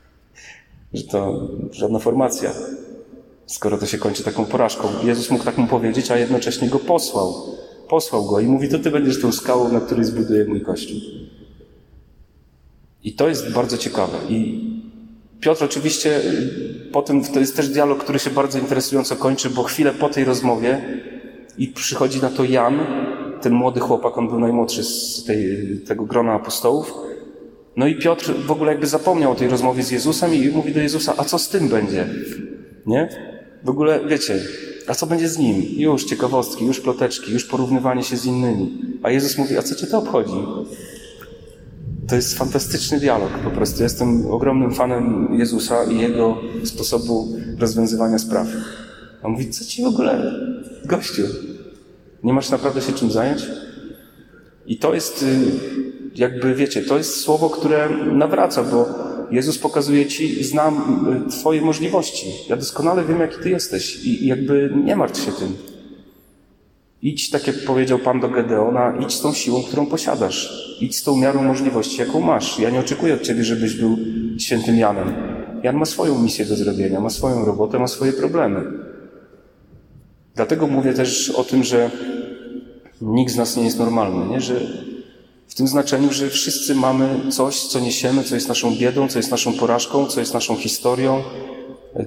że 0.94 1.04
to 1.04 1.48
żadna 1.70 1.98
formacja. 1.98 2.52
Skoro 3.46 3.78
to 3.78 3.86
się 3.86 3.98
kończy 3.98 4.22
taką 4.22 4.44
porażką. 4.44 4.88
Jezus 5.04 5.30
mógł 5.30 5.44
tak 5.44 5.58
mu 5.58 5.66
powiedzieć, 5.66 6.10
a 6.10 6.18
jednocześnie 6.18 6.68
go 6.68 6.78
posłał. 6.78 7.34
Posłał 7.88 8.24
go 8.24 8.40
i 8.40 8.46
mówi, 8.46 8.68
to 8.68 8.78
ty 8.78 8.90
będziesz 8.90 9.20
tą 9.20 9.32
skałą, 9.32 9.72
na 9.72 9.80
której 9.80 10.04
zbuduję 10.04 10.44
mój 10.44 10.60
kościół. 10.60 11.00
I 13.04 13.12
to 13.12 13.28
jest 13.28 13.52
bardzo 13.52 13.78
ciekawe. 13.78 14.18
I 14.28 14.75
Piotr 15.40 15.64
oczywiście 15.64 16.20
potem, 16.92 17.24
to 17.24 17.40
jest 17.40 17.56
też 17.56 17.68
dialog, 17.68 18.04
który 18.04 18.18
się 18.18 18.30
bardzo 18.30 18.58
interesująco 18.58 19.16
kończy, 19.16 19.50
bo 19.50 19.62
chwilę 19.62 19.92
po 19.92 20.08
tej 20.08 20.24
rozmowie 20.24 20.80
i 21.58 21.68
przychodzi 21.68 22.22
na 22.22 22.30
to 22.30 22.44
Jan, 22.44 22.86
ten 23.42 23.52
młody 23.52 23.80
chłopak, 23.80 24.18
on 24.18 24.28
był 24.28 24.40
najmłodszy 24.40 24.84
z 24.84 25.24
tej, 25.24 25.58
tego 25.86 26.04
grona 26.04 26.32
apostołów. 26.32 26.94
No 27.76 27.86
i 27.86 27.94
Piotr 27.94 28.34
w 28.46 28.50
ogóle 28.50 28.72
jakby 28.72 28.86
zapomniał 28.86 29.32
o 29.32 29.34
tej 29.34 29.48
rozmowie 29.48 29.82
z 29.82 29.90
Jezusem 29.90 30.34
i 30.34 30.48
mówi 30.48 30.72
do 30.72 30.80
Jezusa, 30.80 31.14
a 31.16 31.24
co 31.24 31.38
z 31.38 31.48
tym 31.48 31.68
będzie? 31.68 32.08
Nie? 32.86 33.08
W 33.64 33.70
ogóle, 33.70 34.00
wiecie, 34.08 34.40
a 34.86 34.94
co 34.94 35.06
będzie 35.06 35.28
z 35.28 35.38
nim? 35.38 35.62
Już 35.76 36.04
ciekawostki, 36.04 36.66
już 36.66 36.80
ploteczki, 36.80 37.32
już 37.32 37.44
porównywanie 37.44 38.02
się 38.02 38.16
z 38.16 38.26
innymi. 38.26 38.78
A 39.02 39.10
Jezus 39.10 39.38
mówi, 39.38 39.58
a 39.58 39.62
co 39.62 39.74
cię 39.74 39.86
to 39.86 39.98
obchodzi? 39.98 40.36
To 42.08 42.16
jest 42.16 42.38
fantastyczny 42.38 43.00
dialog 43.00 43.30
po 43.44 43.50
prostu. 43.50 43.82
Jestem 43.82 44.30
ogromnym 44.30 44.74
fanem 44.74 45.28
Jezusa 45.38 45.84
i 45.84 45.98
Jego 45.98 46.38
sposobu 46.64 47.28
rozwiązywania 47.58 48.18
spraw. 48.18 48.46
A 49.22 49.28
mówi, 49.28 49.50
co 49.50 49.64
ci 49.64 49.82
w 49.82 49.86
ogóle, 49.86 50.32
gościu? 50.84 51.22
Nie 52.24 52.32
masz 52.32 52.50
naprawdę 52.50 52.82
się 52.82 52.92
czym 52.92 53.10
zająć? 53.10 53.46
I 54.66 54.78
to 54.78 54.94
jest, 54.94 55.22
y, 55.22 55.26
jakby 56.14 56.54
wiecie, 56.54 56.82
to 56.82 56.98
jest 56.98 57.20
słowo, 57.20 57.50
które 57.50 57.88
nawraca, 58.12 58.62
bo 58.62 58.88
Jezus 59.30 59.58
pokazuje 59.58 60.06
ci, 60.06 60.44
znam 60.44 60.74
y, 61.26 61.30
Twoje 61.30 61.60
możliwości. 61.60 62.26
Ja 62.48 62.56
doskonale 62.56 63.04
wiem, 63.04 63.20
jaki 63.20 63.36
Ty 63.42 63.50
jesteś 63.50 64.04
i 64.04 64.26
jakby 64.26 64.72
nie 64.84 64.96
martw 64.96 65.24
się 65.24 65.32
tym. 65.32 65.75
Idź, 67.06 67.30
tak 67.30 67.46
jak 67.46 67.64
powiedział 67.64 67.98
Pan 67.98 68.20
do 68.20 68.28
Gedeona, 68.28 68.94
idź 69.00 69.14
z 69.14 69.20
tą 69.20 69.32
siłą, 69.32 69.62
którą 69.62 69.86
posiadasz. 69.86 70.66
Idź 70.80 70.96
z 70.96 71.02
tą 71.02 71.16
miarą 71.16 71.42
możliwości, 71.42 72.00
jaką 72.00 72.20
masz. 72.20 72.58
Ja 72.58 72.70
nie 72.70 72.80
oczekuję 72.80 73.14
od 73.14 73.22
Ciebie, 73.22 73.44
żebyś 73.44 73.74
był 73.74 73.96
świętym 74.38 74.78
Janem. 74.78 75.14
Jan 75.62 75.76
ma 75.76 75.84
swoją 75.84 76.22
misję 76.22 76.44
do 76.44 76.56
zrobienia, 76.56 77.00
ma 77.00 77.10
swoją 77.10 77.44
robotę, 77.44 77.78
ma 77.78 77.88
swoje 77.88 78.12
problemy. 78.12 78.64
Dlatego 80.34 80.66
mówię 80.66 80.94
też 80.94 81.30
o 81.30 81.44
tym, 81.44 81.64
że 81.64 81.90
nikt 83.00 83.32
z 83.32 83.36
nas 83.36 83.56
nie 83.56 83.64
jest 83.64 83.78
normalny, 83.78 84.30
nie? 84.30 84.40
że 84.40 84.60
w 85.46 85.54
tym 85.54 85.68
znaczeniu, 85.68 86.12
że 86.12 86.30
wszyscy 86.30 86.74
mamy 86.74 87.20
coś, 87.30 87.60
co 87.60 87.80
niesiemy, 87.80 88.24
co 88.24 88.34
jest 88.34 88.48
naszą 88.48 88.76
biedą, 88.76 89.08
co 89.08 89.18
jest 89.18 89.30
naszą 89.30 89.52
porażką, 89.52 90.06
co 90.06 90.20
jest 90.20 90.34
naszą 90.34 90.56
historią, 90.56 91.22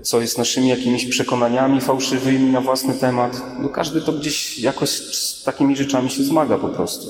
co 0.01 0.21
jest 0.21 0.37
naszymi 0.37 0.67
jakimiś 0.67 1.05
przekonaniami 1.05 1.81
fałszywymi 1.81 2.51
na 2.51 2.61
własny 2.61 2.93
temat. 2.93 3.41
No 3.59 3.69
każdy 3.69 4.01
to 4.01 4.13
gdzieś 4.13 4.59
jakoś 4.59 4.89
z 4.89 5.43
takimi 5.43 5.75
rzeczami 5.75 6.09
się 6.09 6.23
zmaga 6.23 6.57
po 6.57 6.67
prostu. 6.67 7.07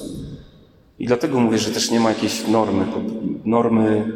I 1.00 1.08
dlatego 1.08 1.40
mówię, 1.40 1.58
że 1.58 1.72
też 1.72 1.92
nie 1.92 2.00
ma 2.00 2.10
jakiejś 2.10 2.48
normy, 2.48 2.86
normy, 3.46 4.14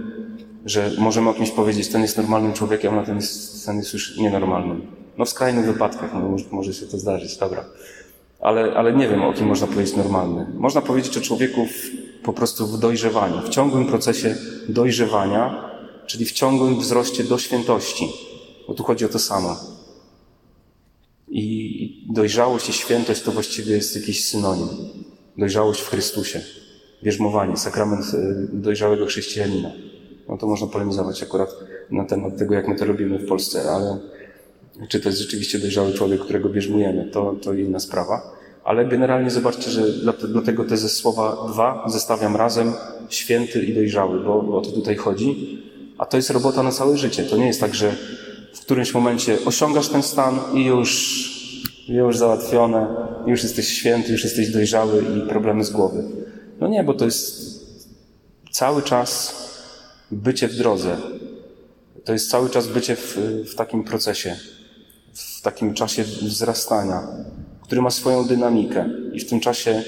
że 0.65 0.91
możemy 0.97 1.29
o 1.29 1.33
kimś 1.33 1.51
powiedzieć, 1.51 1.87
ten 1.87 2.01
jest 2.01 2.17
normalnym 2.17 2.53
człowiekiem, 2.53 2.99
a 2.99 3.03
ten 3.03 3.15
jest, 3.15 3.65
ten 3.65 3.77
jest 3.77 3.93
już 3.93 4.17
nienormalnym. 4.17 4.87
No 5.17 5.25
w 5.25 5.29
skrajnych 5.29 5.65
wypadkach 5.65 6.13
no, 6.13 6.37
może 6.51 6.73
się 6.73 6.85
to 6.85 6.97
zdarzyć, 6.97 7.37
dobra. 7.37 7.65
Ale, 8.39 8.73
ale 8.73 8.93
nie 8.93 9.07
wiem, 9.07 9.23
o 9.23 9.33
kim 9.33 9.47
można 9.47 9.67
powiedzieć 9.67 9.95
normalny. 9.95 10.47
Można 10.57 10.81
powiedzieć 10.81 11.17
o 11.17 11.21
człowieku 11.21 11.65
w, 11.65 11.91
po 12.23 12.33
prostu 12.33 12.67
w 12.67 12.79
dojrzewaniu, 12.79 13.41
w 13.41 13.49
ciągłym 13.49 13.85
procesie 13.85 14.35
dojrzewania, 14.69 15.69
czyli 16.05 16.25
w 16.25 16.31
ciągłym 16.31 16.79
wzroście 16.79 17.23
do 17.23 17.37
świętości. 17.37 18.32
Bo 18.67 18.73
tu 18.73 18.83
chodzi 18.83 19.05
o 19.05 19.09
to 19.09 19.19
samo. 19.19 19.55
I 21.27 22.05
dojrzałość 22.09 22.69
i 22.69 22.73
świętość 22.73 23.21
to 23.21 23.31
właściwie 23.31 23.75
jest 23.75 23.95
jakiś 23.95 24.27
synonim. 24.27 24.67
Dojrzałość 25.37 25.81
w 25.81 25.89
Chrystusie. 25.89 26.41
Bierzmowanie, 27.03 27.57
sakrament 27.57 28.05
y, 28.13 28.47
dojrzałego 28.53 29.05
chrześcijanina. 29.05 29.71
No 30.29 30.37
to 30.37 30.47
można 30.47 30.67
polemizować 30.67 31.23
akurat 31.23 31.49
na 31.91 32.05
temat 32.05 32.37
tego, 32.37 32.53
jak 32.53 32.67
my 32.67 32.75
to 32.75 32.85
robimy 32.85 33.19
w 33.19 33.27
Polsce, 33.27 33.71
ale 33.71 33.99
czy 34.89 34.99
to 34.99 35.09
jest 35.09 35.21
rzeczywiście 35.21 35.59
dojrzały 35.59 35.93
człowiek, 35.93 36.21
którego 36.21 36.49
bierzmujemy, 36.49 37.09
to, 37.11 37.35
to 37.41 37.53
inna 37.53 37.79
sprawa. 37.79 38.33
Ale 38.63 38.85
generalnie 38.85 39.29
zobaczcie, 39.29 39.71
że 39.71 39.81
dlatego 40.27 40.63
te 40.63 40.77
ze 40.77 40.89
słowa 40.89 41.47
dwa 41.53 41.83
zestawiam 41.87 42.35
razem 42.35 42.73
święty 43.09 43.63
i 43.63 43.75
dojrzały, 43.75 44.23
bo 44.23 44.57
o 44.57 44.61
to 44.61 44.71
tutaj 44.71 44.95
chodzi. 44.95 45.59
A 45.97 46.05
to 46.05 46.17
jest 46.17 46.29
robota 46.29 46.63
na 46.63 46.71
całe 46.71 46.97
życie. 46.97 47.23
To 47.23 47.37
nie 47.37 47.47
jest 47.47 47.59
tak, 47.59 47.75
że 47.75 47.95
w 48.53 48.59
którymś 48.59 48.93
momencie 48.93 49.37
osiągasz 49.45 49.89
ten 49.89 50.03
stan 50.03 50.39
i 50.53 50.65
już, 50.65 50.93
już 51.87 52.17
załatwione, 52.17 52.87
już 53.27 53.43
jesteś 53.43 53.67
święty, 53.67 54.11
już 54.11 54.23
jesteś 54.23 54.51
dojrzały 54.51 55.05
i 55.17 55.29
problemy 55.29 55.63
z 55.63 55.69
głowy. 55.69 56.03
No 56.59 56.67
nie, 56.67 56.83
bo 56.83 56.93
to 56.93 57.05
jest 57.05 57.53
cały 58.51 58.81
czas 58.81 59.35
bycie 60.11 60.47
w 60.47 60.55
drodze. 60.55 60.97
To 62.05 62.13
jest 62.13 62.29
cały 62.29 62.49
czas 62.49 62.67
bycie 62.67 62.95
w, 62.95 63.17
w 63.51 63.55
takim 63.55 63.83
procesie, 63.83 64.35
w 65.13 65.41
takim 65.41 65.73
czasie 65.73 66.03
wzrastania, 66.03 67.07
który 67.63 67.81
ma 67.81 67.89
swoją 67.89 68.27
dynamikę 68.27 68.89
i 69.13 69.19
w 69.19 69.29
tym 69.29 69.39
czasie 69.39 69.83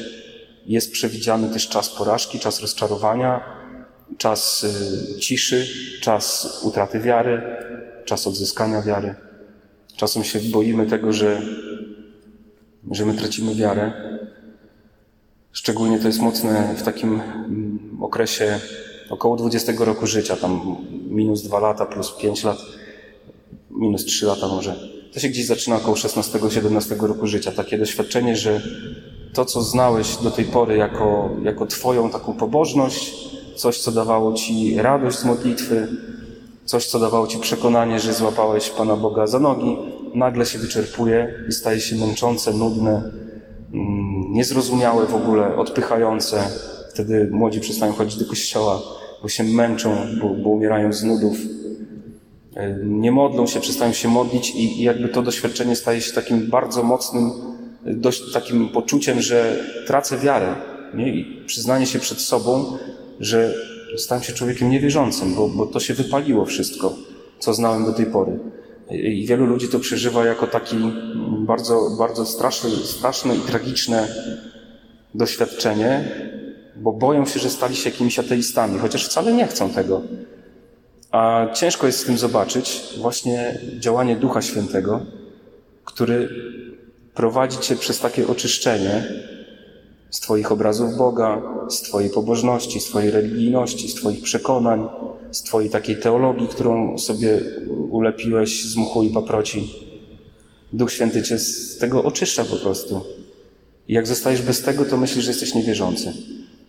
jest 0.66 0.92
przewidziany 0.92 1.50
też 1.50 1.70
czas 1.70 1.90
porażki, 1.90 2.40
czas 2.40 2.62
rozczarowania, 2.62 3.44
czas 4.18 4.64
y, 4.64 5.20
ciszy, 5.20 5.68
czas 6.02 6.60
utraty 6.64 7.00
wiary, 7.00 7.42
czas 8.06 8.28
odzyskania 8.28 8.82
wiary. 8.82 9.16
Czasem 9.98 10.24
się 10.24 10.40
boimy 10.40 10.86
tego, 10.86 11.14
że, 11.14 11.42
że 12.92 13.06
my 13.06 13.14
tracimy 13.14 13.56
wiarę. 13.56 13.92
Szczególnie 15.52 16.00
to 16.00 16.08
jest 16.08 16.20
mocne 16.20 16.76
w 16.78 16.84
takim 16.84 17.22
mm, 17.22 17.98
okresie 18.02 18.60
około 19.10 19.36
20 19.36 19.74
roku 19.80 20.08
życia, 20.08 20.36
tam 20.36 20.78
minus 21.10 21.44
2 21.44 21.60
lata 21.60 21.86
plus 21.86 22.12
5 22.12 22.44
lat, 22.44 22.58
minus 23.70 24.06
3 24.06 24.26
lata 24.26 24.48
może. 24.48 24.76
To 25.14 25.20
się 25.20 25.30
gdzieś 25.30 25.46
zaczyna 25.46 25.76
około 25.76 25.96
16-17 25.96 27.02
roku 27.02 27.28
życia. 27.28 27.52
Takie 27.52 27.78
doświadczenie, 27.78 28.36
że 28.36 28.62
to, 29.34 29.46
co 29.46 29.62
znałeś 29.62 30.18
do 30.18 30.32
tej 30.32 30.46
pory 30.46 30.78
jako, 30.78 31.30
jako 31.44 31.66
Twoją 31.66 32.10
taką 32.10 32.34
pobożność, 32.34 33.14
coś, 33.56 33.80
co 33.80 33.92
dawało 33.92 34.34
Ci 34.34 34.76
radość 34.78 35.18
z 35.18 35.26
modlitwy, 35.26 35.88
coś, 36.66 36.86
co 36.86 37.00
dawało 37.00 37.28
Ci 37.28 37.38
przekonanie, 37.38 38.00
że 38.00 38.14
złapałeś 38.14 38.70
Pana 38.70 38.96
Boga 38.96 39.28
za 39.28 39.40
nogi, 39.40 39.78
nagle 40.14 40.46
się 40.46 40.60
wyczerpuje 40.60 41.34
i 41.50 41.52
staje 41.52 41.80
się 41.80 41.96
męczące, 41.96 42.54
nudne, 42.54 43.12
mm, 43.74 44.34
niezrozumiałe 44.34 45.06
w 45.06 45.16
ogóle, 45.16 45.56
odpychające. 45.56 46.44
Wtedy 46.94 47.30
młodzi 47.32 47.60
przestają 47.60 47.94
chodzić 47.94 48.20
do 48.20 48.26
kościoła, 48.26 48.82
bo 49.22 49.30
się 49.30 49.44
męczą, 49.44 49.98
bo, 50.22 50.30
bo 50.30 50.50
umierają 50.50 50.94
z 50.94 51.04
nudów. 51.04 51.38
E, 52.56 52.78
nie 52.84 53.12
modlą 53.12 53.48
się, 53.48 53.60
przestają 53.60 53.94
się 53.94 54.08
modlić 54.08 54.50
i, 54.50 54.80
i 54.80 54.84
jakby 54.84 55.10
to 55.10 55.22
doświadczenie 55.22 55.76
staje 55.76 56.02
się 56.02 56.14
takim 56.14 56.50
bardzo 56.50 56.84
mocnym, 56.84 57.32
dość 57.86 58.34
takim 58.34 58.70
poczuciem, 58.70 59.22
że 59.22 59.64
tracę 59.88 60.18
wiarę. 60.18 60.56
Nie? 60.94 61.10
I 61.10 61.44
przyznanie 61.46 61.86
się 61.86 62.00
przed 62.00 62.22
sobą, 62.22 62.78
że 63.20 63.54
stałem 63.98 64.24
się 64.24 64.34
człowiekiem 64.34 64.70
niewierzącym, 64.70 65.36
bo, 65.36 65.50
bo 65.50 65.66
to 65.66 65.80
się 65.80 65.94
wypaliło 65.94 66.46
wszystko, 66.46 66.96
co 67.40 67.54
znałem 67.54 67.86
do 67.86 67.94
tej 67.94 68.06
pory. 68.06 68.40
I 68.90 69.26
wielu 69.26 69.46
ludzi 69.46 69.68
to 69.68 69.80
przeżywa 69.80 70.26
jako 70.26 70.48
taki 70.48 70.76
bardzo, 71.40 71.90
bardzo 72.00 72.26
straszne, 72.26 72.70
straszne 72.70 73.36
i 73.36 73.40
tragiczne 73.40 74.08
doświadczenie, 75.16 76.12
bo 76.76 76.94
boją 76.94 77.26
się, 77.26 77.40
że 77.40 77.50
stali 77.50 77.76
się 77.76 77.90
jakimiś 77.90 78.20
ateistami, 78.20 78.80
chociaż 78.80 79.06
wcale 79.06 79.34
nie 79.34 79.48
chcą 79.48 79.70
tego. 79.70 80.02
A 81.12 81.48
ciężko 81.54 81.88
jest 81.88 82.00
z 82.00 82.06
tym 82.06 82.18
zobaczyć 82.18 82.84
właśnie 82.98 83.60
działanie 83.80 84.16
Ducha 84.16 84.42
Świętego, 84.42 85.06
który 85.86 86.30
prowadzi 87.14 87.58
cię 87.58 87.76
przez 87.76 88.00
takie 88.00 88.28
oczyszczenie, 88.28 89.04
z 90.10 90.20
Twoich 90.20 90.52
obrazów 90.52 90.98
Boga, 90.98 91.42
z 91.70 91.82
Twojej 91.82 92.10
pobożności, 92.10 92.80
z 92.80 92.86
Twojej 92.86 93.12
religijności, 93.12 93.90
z 93.90 93.96
Twoich 93.96 94.22
przekonań, 94.22 94.88
z 95.32 95.42
Twojej 95.42 95.70
takiej 95.70 95.98
teologii, 95.98 96.48
którą 96.48 96.98
sobie 96.98 97.42
ulepiłeś 97.90 98.66
z 98.66 98.76
muchu 98.76 99.04
i 99.04 99.10
paproci. 99.10 99.74
Duch 100.74 100.92
Święty 100.92 101.24
Cię 101.24 101.40
z 101.40 101.78
tego 101.78 102.04
oczyszcza 102.04 102.46
po 102.46 102.56
prostu. 102.56 103.02
I 103.88 103.94
jak 103.94 104.08
zostajesz 104.08 104.42
bez 104.42 104.62
tego, 104.62 104.86
to 104.86 104.98
myślisz, 104.98 105.26
że 105.26 105.32
jesteś 105.32 105.56
niewierzący. 105.56 106.14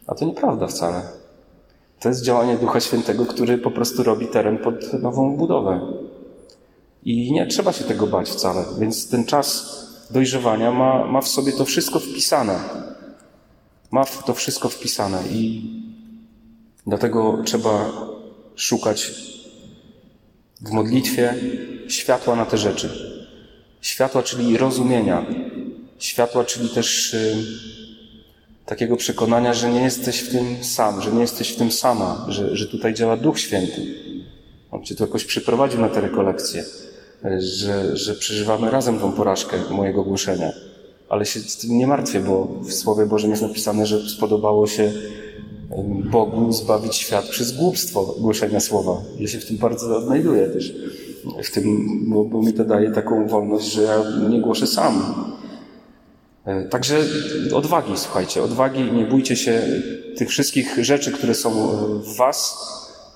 A 0.07 0.15
to 0.15 0.25
nieprawda 0.25 0.67
wcale. 0.67 1.03
To 2.01 2.09
jest 2.09 2.23
działanie 2.23 2.57
Ducha 2.57 2.81
Świętego, 2.81 3.27
który 3.27 3.59
po 3.59 3.71
prostu 3.71 4.03
robi 4.03 4.27
teren 4.27 4.59
pod 4.59 5.03
nową 5.03 5.37
budowę. 5.37 5.81
I 7.05 7.33
nie 7.33 7.47
trzeba 7.47 7.73
się 7.73 7.85
tego 7.85 8.07
bać 8.07 8.31
wcale. 8.31 8.65
Więc 8.79 9.09
ten 9.09 9.25
czas 9.25 9.77
dojrzewania 10.11 10.73
ma, 10.73 11.07
ma 11.07 11.21
w 11.21 11.29
sobie 11.29 11.53
to 11.53 11.65
wszystko 11.65 11.99
wpisane. 12.01 12.59
Ma 13.91 14.05
to 14.05 14.35
wszystko 14.35 14.69
wpisane 14.69 15.23
i 15.31 15.63
dlatego 16.87 17.43
trzeba 17.45 17.93
szukać 18.57 19.13
w 20.61 20.71
modlitwie 20.71 21.35
światła 21.89 22.37
na 22.37 22.47
te 22.47 22.59
rzeczy. 22.59 22.91
Światła, 23.81 24.23
czyli 24.23 24.57
rozumienia. 24.57 25.27
Światła, 25.99 26.45
czyli 26.45 26.69
też 26.69 27.15
y, 27.15 27.37
takiego 28.67 28.97
przekonania, 28.97 29.55
że 29.55 29.71
nie 29.71 29.81
jesteś 29.83 30.21
w 30.21 30.31
tym 30.31 30.65
sam, 30.65 31.03
że 31.03 31.13
nie 31.13 31.21
jesteś 31.21 31.49
w 31.49 31.57
tym 31.57 31.73
sama, 31.73 32.27
że, 32.29 32.57
że 32.57 32.67
tutaj 32.67 32.95
działa 32.95 33.17
Duch 33.17 33.41
Święty. 33.41 33.83
On 34.71 34.85
cię 34.85 34.95
tu 34.95 35.05
jakoś 35.05 35.25
przyprowadził 35.25 35.81
na 35.81 35.89
te 35.89 36.01
rekolekcje, 36.01 36.65
że, 37.39 37.97
że 37.97 38.15
przeżywamy 38.15 38.71
razem 38.71 38.99
tą 38.99 39.13
porażkę 39.13 39.57
mojego 39.71 40.05
głoszenia. 40.05 40.53
Ale 41.09 41.27
się 41.27 41.41
z 41.41 41.57
tym 41.57 41.79
nie 41.79 41.87
martwię, 41.87 42.21
bo 42.21 42.49
w 42.63 42.73
Słowie 42.73 43.07
Bożym 43.07 43.31
jest 43.31 43.43
napisane, 43.43 43.87
że 43.87 44.09
spodobało 44.09 44.67
się 44.67 44.93
Bogu 46.11 46.53
zbawić 46.53 46.97
świat 46.97 47.25
przez 47.25 47.53
głupstwo 47.53 48.15
głoszenia 48.19 48.61
słowa. 48.61 49.03
Ja 49.19 49.29
się 49.29 49.39
w 49.39 49.47
tym 49.47 49.57
bardzo 49.57 49.97
odnajduję 49.97 50.47
też. 50.47 50.75
W 51.45 51.51
tym, 51.51 51.89
bo, 52.11 52.25
bo 52.25 52.43
mi 52.43 52.53
to 52.53 52.65
daje 52.65 52.91
taką 52.91 53.29
wolność, 53.29 53.73
że 53.73 53.83
ja 53.83 54.03
nie 54.29 54.41
głoszę 54.41 54.67
sam. 54.67 55.15
E, 56.45 56.65
także 56.65 57.05
odwagi, 57.55 57.93
słuchajcie, 57.97 58.43
odwagi, 58.43 58.93
nie 58.93 59.05
bójcie 59.05 59.37
się 59.37 59.63
tych 60.17 60.29
wszystkich 60.29 60.85
rzeczy, 60.85 61.13
które 61.13 61.35
są 61.35 61.51
w 62.01 62.17
Was, 62.17 62.59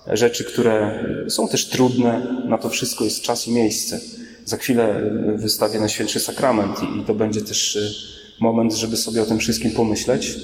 rzeczy, 0.07 0.45
które 0.45 1.05
są 1.29 1.49
też 1.49 1.69
trudne, 1.69 2.27
na 2.49 2.59
to 2.59 2.69
wszystko 2.69 3.05
jest 3.05 3.23
czas 3.23 3.49
i 3.49 3.53
miejsce. 3.53 4.01
Za 4.45 4.57
chwilę 4.57 5.11
wystawię 5.37 5.81
na 5.81 5.89
świętszy 5.89 6.21
sakrament 6.21 6.77
i, 6.83 6.99
i 6.99 7.05
to 7.05 7.15
będzie 7.15 7.41
też 7.41 7.77
e, 7.77 7.81
moment, 8.41 8.75
żeby 8.75 8.97
sobie 8.97 9.23
o 9.23 9.27
tym 9.27 9.39
wszystkim 9.39 9.71
pomyśleć 9.71 10.37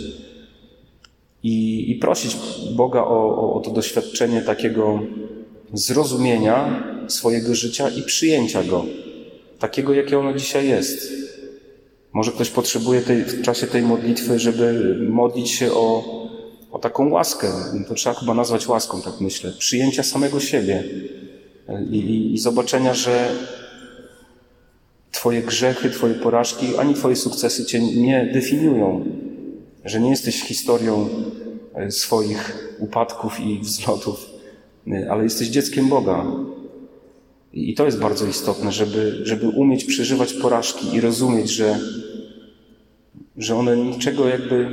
i, 1.42 1.90
i 1.90 1.94
prosić 1.94 2.36
Boga 2.76 3.00
o, 3.00 3.36
o, 3.36 3.54
o 3.54 3.60
to 3.60 3.70
doświadczenie 3.70 4.42
takiego 4.42 5.00
zrozumienia 5.72 6.84
swojego 7.08 7.54
życia 7.54 7.88
i 7.88 8.02
przyjęcia 8.02 8.64
go, 8.64 8.84
takiego, 9.58 9.94
jakie 9.94 10.18
ono 10.18 10.32
dzisiaj 10.34 10.68
jest. 10.68 11.12
Może 12.12 12.32
ktoś 12.32 12.50
potrzebuje 12.50 13.00
tej, 13.00 13.24
w 13.24 13.42
czasie 13.42 13.66
tej 13.66 13.82
modlitwy, 13.82 14.38
żeby 14.38 14.96
modlić 15.08 15.50
się 15.50 15.72
o, 15.72 16.04
o 16.72 16.78
taką 16.78 17.10
łaskę. 17.10 17.52
To 17.88 17.94
trzeba 17.94 18.14
chyba 18.14 18.34
nazwać 18.34 18.68
łaską, 18.68 19.02
tak 19.02 19.20
myślę. 19.20 19.52
Przyjęcia 19.58 20.02
samego 20.02 20.40
siebie 20.40 20.84
i, 21.90 21.96
i, 21.96 22.34
i 22.34 22.38
zobaczenia, 22.38 22.94
że 22.94 23.28
Twoje 25.16 25.42
grzechy, 25.42 25.90
Twoje 25.90 26.14
porażki, 26.14 26.76
ani 26.78 26.94
Twoje 26.94 27.16
sukcesy 27.16 27.64
Cię 27.64 27.80
nie 27.80 28.30
definiują 28.34 29.04
że 29.86 30.00
nie 30.00 30.10
jesteś 30.10 30.42
historią 30.42 31.08
e, 31.74 31.90
swoich 31.90 32.68
upadków 32.78 33.40
i 33.40 33.58
wzlotów, 33.58 34.30
e, 34.88 35.10
ale 35.10 35.24
jesteś 35.24 35.48
dzieckiem 35.48 35.88
Boga. 35.88 36.26
I 37.52 37.74
to 37.74 37.84
jest 37.84 37.98
bardzo 37.98 38.26
istotne, 38.26 38.72
żeby, 38.72 39.20
żeby 39.22 39.48
umieć 39.48 39.84
przeżywać 39.84 40.32
porażki 40.32 40.94
i 40.94 41.00
rozumieć, 41.00 41.50
że, 41.50 41.78
że 43.36 43.56
one 43.56 43.76
niczego 43.76 44.28
jakby 44.28 44.70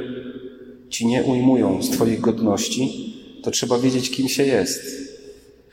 ci 0.90 1.08
nie 1.08 1.24
ujmują 1.24 1.84
z 1.84 1.90
Twojej 1.90 2.20
godności, 2.20 3.14
to 3.44 3.52
trzeba 3.52 3.80
wiedzieć, 3.80 4.12
kim 4.12 4.30
się 4.30 4.44
jest. 4.44 4.82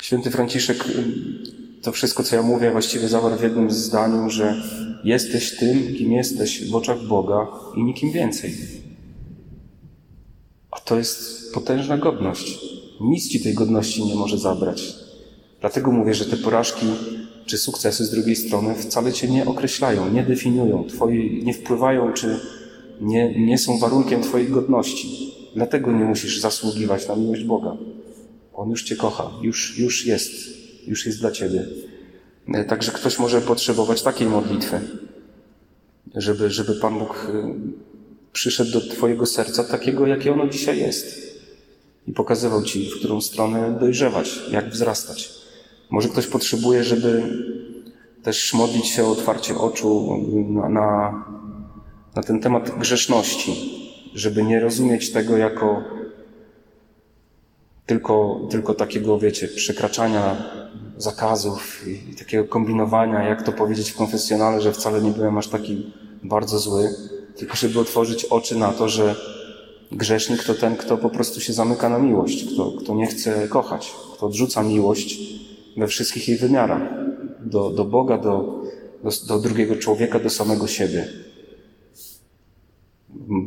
Święty 0.02 0.30
Franciszek 0.30 0.84
to 1.82 1.92
wszystko, 1.92 2.22
co 2.22 2.36
ja 2.36 2.42
mówię, 2.42 2.70
właściwie 2.70 3.08
zawarł 3.08 3.36
w 3.36 3.42
jednym 3.42 3.70
zdaniu, 3.70 4.30
że 4.30 4.62
jesteś 5.04 5.56
tym, 5.56 5.94
kim 5.98 6.12
jesteś 6.12 6.70
w 6.70 6.74
oczach 6.74 7.06
Boga 7.06 7.46
i 7.76 7.82
nikim 7.82 8.12
więcej. 8.12 8.54
A 10.70 10.80
to 10.80 10.98
jest 10.98 11.40
potężna 11.54 11.98
godność. 11.98 12.58
Nic 13.00 13.28
ci 13.28 13.40
tej 13.40 13.54
godności 13.54 14.04
nie 14.04 14.14
może 14.14 14.38
zabrać. 14.38 14.94
Dlatego 15.60 15.92
mówię, 15.92 16.14
że 16.14 16.24
te 16.24 16.36
porażki 16.36 16.86
czy 17.46 17.58
sukcesy 17.58 18.04
z 18.04 18.10
drugiej 18.10 18.36
strony 18.36 18.74
wcale 18.74 19.12
cię 19.12 19.28
nie 19.28 19.46
określają, 19.46 20.12
nie 20.12 20.22
definiują, 20.22 20.84
twoje, 20.84 21.42
nie 21.42 21.54
wpływają, 21.54 22.12
czy 22.12 22.40
nie, 23.00 23.46
nie 23.46 23.58
są 23.58 23.78
warunkiem 23.78 24.22
twojej 24.22 24.48
godności. 24.48 25.34
Dlatego 25.54 25.92
nie 25.92 26.04
musisz 26.04 26.40
zasługiwać 26.40 27.08
na 27.08 27.16
miłość 27.16 27.44
Boga. 27.44 27.76
On 28.54 28.70
już 28.70 28.82
cię 28.82 28.96
kocha, 28.96 29.30
już, 29.42 29.78
już 29.78 30.06
jest, 30.06 30.59
już 30.86 31.06
jest 31.06 31.20
dla 31.20 31.30
ciebie. 31.30 31.66
Także 32.68 32.92
ktoś 32.92 33.18
może 33.18 33.40
potrzebować 33.40 34.02
takiej 34.02 34.28
modlitwy, 34.28 34.80
żeby, 36.14 36.50
żeby 36.50 36.74
Pan 36.74 36.98
Bóg 36.98 37.26
przyszedł 38.32 38.70
do 38.70 38.80
Twojego 38.80 39.26
serca 39.26 39.64
takiego, 39.64 40.06
jakie 40.06 40.32
ono 40.32 40.48
dzisiaj 40.48 40.78
jest. 40.78 41.30
I 42.06 42.12
pokazywał 42.12 42.62
Ci, 42.62 42.90
w 42.90 42.98
którą 42.98 43.20
stronę 43.20 43.76
dojrzewać, 43.80 44.40
jak 44.50 44.70
wzrastać. 44.70 45.30
Może 45.90 46.08
ktoś 46.08 46.26
potrzebuje, 46.26 46.84
żeby 46.84 47.22
też 48.22 48.54
modlić 48.54 48.86
się 48.86 49.04
o 49.04 49.10
otwarcie 49.10 49.54
oczu 49.54 50.16
na, 50.48 50.68
na, 50.68 51.24
na 52.14 52.22
ten 52.22 52.40
temat 52.40 52.78
grzeszności, 52.78 53.52
żeby 54.14 54.42
nie 54.42 54.60
rozumieć 54.60 55.12
tego 55.12 55.36
jako 55.36 55.84
tylko, 57.90 58.40
tylko 58.50 58.74
takiego, 58.74 59.18
wiecie, 59.18 59.48
przekraczania 59.48 60.36
zakazów 60.98 61.88
i, 61.88 62.16
takiego 62.16 62.44
kombinowania, 62.44 63.22
jak 63.22 63.42
to 63.42 63.52
powiedzieć 63.52 63.90
w 63.90 63.96
konfesjonale, 63.96 64.60
że 64.60 64.72
wcale 64.72 65.02
nie 65.02 65.10
byłem 65.10 65.38
aż 65.38 65.48
taki 65.48 65.92
bardzo 66.22 66.58
zły, 66.58 66.94
tylko 67.36 67.56
żeby 67.56 67.80
otworzyć 67.80 68.24
oczy 68.24 68.58
na 68.58 68.72
to, 68.72 68.88
że 68.88 69.14
grzesznik 69.92 70.44
to 70.44 70.54
ten, 70.54 70.76
kto 70.76 70.98
po 70.98 71.10
prostu 71.10 71.40
się 71.40 71.52
zamyka 71.52 71.88
na 71.88 71.98
miłość, 71.98 72.54
kto, 72.54 72.72
kto 72.72 72.94
nie 72.94 73.06
chce 73.06 73.48
kochać, 73.48 73.94
kto 74.14 74.26
odrzuca 74.26 74.62
miłość 74.62 75.18
we 75.76 75.86
wszystkich 75.86 76.28
jej 76.28 76.38
wymiarach. 76.38 76.82
Do, 77.40 77.70
do 77.70 77.84
Boga, 77.84 78.18
do, 78.18 78.62
do, 79.04 79.10
do 79.28 79.38
drugiego 79.38 79.76
człowieka, 79.76 80.18
do 80.18 80.30
samego 80.30 80.66
siebie. 80.66 81.08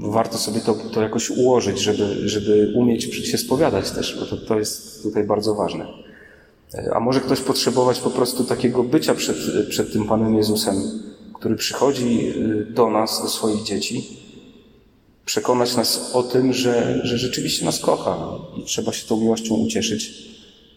Warto 0.01 0.37
sobie 0.37 0.59
to, 0.59 0.73
to 0.73 1.01
jakoś 1.01 1.29
ułożyć, 1.29 1.79
żeby, 1.79 2.29
żeby 2.29 2.73
umieć 2.75 3.03
się 3.03 3.37
spowiadać 3.37 3.91
też, 3.91 4.17
bo 4.19 4.25
to, 4.25 4.37
to 4.45 4.59
jest 4.59 5.03
tutaj 5.03 5.23
bardzo 5.23 5.55
ważne. 5.55 5.87
A 6.93 6.99
może 6.99 7.21
ktoś 7.21 7.39
potrzebować 7.39 7.99
po 7.99 8.09
prostu 8.09 8.43
takiego 8.43 8.83
bycia 8.83 9.15
przed, 9.15 9.37
przed 9.69 9.93
tym 9.93 10.07
Panem 10.07 10.35
Jezusem, 10.35 10.75
który 11.33 11.55
przychodzi 11.55 12.33
y, 12.37 12.65
do 12.65 12.89
nas, 12.89 13.21
do 13.21 13.29
swoich 13.29 13.63
dzieci, 13.63 14.17
przekonać 15.25 15.75
nas 15.75 16.11
o 16.13 16.23
tym, 16.23 16.53
że, 16.53 17.01
że 17.03 17.17
rzeczywiście 17.17 17.65
nas 17.65 17.79
kocha 17.79 18.37
i 18.57 18.63
trzeba 18.63 18.93
się 18.93 19.07
tą 19.07 19.21
miłością 19.21 19.55
ucieszyć 19.55 20.33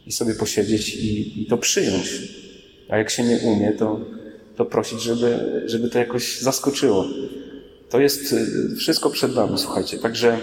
i 0.06 0.12
sobie 0.12 0.34
posiedzieć 0.34 0.96
i, 0.96 1.42
i 1.42 1.46
to 1.46 1.58
przyjąć. 1.58 2.10
A 2.88 2.96
jak 2.96 3.10
się 3.10 3.22
nie 3.22 3.38
umie, 3.38 3.72
to, 3.72 4.00
to 4.56 4.64
prosić, 4.64 5.02
żeby, 5.02 5.62
żeby 5.66 5.90
to 5.90 5.98
jakoś 5.98 6.40
zaskoczyło. 6.40 7.04
To 7.96 8.00
jest 8.00 8.32
y, 8.32 8.76
wszystko 8.76 9.10
przed 9.10 9.34
nami, 9.34 9.58
słuchajcie. 9.58 9.98
Także 9.98 10.38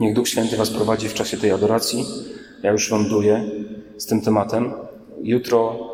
niech 0.00 0.14
Duch 0.14 0.28
Święty 0.28 0.56
Was 0.56 0.70
prowadzi 0.70 1.08
w 1.08 1.14
czasie 1.14 1.36
tej 1.36 1.50
adoracji. 1.50 2.04
Ja 2.62 2.72
już 2.72 2.90
ląduję 2.90 3.50
z 3.96 4.06
tym 4.06 4.20
tematem. 4.20 4.72
Jutro 5.22 5.88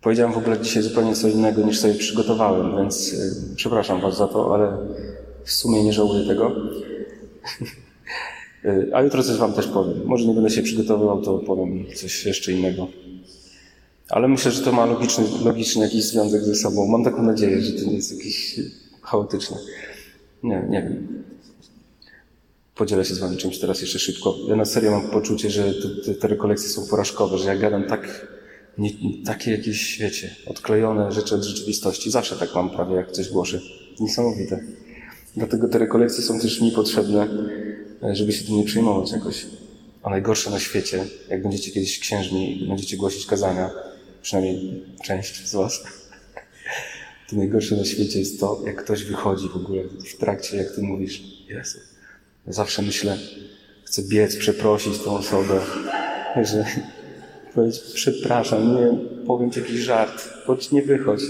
Powiedziałem 0.00 0.32
w 0.32 0.38
ogóle 0.38 0.58
dzisiaj 0.60 0.82
zupełnie 0.82 1.14
co 1.14 1.28
innego 1.28 1.62
niż 1.62 1.80
sobie 1.80 1.94
przygotowałem, 1.94 2.76
więc 2.76 3.12
y, 3.12 3.56
przepraszam 3.56 4.00
Was 4.00 4.16
za 4.16 4.28
to, 4.28 4.54
ale 4.54 4.78
w 5.44 5.52
sumie 5.52 5.84
nie 5.84 5.92
żałuję 5.92 6.26
tego. 6.26 6.52
Y, 8.64 8.90
a 8.94 9.02
jutro 9.02 9.22
coś 9.22 9.36
Wam 9.36 9.52
też 9.52 9.66
powiem. 9.66 10.04
Może 10.04 10.24
nie 10.26 10.34
będę 10.34 10.50
się 10.50 10.62
przygotowywał, 10.62 11.22
to 11.22 11.38
powiem 11.38 11.86
coś 11.94 12.26
jeszcze 12.26 12.52
innego. 12.52 12.88
Ale 14.14 14.28
myślę, 14.28 14.50
że 14.50 14.62
to 14.62 14.72
ma 14.72 14.86
logiczny, 14.86 15.24
logiczny 15.44 15.84
jakiś 15.84 16.04
związek 16.04 16.42
ze 16.44 16.54
sobą. 16.54 16.86
Mam 16.86 17.04
taką 17.04 17.22
nadzieję, 17.22 17.60
że 17.60 17.72
to 17.72 17.90
nie 17.90 17.96
jest 17.96 18.18
jakiś 18.18 18.60
chaotyczne. 19.02 19.56
Nie, 20.42 20.66
nie 20.68 20.82
wiem. 20.82 21.24
Podzielę 22.74 23.04
się 23.04 23.14
z 23.14 23.18
Wami 23.18 23.36
czymś 23.36 23.58
teraz 23.58 23.80
jeszcze 23.80 23.98
szybko. 23.98 24.36
Ja 24.48 24.56
na 24.56 24.64
serio 24.64 24.90
mam 24.90 25.10
poczucie, 25.10 25.50
że 25.50 25.74
te, 26.06 26.14
te 26.14 26.28
rekolekcje 26.28 26.68
są 26.68 26.86
porażkowe, 26.86 27.38
że 27.38 27.48
ja 27.48 27.56
gadam 27.56 27.84
tak 27.84 28.26
nie, 28.78 28.90
takie 29.24 29.50
jakieś, 29.50 29.98
wiecie, 29.98 30.36
odklejone 30.46 31.12
rzeczy 31.12 31.34
od 31.34 31.42
rzeczywistości. 31.42 32.10
Zawsze 32.10 32.36
tak 32.36 32.54
mam 32.54 32.70
prawie, 32.70 32.94
jak 32.94 33.12
coś 33.12 33.28
głoszę. 33.28 33.60
Niesamowite. 34.00 34.60
Dlatego 35.36 35.68
te 35.68 35.78
rekolekcje 35.78 36.24
są 36.24 36.40
też 36.40 36.60
mi 36.60 36.72
potrzebne, 36.72 37.28
żeby 38.12 38.32
się 38.32 38.44
tym 38.44 38.56
nie 38.56 38.64
przejmować 38.64 39.12
jakoś. 39.12 39.46
A 40.02 40.10
najgorsze 40.10 40.50
na 40.50 40.60
świecie, 40.60 41.04
jak 41.28 41.42
będziecie 41.42 41.70
kiedyś 41.70 41.98
księżni 41.98 42.62
i 42.62 42.68
będziecie 42.68 42.96
głosić 42.96 43.26
kazania, 43.26 43.70
przynajmniej 44.24 44.82
część 45.02 45.48
z 45.48 45.54
was, 45.54 45.82
to 47.30 47.36
najgorsze 47.36 47.76
na 47.76 47.84
świecie 47.84 48.18
jest 48.18 48.40
to, 48.40 48.62
jak 48.66 48.84
ktoś 48.84 49.04
wychodzi 49.04 49.48
w 49.48 49.56
ogóle 49.56 49.82
w 49.84 50.16
trakcie, 50.16 50.56
jak 50.56 50.74
ty 50.74 50.82
mówisz, 50.82 51.22
Jezu. 51.48 51.78
Ja 52.46 52.52
zawsze 52.52 52.82
myślę, 52.82 53.18
chcę 53.84 54.02
biec, 54.02 54.36
przeprosić 54.36 54.98
tą 54.98 55.16
osobę, 55.16 55.60
że 56.42 56.64
powiedzieć, 57.54 57.82
przepraszam, 57.94 58.74
nie 58.74 58.98
powiem 59.26 59.50
ci 59.50 59.60
jakiś 59.60 59.80
żart, 59.80 60.28
choć 60.46 60.70
nie 60.70 60.82
wychodź. 60.82 61.20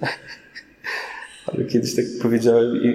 Ale 1.46 1.64
kiedyś 1.64 1.94
tak 1.94 2.04
powiedziałem 2.22 2.76
i 2.76 2.94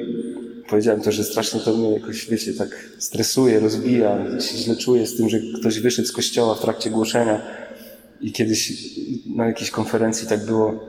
powiedziałem 0.69 1.01
to, 1.01 1.11
że 1.11 1.23
strasznie 1.23 1.59
to 1.59 1.77
mnie 1.77 1.93
jakoś, 1.93 2.29
wiecie, 2.29 2.53
tak 2.53 2.89
stresuje, 2.97 3.59
rozbija, 3.59 4.39
się 4.41 4.57
źle 4.57 4.75
czuję 4.75 5.07
z 5.07 5.17
tym, 5.17 5.29
że 5.29 5.39
ktoś 5.59 5.79
wyszedł 5.79 6.07
z 6.07 6.11
kościoła 6.11 6.55
w 6.55 6.61
trakcie 6.61 6.89
głoszenia 6.89 7.41
i 8.21 8.31
kiedyś 8.31 8.73
na 9.35 9.45
jakiejś 9.45 9.71
konferencji 9.71 10.27
tak 10.27 10.45
było, 10.45 10.79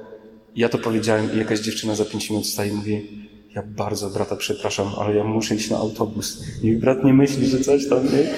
ja 0.57 0.69
to 0.69 0.79
powiedziałem 0.79 1.35
i 1.35 1.39
jakaś 1.39 1.61
dziewczyna 1.61 1.95
za 1.95 2.05
pięć 2.05 2.31
minut 2.31 2.47
staje 2.47 2.71
i 2.71 2.75
mówi, 2.75 3.21
ja 3.55 3.63
bardzo 3.63 4.11
brata 4.11 4.37
przepraszam, 4.37 4.87
ale 4.99 5.17
ja 5.17 5.25
muszę 5.25 5.55
iść 5.55 5.71
na 5.71 5.77
autobus. 5.77 6.45
I 6.63 6.73
brat 6.73 7.05
nie 7.05 7.15
myśli, 7.15 7.47
że 7.47 7.61
coś 7.61 7.89
tam, 7.89 8.05
nie? 8.05 8.29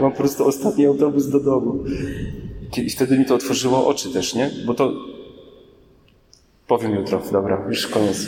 Mam 0.00 0.12
po 0.12 0.18
prostu 0.18 0.46
ostatni 0.46 0.86
autobus 0.86 1.28
do 1.28 1.40
domu. 1.40 1.84
I 2.76 2.90
wtedy 2.90 3.18
mi 3.18 3.24
to 3.24 3.34
otworzyło 3.34 3.86
oczy 3.86 4.12
też, 4.12 4.34
nie? 4.34 4.50
Bo 4.66 4.74
to... 4.74 4.92
Powiem 6.66 6.94
jutro, 6.94 7.22
dobra, 7.32 7.66
już 7.68 7.86
koniec. 7.86 8.26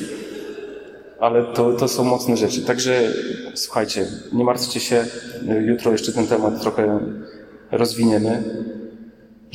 Ale 1.21 1.45
to, 1.45 1.73
to 1.73 1.89
są 1.89 2.05
mocne 2.05 2.37
rzeczy. 2.37 2.63
Także 2.63 3.15
słuchajcie, 3.55 4.07
nie 4.33 4.45
martwcie 4.45 4.81
się, 4.81 5.05
jutro 5.67 5.93
jeszcze 5.93 6.13
ten 6.13 6.27
temat 6.27 6.63
trochę 6.63 7.01
rozwiniemy, 7.71 8.43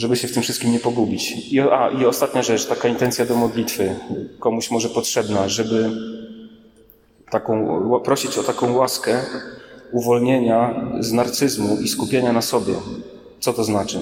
żeby 0.02 0.16
się 0.16 0.28
w 0.28 0.34
tym 0.34 0.44
wszystkim 0.44 0.72
nie 0.72 0.80
pogubić. 0.80 1.54
I, 1.54 1.60
a, 1.60 1.90
i 1.90 2.06
ostatnia 2.06 2.44
rzecz, 2.44 2.66
taka 2.66 2.88
intencja 2.88 3.26
do 3.26 3.36
modlitwy, 3.36 3.96
komuś 4.40 4.72
może 4.72 4.90
potrzebna, 4.90 5.50
żeby 5.50 5.90
taką, 7.30 8.00
prosić 8.04 8.38
o 8.38 8.44
taką 8.44 8.78
łaskę 8.78 9.20
uwolnienia 9.92 10.88
z 11.00 11.12
narcyzmu 11.12 11.78
i 11.84 11.88
skupienia 11.88 12.34
na 12.34 12.42
sobie. 12.42 12.74
Co 13.40 13.54
to 13.54 13.64
znaczy? 13.64 14.02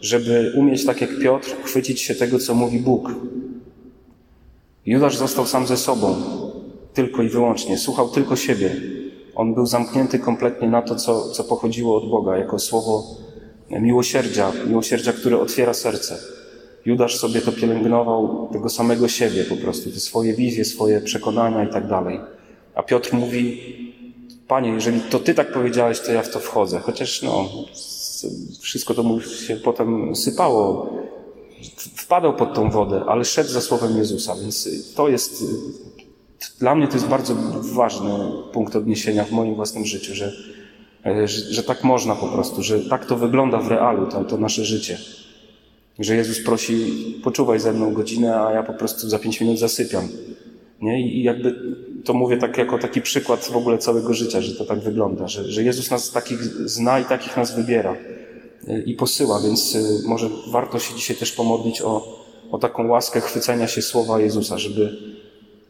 Żeby 0.00 0.52
umieć, 0.56 0.86
tak 0.86 1.00
jak 1.00 1.18
Piotr, 1.18 1.56
chwycić 1.64 2.00
się 2.00 2.14
tego, 2.14 2.38
co 2.38 2.54
mówi 2.54 2.78
Bóg. 2.78 3.10
Judasz 4.86 5.16
został 5.16 5.46
sam 5.46 5.66
ze 5.66 5.76
sobą, 5.76 6.16
tylko 6.94 7.22
i 7.22 7.28
wyłącznie. 7.28 7.78
Słuchał 7.78 8.08
tylko 8.08 8.36
siebie. 8.36 8.76
On 9.34 9.54
był 9.54 9.66
zamknięty 9.66 10.18
kompletnie 10.18 10.68
na 10.68 10.82
to, 10.82 10.96
co, 10.96 11.30
co 11.30 11.44
pochodziło 11.44 11.96
od 11.96 12.10
Boga, 12.10 12.36
jako 12.36 12.58
słowo 12.58 13.04
miłosierdzia, 13.70 14.52
miłosierdzia, 14.66 15.12
które 15.12 15.40
otwiera 15.40 15.74
serce. 15.74 16.18
Judasz 16.86 17.16
sobie 17.16 17.40
to 17.40 17.52
pielęgnował, 17.52 18.48
tego 18.52 18.68
samego 18.68 19.08
siebie 19.08 19.44
po 19.44 19.56
prostu, 19.56 19.90
te 19.90 20.00
swoje 20.00 20.34
wizje, 20.34 20.64
swoje 20.64 21.00
przekonania 21.00 21.64
i 21.64 21.72
tak 21.72 21.88
dalej. 21.88 22.20
A 22.74 22.82
Piotr 22.82 23.14
mówi, 23.14 23.60
Panie, 24.48 24.70
jeżeli 24.70 25.00
to 25.00 25.18
Ty 25.18 25.34
tak 25.34 25.52
powiedziałeś, 25.52 26.00
to 26.00 26.12
ja 26.12 26.22
w 26.22 26.30
to 26.30 26.40
wchodzę. 26.40 26.78
Chociaż 26.78 27.22
no, 27.22 27.48
wszystko 28.60 28.94
to 28.94 29.02
mu 29.02 29.20
się 29.20 29.56
potem 29.56 30.16
sypało, 30.16 30.92
wpadał 31.94 32.36
pod 32.36 32.54
tą 32.54 32.70
wodę, 32.70 33.02
ale 33.06 33.24
szedł 33.24 33.50
za 33.50 33.60
słowem 33.60 33.98
Jezusa, 33.98 34.34
więc 34.40 34.68
to 34.94 35.08
jest, 35.08 35.44
dla 36.58 36.74
mnie 36.74 36.88
to 36.88 36.94
jest 36.94 37.06
bardzo 37.06 37.34
ważny 37.74 38.10
punkt 38.52 38.76
odniesienia 38.76 39.24
w 39.24 39.30
moim 39.30 39.54
własnym 39.54 39.84
życiu, 39.84 40.14
że, 40.14 40.32
że, 41.04 41.28
że 41.28 41.62
tak 41.62 41.84
można 41.84 42.14
po 42.14 42.26
prostu, 42.26 42.62
że 42.62 42.80
tak 42.80 43.06
to 43.06 43.16
wygląda 43.16 43.58
w 43.58 43.68
realu, 43.68 44.06
to, 44.06 44.24
to 44.24 44.36
nasze 44.36 44.64
życie. 44.64 44.98
Że 45.98 46.16
Jezus 46.16 46.44
prosi, 46.44 46.76
poczuwaj 47.24 47.60
ze 47.60 47.72
mną 47.72 47.92
godzinę, 47.92 48.40
a 48.40 48.52
ja 48.52 48.62
po 48.62 48.72
prostu 48.72 49.08
za 49.08 49.18
pięć 49.18 49.40
minut 49.40 49.58
zasypiam. 49.58 50.08
Nie? 50.82 51.00
I 51.00 51.22
jakby 51.22 51.54
to 52.04 52.14
mówię 52.14 52.36
tak 52.36 52.58
jako 52.58 52.78
taki 52.78 53.00
przykład 53.00 53.44
w 53.44 53.56
ogóle 53.56 53.78
całego 53.78 54.14
życia, 54.14 54.40
że 54.40 54.54
to 54.54 54.64
tak 54.64 54.78
wygląda, 54.78 55.28
że, 55.28 55.52
że 55.52 55.62
Jezus 55.62 55.90
nas 55.90 56.10
takich 56.10 56.44
zna 56.44 57.00
i 57.00 57.04
takich 57.04 57.36
nas 57.36 57.56
wybiera 57.56 57.96
i 58.86 58.94
posyła, 58.94 59.40
więc 59.40 59.74
y, 59.74 60.08
może 60.08 60.30
warto 60.50 60.78
się 60.78 60.94
dzisiaj 60.94 61.16
też 61.16 61.32
pomodlić 61.32 61.82
o, 61.82 62.18
o 62.50 62.58
taką 62.58 62.88
łaskę 62.88 63.20
chwycenia 63.20 63.68
się 63.68 63.82
słowa 63.82 64.20
Jezusa, 64.20 64.58
żeby 64.58 64.96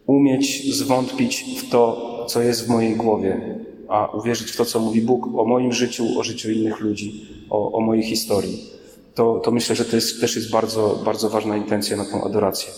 umieć 0.07 0.75
zwątpić 0.75 1.45
w 1.59 1.71
to, 1.71 2.27
co 2.29 2.43
jest 2.43 2.67
w 2.67 2.69
mojej 2.69 2.97
głowie, 2.97 3.58
a 3.89 4.07
uwierzyć 4.07 4.51
w 4.51 4.57
to, 4.57 4.65
co 4.65 4.81
mówi 4.81 5.03
Bóg 5.03 5.27
o 5.37 5.45
moim 5.45 5.73
życiu, 5.73 6.19
o 6.19 6.25
życiu 6.25 6.51
innych 6.51 6.81
ludzi, 6.81 7.27
o, 7.51 7.73
o 7.73 7.81
mojej 7.81 8.03
historii. 8.03 8.71
To, 9.15 9.41
to 9.45 9.51
myślę, 9.51 9.77
że 9.77 9.85
to 9.85 9.97
jest, 9.97 10.21
też 10.21 10.37
jest 10.37 10.51
bardzo, 10.51 11.01
bardzo 11.05 11.31
ważna 11.31 11.57
intencja 11.57 11.97
na 11.97 12.05
tą 12.05 12.25
adorację. 12.25 12.73